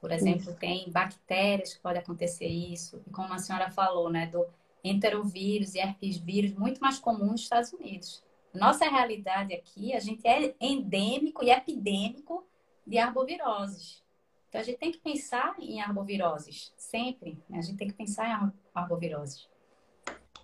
por 0.00 0.12
exemplo, 0.12 0.50
isso. 0.50 0.56
tem 0.56 0.90
bactérias 0.90 1.74
que 1.74 1.80
pode 1.80 1.98
acontecer 1.98 2.46
isso. 2.46 3.02
E 3.06 3.10
como 3.10 3.32
a 3.32 3.38
senhora 3.38 3.70
falou, 3.70 4.10
né, 4.10 4.26
do 4.26 4.46
enterovírus 4.82 5.74
e 5.74 5.80
herpes 5.80 6.16
vírus, 6.16 6.54
muito 6.54 6.80
mais 6.80 6.98
comum 6.98 7.32
nos 7.32 7.42
Estados 7.42 7.72
Unidos. 7.72 8.22
Nossa 8.54 8.88
realidade 8.88 9.52
aqui, 9.52 9.92
a 9.92 10.00
gente 10.00 10.26
é 10.26 10.54
endêmico 10.60 11.44
e 11.44 11.50
epidêmico 11.50 12.46
de 12.86 12.98
arboviroses. 12.98 14.02
Então, 14.48 14.60
a 14.60 14.64
gente 14.64 14.78
tem 14.78 14.90
que 14.90 14.98
pensar 14.98 15.54
em 15.58 15.80
arboviroses, 15.80 16.72
sempre. 16.76 17.38
Né? 17.48 17.58
A 17.58 17.62
gente 17.62 17.76
tem 17.76 17.88
que 17.88 17.94
pensar 17.94 18.26
em 18.26 18.52
arboviroses. 18.74 19.48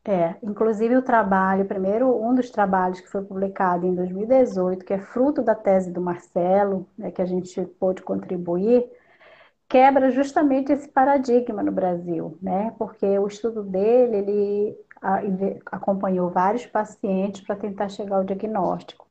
É, 0.07 0.37
inclusive 0.43 0.95
o 0.97 1.03
trabalho, 1.03 1.65
primeiro, 1.65 2.15
um 2.23 2.35
dos 2.35 2.51
trabalhos 2.51 3.01
que 3.01 3.09
foi 3.09 3.25
publicado 3.25 3.87
em 3.87 3.95
2018, 3.95 4.85
que 4.85 4.93
é 4.93 4.99
fruto 4.99 5.41
da 5.41 5.55
tese 5.55 5.91
do 5.91 6.01
Marcelo, 6.01 6.87
né, 6.97 7.11
que 7.11 7.23
a 7.23 7.25
gente 7.25 7.65
pôde 7.81 8.03
contribuir, 8.03 8.85
quebra 9.75 10.09
justamente 10.13 10.73
esse 10.73 10.87
paradigma 10.89 11.61
no 11.61 11.73
Brasil, 11.73 12.39
né? 12.41 12.73
Porque 12.79 13.19
o 13.19 13.27
estudo 13.27 13.65
dele, 13.65 14.19
ele 14.19 15.63
acompanhou 15.67 16.31
vários 16.31 16.65
pacientes 16.65 17.41
para 17.41 17.57
tentar 17.57 17.89
chegar 17.89 18.15
ao 18.15 18.25
diagnóstico. 18.25 19.05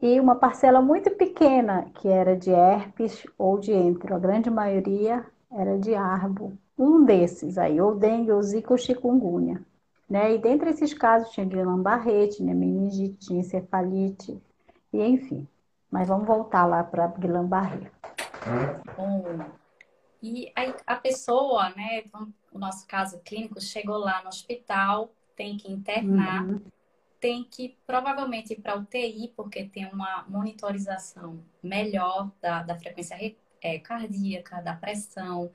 E 0.00 0.18
uma 0.18 0.36
parcela 0.36 0.80
muito 0.80 1.10
pequena 1.10 1.84
que 1.96 2.08
era 2.08 2.34
de 2.34 2.50
herpes 2.50 3.26
ou 3.36 3.58
de 3.58 3.72
entro, 3.72 4.14
a 4.14 4.18
grande 4.18 4.48
maioria 4.48 5.22
era 5.52 5.78
de 5.78 5.94
arbo. 5.94 6.54
Um 6.78 7.04
desses 7.04 7.58
aí, 7.58 7.78
ou 7.78 7.94
dengue, 7.94 8.32
ou 8.32 8.42
zika 8.42 8.72
ou 8.72 8.78
chikungunya. 8.78 9.60
Né? 10.08 10.34
E 10.34 10.38
dentre 10.38 10.70
esses 10.70 10.94
casos 10.94 11.28
tinha 11.28 11.44
Guillain-Barré, 11.44 12.28
tinha 12.28 12.54
meningite, 12.54 13.18
tinha 13.18 13.40
encefalite, 13.40 14.42
e 14.90 15.04
enfim. 15.04 15.46
Mas 15.90 16.08
vamos 16.08 16.26
voltar 16.26 16.64
lá 16.64 16.82
para 16.82 17.06
Guillain-Barré. 17.06 17.90
Bom, 18.96 19.44
E 20.26 20.50
aí 20.56 20.74
a 20.86 20.96
pessoa, 20.96 21.68
né, 21.76 21.98
então, 21.98 22.32
o 22.50 22.58
nosso 22.58 22.86
caso 22.86 23.20
clínico, 23.20 23.60
chegou 23.60 23.98
lá 23.98 24.22
no 24.22 24.28
hospital, 24.28 25.12
tem 25.36 25.58
que 25.58 25.70
internar, 25.70 26.46
uhum. 26.46 26.62
tem 27.20 27.44
que 27.44 27.76
provavelmente 27.86 28.54
ir 28.54 28.62
para 28.62 28.74
UTI, 28.74 29.34
porque 29.36 29.66
tem 29.66 29.84
uma 29.84 30.24
monitorização 30.26 31.44
melhor 31.62 32.30
da, 32.40 32.62
da 32.62 32.74
frequência 32.74 33.18
é, 33.60 33.78
cardíaca, 33.78 34.62
da 34.62 34.74
pressão, 34.74 35.50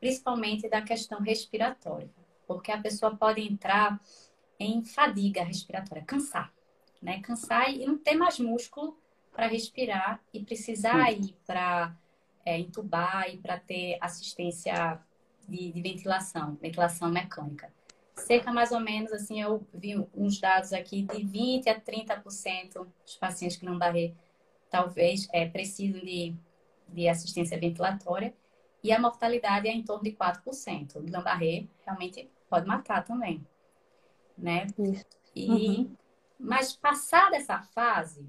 principalmente 0.00 0.70
da 0.70 0.80
questão 0.80 1.20
respiratória, 1.20 2.08
porque 2.46 2.72
a 2.72 2.80
pessoa 2.80 3.14
pode 3.14 3.42
entrar 3.42 4.00
em 4.58 4.82
fadiga 4.82 5.44
respiratória, 5.44 6.02
cansar, 6.02 6.50
né? 7.02 7.20
Cansar 7.20 7.70
e 7.70 7.84
não 7.84 7.98
ter 7.98 8.14
mais 8.14 8.38
músculo 8.38 8.98
para 9.34 9.46
respirar 9.48 10.18
e 10.32 10.42
precisar 10.42 11.10
Sim. 11.10 11.20
ir 11.20 11.36
para 11.46 11.94
é, 12.44 12.58
entubar 12.58 13.28
e 13.28 13.38
para 13.38 13.58
ter 13.58 13.98
assistência 14.00 15.00
de, 15.48 15.72
de, 15.72 15.82
ventilação, 15.82 16.56
ventilação 16.60 17.10
mecânica. 17.10 17.72
Cerca 18.16 18.52
mais 18.52 18.70
ou 18.70 18.80
menos, 18.80 19.12
assim, 19.12 19.40
eu 19.40 19.66
vi 19.72 19.96
uns 20.14 20.40
dados 20.40 20.72
aqui 20.72 21.02
de 21.02 21.24
20 21.24 21.68
a 21.68 21.80
30% 21.80 22.86
dos 23.04 23.16
pacientes 23.16 23.56
que 23.56 23.64
não 23.64 23.78
barré 23.78 24.12
talvez 24.70 25.28
é, 25.32 25.48
precisam 25.48 26.00
de, 26.00 26.34
de 26.88 27.08
assistência 27.08 27.58
ventilatória 27.58 28.34
e 28.82 28.92
a 28.92 29.00
mortalidade 29.00 29.68
é 29.68 29.72
em 29.72 29.82
torno 29.82 30.04
de 30.04 30.12
4%. 30.12 30.96
O 30.96 31.00
Guillain-Barré 31.00 31.66
realmente 31.86 32.28
pode 32.50 32.66
matar 32.66 33.04
também, 33.04 33.44
né? 34.36 34.66
Isso. 34.78 35.04
E, 35.34 35.48
uhum. 35.48 35.96
Mas 36.38 36.76
passada 36.76 37.36
essa 37.36 37.60
fase 37.60 38.28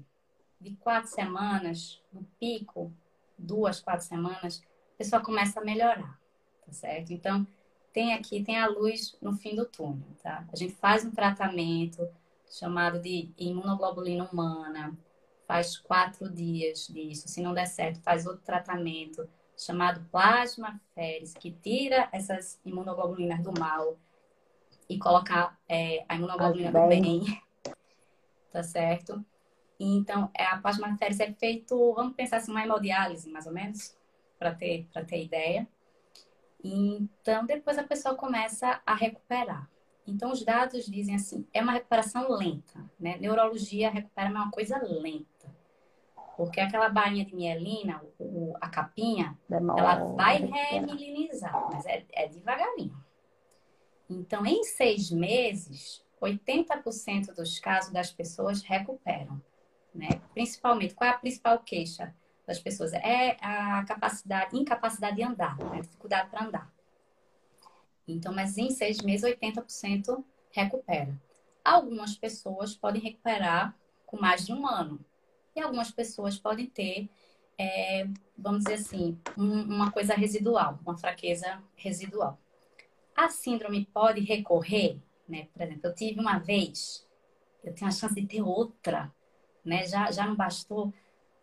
de 0.60 0.74
quatro 0.76 1.10
semanas, 1.10 2.00
no 2.12 2.24
pico, 2.40 2.92
duas, 3.38 3.80
quatro 3.80 4.06
semanas, 4.06 4.62
a 4.94 4.98
pessoa 4.98 5.22
começa 5.22 5.60
a 5.60 5.64
melhorar, 5.64 6.18
tá 6.64 6.72
certo? 6.72 7.12
Então, 7.12 7.46
tem 7.92 8.12
aqui, 8.12 8.42
tem 8.42 8.58
a 8.58 8.66
luz 8.66 9.16
no 9.20 9.32
fim 9.32 9.54
do 9.54 9.64
túnel, 9.64 10.06
tá? 10.22 10.44
A 10.52 10.56
gente 10.56 10.74
faz 10.74 11.04
um 11.04 11.10
tratamento 11.10 12.06
chamado 12.50 13.00
de 13.00 13.30
imunoglobulina 13.38 14.28
humana, 14.30 14.96
faz 15.46 15.78
quatro 15.78 16.28
dias 16.28 16.88
disso. 16.88 17.28
Se 17.28 17.40
não 17.40 17.54
der 17.54 17.66
certo, 17.66 18.00
faz 18.00 18.26
outro 18.26 18.42
tratamento 18.42 19.28
chamado 19.56 20.04
plasma 20.10 20.80
feres, 20.94 21.32
que 21.32 21.50
tira 21.50 22.08
essas 22.12 22.60
imunoglobulinas 22.64 23.42
do 23.42 23.58
mal 23.58 23.96
e 24.88 24.98
colocar 24.98 25.58
é, 25.68 26.04
a 26.08 26.14
imunoglobulina 26.16 26.70
do 26.70 26.88
bem, 26.88 27.42
tá 28.52 28.62
certo? 28.62 29.24
Então, 29.78 30.30
é, 30.34 30.44
a 30.44 30.58
plasmaférese 30.58 31.22
é 31.22 31.32
feito, 31.32 31.92
vamos 31.94 32.14
pensar 32.14 32.38
assim, 32.38 32.50
uma 32.50 32.62
hemodiálise, 32.62 33.30
mais 33.30 33.46
ou 33.46 33.52
menos, 33.52 33.96
para 34.38 34.54
ter, 34.54 34.86
ter 35.06 35.24
ideia. 35.24 35.68
Então, 36.64 37.44
depois 37.44 37.78
a 37.78 37.84
pessoa 37.84 38.14
começa 38.14 38.80
a 38.86 38.94
recuperar. 38.94 39.68
Então, 40.06 40.30
os 40.30 40.42
dados 40.42 40.86
dizem 40.86 41.14
assim, 41.14 41.46
é 41.52 41.60
uma 41.60 41.72
recuperação 41.72 42.30
lenta, 42.30 42.88
né? 42.98 43.16
Neurologia 43.18 43.90
recupera 43.90 44.30
uma 44.30 44.50
coisa 44.50 44.78
lenta. 44.78 45.54
Porque 46.36 46.60
aquela 46.60 46.88
bainha 46.88 47.24
de 47.24 47.34
mielina, 47.34 48.02
o, 48.18 48.54
a 48.60 48.68
capinha, 48.68 49.36
Demora. 49.48 49.80
ela 49.80 49.94
vai 50.14 50.38
remilinizar, 50.38 51.68
mas 51.72 51.84
é, 51.86 52.04
é 52.12 52.28
devagarinho. 52.28 52.96
Então, 54.08 54.46
em 54.46 54.62
seis 54.62 55.10
meses, 55.10 56.04
80% 56.20 57.34
dos 57.34 57.58
casos 57.58 57.92
das 57.92 58.12
pessoas 58.12 58.62
recuperam 58.62 59.40
né? 59.96 60.20
Principalmente, 60.32 60.94
qual 60.94 61.08
é 61.08 61.12
a 61.12 61.18
principal 61.18 61.58
queixa 61.58 62.14
das 62.46 62.58
pessoas? 62.58 62.92
É 62.92 63.36
a 63.40 63.84
capacidade, 63.84 64.56
incapacidade 64.56 65.16
de 65.16 65.22
andar, 65.22 65.56
né? 65.58 65.80
dificuldade 65.80 66.30
para 66.30 66.44
andar. 66.44 66.72
Então, 68.06 68.32
mas 68.32 68.56
em 68.56 68.70
seis 68.70 69.00
meses, 69.00 69.28
80% 69.28 70.22
recupera. 70.52 71.20
Algumas 71.64 72.16
pessoas 72.16 72.76
podem 72.76 73.02
recuperar 73.02 73.76
com 74.06 74.20
mais 74.20 74.46
de 74.46 74.52
um 74.52 74.66
ano. 74.66 75.04
E 75.54 75.60
algumas 75.60 75.90
pessoas 75.90 76.38
podem 76.38 76.66
ter, 76.66 77.08
é, 77.58 78.06
vamos 78.38 78.64
dizer 78.64 78.74
assim, 78.74 79.18
um, 79.36 79.62
uma 79.62 79.90
coisa 79.90 80.14
residual, 80.14 80.78
uma 80.84 80.96
fraqueza 80.96 81.60
residual. 81.74 82.38
A 83.16 83.28
síndrome 83.28 83.86
pode 83.86 84.20
recorrer, 84.20 85.00
né? 85.28 85.48
Por 85.52 85.62
exemplo, 85.62 85.86
eu 85.86 85.94
tive 85.94 86.20
uma 86.20 86.38
vez, 86.38 87.04
eu 87.64 87.74
tenho 87.74 87.88
a 87.88 87.90
chance 87.90 88.14
de 88.14 88.26
ter 88.26 88.42
outra 88.42 89.12
né? 89.68 89.86
Já, 89.86 90.10
já 90.10 90.26
não 90.26 90.34
bastou, 90.34 90.92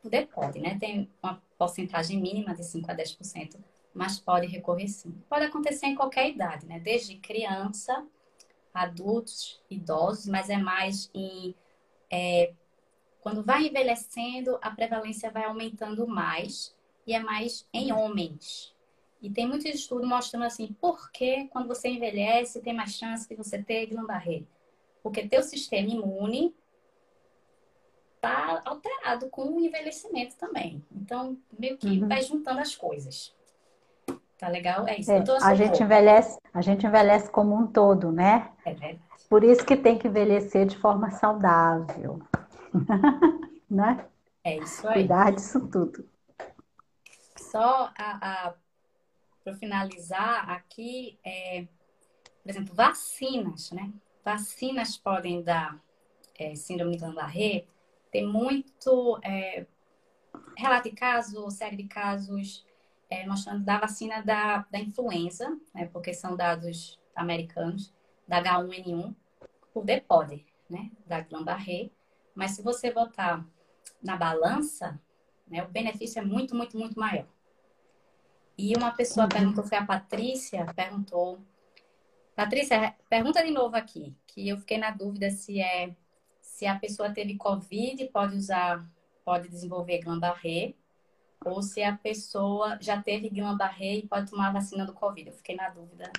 poder 0.01 0.27
pode, 0.27 0.59
né? 0.59 0.77
Tem 0.79 1.09
uma 1.21 1.41
porcentagem 1.57 2.21
mínima 2.21 2.53
de 2.53 2.63
5 2.63 2.91
a 2.91 2.95
10%, 2.95 3.57
mas 3.93 4.19
pode 4.19 4.47
recorrer 4.47 4.87
sim. 4.87 5.11
Pode 5.29 5.45
acontecer 5.45 5.87
em 5.87 5.95
qualquer 5.95 6.29
idade, 6.29 6.65
né? 6.65 6.79
Desde 6.79 7.15
criança, 7.17 8.05
adultos, 8.73 9.61
idosos, 9.69 10.27
mas 10.27 10.49
é 10.49 10.57
mais 10.57 11.09
em. 11.13 11.55
É, 12.11 12.53
quando 13.21 13.43
vai 13.43 13.67
envelhecendo, 13.67 14.57
a 14.61 14.69
prevalência 14.69 15.31
vai 15.31 15.45
aumentando 15.45 16.05
mais 16.05 16.75
e 17.07 17.13
é 17.13 17.19
mais 17.19 17.65
em 17.73 17.93
homens. 17.93 18.73
E 19.21 19.29
tem 19.29 19.47
muitos 19.47 19.65
estudos 19.73 20.07
mostrando 20.07 20.43
assim, 20.43 20.75
por 20.81 21.09
que 21.09 21.47
quando 21.47 21.67
você 21.67 21.87
envelhece 21.87 22.61
tem 22.61 22.73
mais 22.73 22.93
chance 22.93 23.27
de 23.27 23.35
você 23.35 23.63
ter 23.63 23.85
Guillain-Barré? 23.85 24.43
Porque 25.01 25.25
teu 25.27 25.41
sistema 25.41 25.89
imune 25.89 26.53
está 28.23 28.61
alterado 28.63 29.29
com 29.29 29.43
o 29.43 29.59
envelhecimento 29.59 30.37
também. 30.37 30.83
Então, 30.91 31.37
meio 31.59 31.77
que 31.77 31.99
uhum. 31.99 32.07
vai 32.07 32.21
juntando 32.21 32.61
as 32.61 32.75
coisas. 32.75 33.35
Tá 34.37 34.47
legal? 34.47 34.87
É 34.87 34.99
isso. 34.99 35.11
É, 35.11 35.23
a 35.41 35.53
gente 35.53 35.83
envelhece, 35.83 36.39
a 36.53 36.61
gente 36.61 36.85
envelhece 36.85 37.29
como 37.29 37.55
um 37.55 37.67
todo, 37.67 38.11
né? 38.11 38.51
É 38.65 38.73
verdade. 38.73 38.99
Por 39.29 39.43
isso 39.43 39.65
que 39.65 39.75
tem 39.75 39.97
que 39.97 40.07
envelhecer 40.07 40.65
de 40.65 40.77
forma 40.77 41.11
saudável. 41.11 42.21
né? 43.69 44.05
É 44.43 44.57
isso 44.57 44.87
aí. 44.87 44.93
Cuidar 44.93 45.31
disso 45.31 45.67
tudo. 45.67 46.07
Só 47.37 47.91
a, 47.97 48.47
a 48.47 48.53
para 49.43 49.53
finalizar 49.55 50.49
aqui, 50.49 51.19
é, 51.23 51.67
por 52.41 52.49
exemplo, 52.49 52.73
vacinas, 52.73 53.71
né? 53.71 53.91
Vacinas 54.23 54.97
podem 54.97 55.43
dar 55.43 55.77
é, 56.39 56.55
síndrome 56.55 56.93
de 56.93 56.99
Guillain-Barré 56.99 57.65
tem 58.13 58.27
muito 58.27 59.19
é, 59.23 59.65
relato 60.55 60.87
de 60.87 60.95
casos, 60.95 61.55
série 61.55 61.75
de 61.75 61.85
casos 61.85 62.63
é, 63.09 63.25
mostrando 63.25 63.65
da 63.65 63.79
vacina 63.79 64.21
da, 64.21 64.67
da 64.69 64.79
influenza, 64.79 65.59
né, 65.73 65.89
porque 65.91 66.13
são 66.13 66.35
dados 66.35 66.99
americanos, 67.15 67.91
da 68.27 68.41
H1N1, 68.41 69.15
por 69.73 69.83
DPOD, 69.83 70.45
né, 70.69 70.91
da 71.07 71.21
Guillain-Barré. 71.21 71.89
Mas 72.35 72.51
se 72.51 72.61
você 72.61 72.91
botar 72.91 73.43
na 74.01 74.15
balança, 74.15 75.01
né, 75.47 75.63
o 75.63 75.67
benefício 75.67 76.19
é 76.19 76.23
muito, 76.23 76.55
muito, 76.55 76.77
muito 76.77 76.99
maior. 76.99 77.25
E 78.55 78.75
uma 78.77 78.91
pessoa 78.91 79.23
uhum. 79.23 79.29
perguntou, 79.29 79.63
foi 79.63 79.79
a 79.79 79.85
Patrícia, 79.85 80.71
perguntou. 80.75 81.39
Patrícia, 82.35 82.95
pergunta 83.09 83.43
de 83.43 83.49
novo 83.49 83.75
aqui, 83.75 84.15
que 84.27 84.47
eu 84.47 84.57
fiquei 84.57 84.77
na 84.77 84.91
dúvida 84.91 85.31
se 85.31 85.59
é 85.59 85.95
se 86.63 86.67
a 86.67 86.79
pessoa 86.79 87.09
teve 87.09 87.35
Covid, 87.35 88.05
pode 88.05 88.37
usar, 88.37 88.85
pode 89.25 89.49
desenvolver 89.49 89.97
Guillain-Barré, 89.97 90.75
ou 91.45 91.61
se 91.61 91.83
a 91.83 91.97
pessoa 91.97 92.77
já 92.79 93.01
teve 93.01 93.29
Guillain-Barré 93.29 93.95
e 93.95 94.07
pode 94.07 94.31
tomar 94.31 94.47
a 94.47 94.53
vacina 94.53 94.85
do 94.85 94.93
Covid. 94.93 95.27
Eu 95.27 95.35
fiquei 95.35 95.57
na 95.57 95.67
dúvida. 95.67 96.09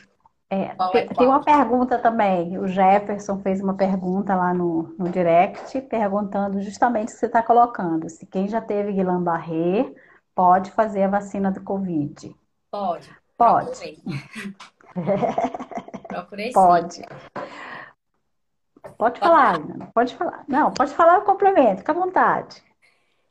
É, 0.51 0.65
é 0.65 0.77
tem, 0.93 1.09
tem 1.09 1.27
uma 1.27 1.43
pergunta 1.43 1.99
também. 1.99 2.59
O 2.59 2.69
Jefferson 2.69 3.39
fez 3.39 3.63
uma 3.63 3.75
pergunta 3.75 4.35
lá 4.35 4.53
no, 4.53 4.95
no 4.99 5.09
direct, 5.09 5.81
perguntando 5.81 6.61
justamente 6.61 7.09
o 7.09 7.13
que 7.13 7.21
você 7.21 7.27
está 7.27 7.43
colocando. 7.43 8.11
Se 8.11 8.27
quem 8.27 8.47
já 8.47 8.61
teve 8.61 8.93
Guillain-Barré 8.93 9.95
pode 10.35 10.71
fazer 10.73 11.05
a 11.05 11.09
vacina 11.09 11.51
do 11.51 11.63
Covid. 11.63 12.37
Pode. 12.71 13.11
Pode. 13.39 13.71
Procurei. 13.71 13.99
Procurei 16.07 16.53
Pode. 16.53 17.03
Pode 18.97 19.20
falar, 19.20 19.57
Ana. 19.57 19.91
Pode 19.95 20.14
falar. 20.14 20.45
Não, 20.49 20.72
pode 20.72 20.93
falar 20.95 21.18
o 21.18 21.24
complemento, 21.24 21.78
fica 21.78 21.93
à 21.93 21.95
vontade. 21.95 22.62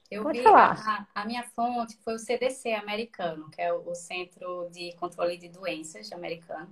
Eu 0.10 0.24
pode 0.24 0.40
vi 0.40 0.44
falar. 0.44 0.80
A, 0.86 1.22
a, 1.22 1.26
minha 1.26 1.44
fonte 1.44 1.98
foi 2.04 2.16
o 2.16 2.20
CDC 2.20 2.74
americano, 2.74 3.50
que 3.50 3.62
é 3.62 3.74
o 3.74 3.96
Centro 3.96 4.70
de 4.72 4.94
Controle 4.96 5.38
de 5.38 5.50
Doenças 5.50 6.12
americano. 6.12 6.70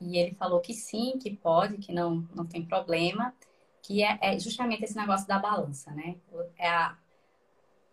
E 0.00 0.18
ele 0.18 0.34
falou 0.34 0.60
que 0.60 0.74
sim, 0.74 1.18
que 1.20 1.30
pode, 1.30 1.78
que 1.78 1.92
não, 1.92 2.26
não 2.34 2.44
tem 2.44 2.64
problema, 2.64 3.32
que 3.80 4.02
é, 4.02 4.18
é 4.20 4.38
justamente 4.38 4.82
esse 4.82 4.96
negócio 4.96 5.26
da 5.28 5.38
balança, 5.38 5.92
né? 5.92 6.16
É 6.58 6.68
a, 6.68 6.96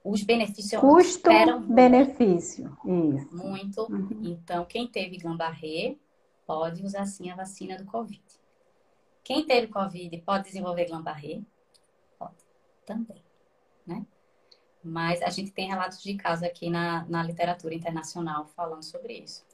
os 0.03 0.23
benefícios 0.23 0.81
Custo-benefício. 0.81 2.75
Isso. 2.85 3.35
Muito. 3.35 3.83
Uhum. 3.83 4.21
Então, 4.23 4.65
quem 4.65 4.87
teve 4.87 5.17
Gambarré 5.17 5.95
pode 6.45 6.83
usar 6.83 7.05
sim 7.05 7.29
a 7.29 7.35
vacina 7.35 7.77
do 7.77 7.85
Covid. 7.85 8.21
Quem 9.23 9.45
teve 9.45 9.67
Covid 9.67 10.17
pode 10.19 10.45
desenvolver 10.45 10.85
Guillain-Barré? 10.85 11.41
Pode, 12.17 12.35
também, 12.85 13.23
né? 13.85 14.05
Mas 14.83 15.21
a 15.21 15.29
gente 15.29 15.51
tem 15.51 15.69
relatos 15.69 16.01
de 16.01 16.15
casos 16.15 16.43
aqui 16.43 16.69
na, 16.69 17.05
na 17.07 17.21
literatura 17.21 17.73
internacional 17.73 18.47
falando 18.55 18.83
sobre 18.83 19.13
isso. 19.13 19.45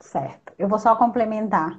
Certo. 0.00 0.54
Eu 0.58 0.66
vou 0.66 0.78
só 0.78 0.96
complementar 0.96 1.78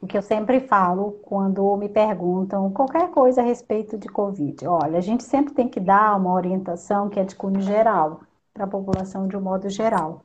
o 0.00 0.06
que 0.06 0.18
eu 0.18 0.22
sempre 0.22 0.60
falo 0.60 1.12
quando 1.22 1.76
me 1.76 1.88
perguntam 1.88 2.70
qualquer 2.72 3.10
coisa 3.10 3.40
a 3.40 3.44
respeito 3.44 3.96
de 3.96 4.08
Covid. 4.08 4.66
Olha, 4.66 4.98
a 4.98 5.00
gente 5.00 5.22
sempre 5.22 5.54
tem 5.54 5.68
que 5.68 5.78
dar 5.78 6.16
uma 6.16 6.32
orientação 6.32 7.08
que 7.08 7.20
é 7.20 7.24
de 7.24 7.36
cunho 7.36 7.60
geral, 7.60 8.22
para 8.52 8.64
a 8.64 8.68
população 8.68 9.28
de 9.28 9.36
um 9.36 9.40
modo 9.40 9.68
geral. 9.68 10.22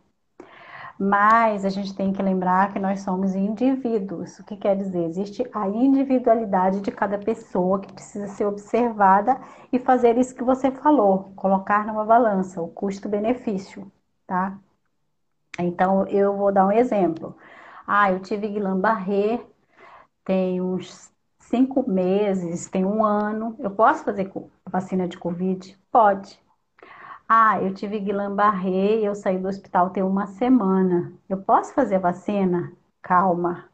Mas 0.97 1.65
a 1.65 1.69
gente 1.69 1.93
tem 1.93 2.13
que 2.13 2.21
lembrar 2.21 2.71
que 2.71 2.79
nós 2.79 3.01
somos 3.01 3.35
indivíduos. 3.35 4.39
O 4.39 4.45
que 4.45 4.55
quer 4.55 4.77
dizer? 4.77 5.03
Existe 5.05 5.47
a 5.53 5.67
individualidade 5.67 6.79
de 6.81 6.91
cada 6.91 7.17
pessoa 7.17 7.81
que 7.81 7.91
precisa 7.93 8.27
ser 8.27 8.45
observada 8.45 9.39
e 9.71 9.79
fazer 9.79 10.17
isso 10.17 10.35
que 10.35 10.43
você 10.43 10.71
falou, 10.71 11.33
colocar 11.35 11.85
numa 11.85 12.05
balança 12.05 12.61
o 12.61 12.69
custo-benefício, 12.69 13.91
tá? 14.25 14.57
Então, 15.59 16.07
eu 16.07 16.35
vou 16.35 16.51
dar 16.51 16.65
um 16.67 16.71
exemplo. 16.71 17.35
Ah, 17.87 18.11
eu 18.11 18.19
tive 18.19 18.47
Guillain-Barré 18.47 19.41
tem 20.25 20.59
uns 20.59 21.11
cinco 21.39 21.87
meses, 21.89 22.67
tem 22.67 22.83
um 22.83 23.05
ano. 23.05 23.55
Eu 23.59 23.69
posso 23.69 24.03
fazer 24.03 24.31
vacina 24.65 25.07
de 25.07 25.17
Covid? 25.17 25.77
Pode. 25.91 26.44
Ah, 27.27 27.61
eu 27.61 27.73
tive 27.73 27.99
Guillain-Barré 27.99 28.97
e 28.97 29.05
eu 29.05 29.15
saí 29.15 29.37
do 29.37 29.47
hospital 29.47 29.89
tem 29.89 30.03
uma 30.03 30.27
semana. 30.27 31.11
Eu 31.27 31.37
posso 31.37 31.73
fazer 31.73 31.95
a 31.95 31.99
vacina? 31.99 32.71
Calma. 33.01 33.65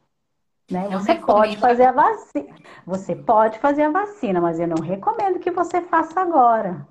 Né? 0.70 0.88
Você 0.88 1.16
pode 1.16 1.58
fazer 1.58 1.84
a 1.84 1.92
vacina. 1.92 2.54
Você 2.86 3.14
pode 3.14 3.58
fazer 3.58 3.82
a 3.82 3.90
vacina, 3.90 4.40
mas 4.40 4.58
eu 4.58 4.66
não 4.66 4.82
recomendo 4.82 5.38
que 5.38 5.50
você 5.50 5.82
faça 5.82 6.18
agora. 6.20 6.86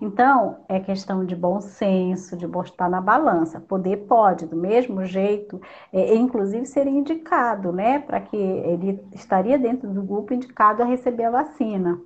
Então, 0.00 0.64
é 0.66 0.80
questão 0.80 1.26
de 1.26 1.36
bom 1.36 1.60
senso, 1.60 2.36
de 2.38 2.46
botar 2.46 2.88
na 2.88 3.02
balança. 3.02 3.60
Poder 3.60 4.06
pode, 4.06 4.46
do 4.46 4.56
mesmo 4.56 5.04
jeito, 5.04 5.60
é, 5.92 6.14
inclusive 6.14 6.64
seria 6.64 6.92
indicado, 6.92 7.70
né? 7.70 7.98
Para 7.98 8.20
que 8.20 8.36
ele 8.36 8.98
estaria 9.12 9.58
dentro 9.58 9.90
do 9.90 10.02
grupo 10.02 10.32
indicado 10.32 10.82
a 10.82 10.86
receber 10.86 11.24
a 11.24 11.30
vacina. 11.30 12.00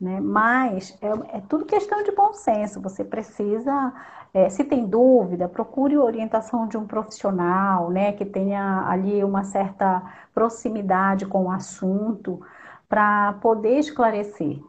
Né? 0.00 0.20
Mas 0.20 0.96
é, 1.00 1.38
é 1.38 1.40
tudo 1.48 1.64
questão 1.64 2.02
de 2.02 2.12
bom 2.12 2.32
senso. 2.32 2.80
Você 2.80 3.04
precisa, 3.04 3.92
é, 4.32 4.48
se 4.48 4.64
tem 4.64 4.86
dúvida, 4.86 5.48
procure 5.48 5.98
orientação 5.98 6.68
de 6.68 6.76
um 6.76 6.86
profissional, 6.86 7.90
né? 7.90 8.12
Que 8.12 8.24
tenha 8.24 8.84
ali 8.88 9.24
uma 9.24 9.44
certa 9.44 10.02
proximidade 10.32 11.26
com 11.26 11.46
o 11.46 11.50
assunto 11.50 12.40
para 12.88 13.34
poder 13.34 13.78
esclarecer 13.78 14.60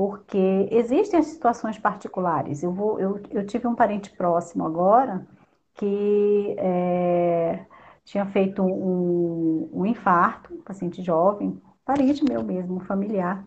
porque 0.00 0.66
existem 0.70 1.20
as 1.20 1.26
situações 1.26 1.78
particulares. 1.78 2.62
Eu, 2.62 2.72
vou, 2.72 2.98
eu, 2.98 3.20
eu 3.30 3.46
tive 3.46 3.66
um 3.66 3.74
parente 3.74 4.10
próximo 4.10 4.64
agora 4.64 5.26
que 5.74 6.54
é, 6.56 7.66
tinha 8.02 8.24
feito 8.24 8.62
um, 8.62 9.68
um 9.70 9.84
infarto, 9.84 10.54
um 10.54 10.62
paciente 10.62 11.02
jovem, 11.02 11.60
parente 11.84 12.24
meu 12.24 12.42
mesmo, 12.42 12.80
familiar, 12.80 13.44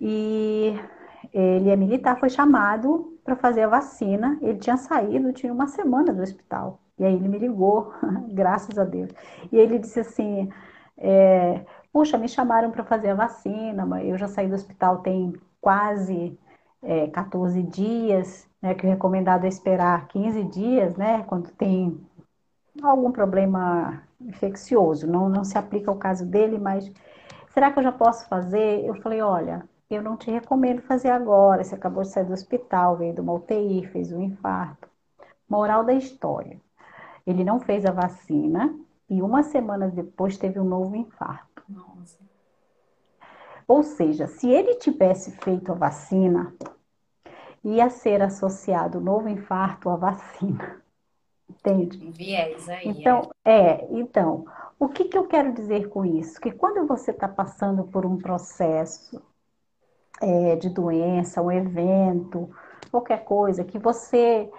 e 0.00 0.74
ele 1.32 1.70
é 1.70 1.76
militar, 1.76 2.18
foi 2.18 2.30
chamado 2.30 3.18
para 3.24 3.36
fazer 3.36 3.62
a 3.62 3.68
vacina. 3.68 4.38
Ele 4.40 4.58
tinha 4.58 4.76
saído, 4.76 5.32
tinha 5.32 5.52
uma 5.52 5.66
semana 5.66 6.12
do 6.12 6.22
hospital. 6.22 6.80
E 6.98 7.04
aí 7.04 7.14
ele 7.14 7.28
me 7.28 7.38
ligou, 7.38 7.92
graças 8.32 8.78
a 8.78 8.84
Deus. 8.84 9.10
E 9.52 9.56
ele 9.56 9.78
disse 9.78 10.00
assim: 10.00 10.48
é, 10.96 11.64
Puxa, 11.92 12.18
me 12.18 12.28
chamaram 12.28 12.70
para 12.70 12.84
fazer 12.84 13.10
a 13.10 13.14
vacina, 13.14 13.86
mas 13.86 14.06
eu 14.06 14.18
já 14.18 14.28
saí 14.28 14.48
do 14.48 14.54
hospital 14.54 14.98
tem 14.98 15.32
quase 15.60 16.38
é, 16.82 17.08
14 17.08 17.62
dias, 17.62 18.48
né, 18.62 18.74
que 18.74 18.86
o 18.86 18.88
recomendado 18.88 19.44
é 19.44 19.48
esperar 19.48 20.06
15 20.08 20.44
dias, 20.44 20.96
né, 20.96 21.24
quando 21.24 21.50
tem 21.52 22.00
algum 22.82 23.10
problema 23.10 24.02
infeccioso. 24.20 25.06
Não, 25.06 25.28
não 25.28 25.44
se 25.44 25.58
aplica 25.58 25.90
ao 25.90 25.96
caso 25.96 26.26
dele, 26.26 26.58
mas 26.58 26.90
será 27.48 27.70
que 27.72 27.78
eu 27.78 27.82
já 27.82 27.92
posso 27.92 28.28
fazer? 28.28 28.84
Eu 28.84 28.94
falei, 29.02 29.20
olha, 29.22 29.68
eu 29.94 30.02
não 30.02 30.16
te 30.16 30.30
recomendo 30.30 30.82
fazer 30.82 31.10
agora. 31.10 31.64
Você 31.64 31.74
acabou 31.74 32.02
de 32.02 32.10
sair 32.10 32.24
do 32.24 32.32
hospital, 32.32 32.96
veio 32.96 33.14
de 33.14 33.20
uma 33.20 33.32
UTI, 33.32 33.86
fez 33.86 34.12
um 34.12 34.20
infarto. 34.20 34.88
Moral 35.48 35.84
da 35.84 35.94
história. 35.94 36.60
Ele 37.26 37.44
não 37.44 37.60
fez 37.60 37.84
a 37.86 37.90
vacina 37.90 38.74
e 39.08 39.22
uma 39.22 39.42
semana 39.42 39.88
depois 39.88 40.36
teve 40.36 40.60
um 40.60 40.64
novo 40.64 40.94
infarto. 40.94 41.62
Nossa. 41.68 42.18
Ou 43.66 43.82
seja, 43.82 44.26
se 44.26 44.48
ele 44.48 44.76
tivesse 44.76 45.32
feito 45.32 45.72
a 45.72 45.74
vacina, 45.74 46.54
ia 47.62 47.90
ser 47.90 48.22
associado 48.22 48.98
o 48.98 49.00
novo 49.00 49.28
infarto 49.28 49.90
à 49.90 49.96
vacina. 49.96 50.82
Entende? 51.48 52.06
Um 52.06 52.10
viés 52.10 52.68
aí. 52.68 52.88
Então, 52.88 53.30
é. 53.44 53.52
é, 53.52 53.88
então, 53.90 54.44
o 54.78 54.88
que, 54.88 55.04
que 55.04 55.16
eu 55.16 55.26
quero 55.26 55.52
dizer 55.52 55.88
com 55.88 56.04
isso? 56.04 56.40
Que 56.40 56.52
quando 56.52 56.86
você 56.86 57.10
está 57.10 57.26
passando 57.26 57.84
por 57.84 58.04
um 58.04 58.18
processo 58.18 59.22
é, 60.20 60.56
de 60.56 60.68
doença, 60.68 61.42
um 61.42 61.50
evento, 61.50 62.50
qualquer 62.90 63.24
coisa, 63.24 63.64
que 63.64 63.78
você 63.78 64.50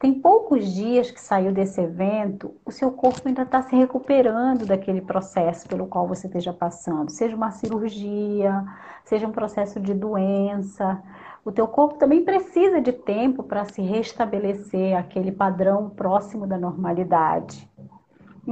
tem 0.00 0.14
poucos 0.18 0.72
dias 0.72 1.10
que 1.10 1.20
saiu 1.20 1.52
desse 1.52 1.78
evento, 1.78 2.54
o 2.64 2.72
seu 2.72 2.90
corpo 2.90 3.28
ainda 3.28 3.42
está 3.42 3.60
se 3.60 3.76
recuperando 3.76 4.64
daquele 4.64 5.02
processo 5.02 5.68
pelo 5.68 5.86
qual 5.86 6.08
você 6.08 6.26
esteja 6.26 6.54
passando, 6.54 7.10
seja 7.10 7.36
uma 7.36 7.50
cirurgia, 7.50 8.64
seja 9.04 9.26
um 9.26 9.30
processo 9.30 9.78
de 9.78 9.92
doença. 9.92 11.02
O 11.44 11.52
teu 11.52 11.68
corpo 11.68 11.98
também 11.98 12.24
precisa 12.24 12.80
de 12.80 12.92
tempo 12.92 13.42
para 13.42 13.66
se 13.66 13.82
restabelecer 13.82 14.96
aquele 14.96 15.30
padrão 15.30 15.90
próximo 15.90 16.46
da 16.46 16.56
normalidade. 16.56 17.69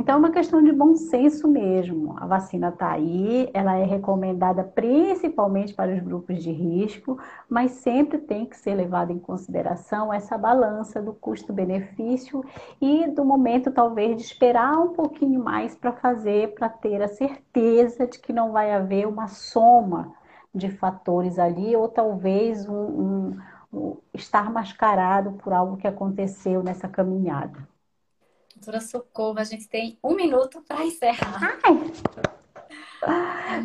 Então, 0.00 0.14
é 0.14 0.18
uma 0.18 0.30
questão 0.30 0.62
de 0.62 0.70
bom 0.70 0.94
senso 0.94 1.48
mesmo. 1.48 2.14
A 2.20 2.26
vacina 2.26 2.68
está 2.68 2.92
aí, 2.92 3.50
ela 3.52 3.76
é 3.76 3.84
recomendada 3.84 4.62
principalmente 4.62 5.74
para 5.74 5.92
os 5.92 6.00
grupos 6.00 6.40
de 6.40 6.52
risco, 6.52 7.18
mas 7.48 7.72
sempre 7.72 8.18
tem 8.18 8.46
que 8.46 8.56
ser 8.56 8.76
levada 8.76 9.12
em 9.12 9.18
consideração 9.18 10.12
essa 10.14 10.38
balança 10.38 11.02
do 11.02 11.12
custo-benefício 11.12 12.44
e 12.80 13.08
do 13.08 13.24
momento, 13.24 13.72
talvez, 13.72 14.16
de 14.16 14.22
esperar 14.22 14.78
um 14.78 14.92
pouquinho 14.92 15.42
mais 15.42 15.74
para 15.74 15.92
fazer, 15.92 16.54
para 16.54 16.68
ter 16.68 17.02
a 17.02 17.08
certeza 17.08 18.06
de 18.06 18.20
que 18.20 18.32
não 18.32 18.52
vai 18.52 18.72
haver 18.72 19.04
uma 19.04 19.26
soma 19.26 20.14
de 20.54 20.70
fatores 20.70 21.40
ali, 21.40 21.74
ou 21.74 21.88
talvez 21.88 22.68
um, 22.68 22.72
um, 22.72 23.38
um 23.72 23.96
estar 24.14 24.48
mascarado 24.52 25.32
por 25.32 25.52
algo 25.52 25.76
que 25.76 25.88
aconteceu 25.88 26.62
nessa 26.62 26.88
caminhada. 26.88 27.66
Doutora 28.58 28.80
Socorro, 28.80 29.38
a 29.38 29.44
gente 29.44 29.68
tem 29.68 29.96
um 30.02 30.16
minuto 30.16 30.60
para 30.66 30.84
encerrar. 30.84 31.60
Ai. 31.62 31.92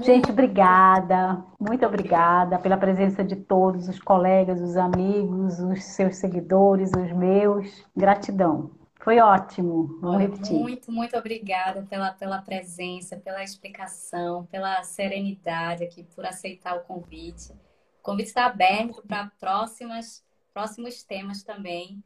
Gente, 0.04 0.30
obrigada, 0.30 1.44
muito 1.60 1.84
obrigada 1.84 2.60
pela 2.60 2.78
presença 2.78 3.24
de 3.24 3.36
todos, 3.36 3.90
os 3.90 4.00
colegas, 4.00 4.62
os 4.62 4.78
amigos, 4.78 5.60
os 5.60 5.84
seus 5.84 6.18
seguidores, 6.18 6.92
os 6.92 7.12
meus. 7.12 7.84
Gratidão. 7.98 8.70
Foi 9.02 9.20
ótimo, 9.20 10.00
vou 10.00 10.16
repetir. 10.16 10.54
Muito, 10.60 10.92
muito 10.92 11.18
obrigada 11.18 11.82
pela, 11.90 12.14
pela 12.14 12.40
presença, 12.44 13.18
pela 13.18 13.44
explicação, 13.44 14.46
pela 14.46 14.84
serenidade 14.84 15.84
aqui, 15.84 16.04
por 16.04 16.24
aceitar 16.24 16.76
o 16.76 16.82
convite. 16.82 17.52
O 18.00 18.04
convite 18.04 18.28
está 18.28 18.46
aberto 18.46 19.02
para 19.08 19.32
próximos 19.40 21.04
temas 21.08 21.44
também. 21.44 22.04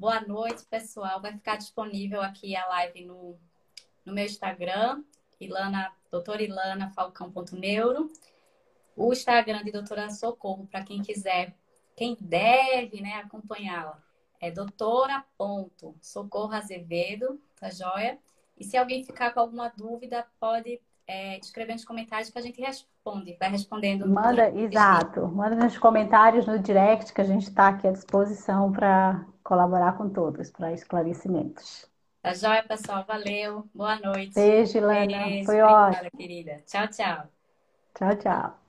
Boa 0.00 0.18
noite, 0.22 0.64
pessoal. 0.64 1.20
Vai 1.20 1.34
ficar 1.34 1.58
disponível 1.58 2.22
aqui 2.22 2.56
a 2.56 2.66
live 2.68 3.04
no, 3.04 3.36
no 4.02 4.14
meu 4.14 4.24
Instagram, 4.24 5.04
Ilana, 5.38 5.92
doutora 6.10 6.42
Ilana 6.42 6.88
Falcão.neuro. 6.88 8.10
O 8.96 9.12
Instagram 9.12 9.62
de 9.62 9.70
doutora 9.70 10.08
Socorro, 10.08 10.66
para 10.72 10.82
quem 10.84 11.02
quiser, 11.02 11.54
quem 11.94 12.16
deve 12.18 13.02
né, 13.02 13.16
acompanhá-la, 13.16 14.02
é 14.40 14.50
doutora 14.50 15.22
Socorro 16.00 16.54
Azevedo, 16.54 17.38
tá 17.60 17.68
joia? 17.68 18.18
E 18.56 18.64
se 18.64 18.78
alguém 18.78 19.04
ficar 19.04 19.34
com 19.34 19.40
alguma 19.40 19.68
dúvida, 19.68 20.26
pode 20.40 20.80
é, 21.06 21.38
escrever 21.38 21.74
nos 21.74 21.84
comentários 21.84 22.30
que 22.30 22.38
a 22.38 22.42
gente 22.42 22.58
responde, 22.58 23.36
vai 23.38 23.50
respondendo. 23.50 24.08
Manda, 24.08 24.48
exato. 24.58 25.28
Manda 25.28 25.56
nos 25.56 25.76
comentários 25.76 26.46
no 26.46 26.58
direct 26.58 27.12
que 27.12 27.20
a 27.20 27.24
gente 27.24 27.48
está 27.48 27.68
aqui 27.68 27.86
à 27.86 27.92
disposição 27.92 28.72
para 28.72 29.26
colaborar 29.50 29.96
com 29.98 30.08
todos, 30.08 30.48
para 30.52 30.72
esclarecimentos. 30.72 31.90
Tá 32.22 32.32
joia, 32.34 32.62
pessoal. 32.62 33.04
Valeu. 33.04 33.68
Boa 33.74 33.98
noite. 33.98 34.34
Beijo, 34.34 34.78
Lana. 34.78 35.24
Beijo. 35.26 35.46
Foi 35.46 35.60
ótimo. 35.60 36.10
querida. 36.16 36.62
Tchau, 36.66 36.86
tchau. 36.86 37.28
Tchau, 37.94 38.16
tchau. 38.16 38.59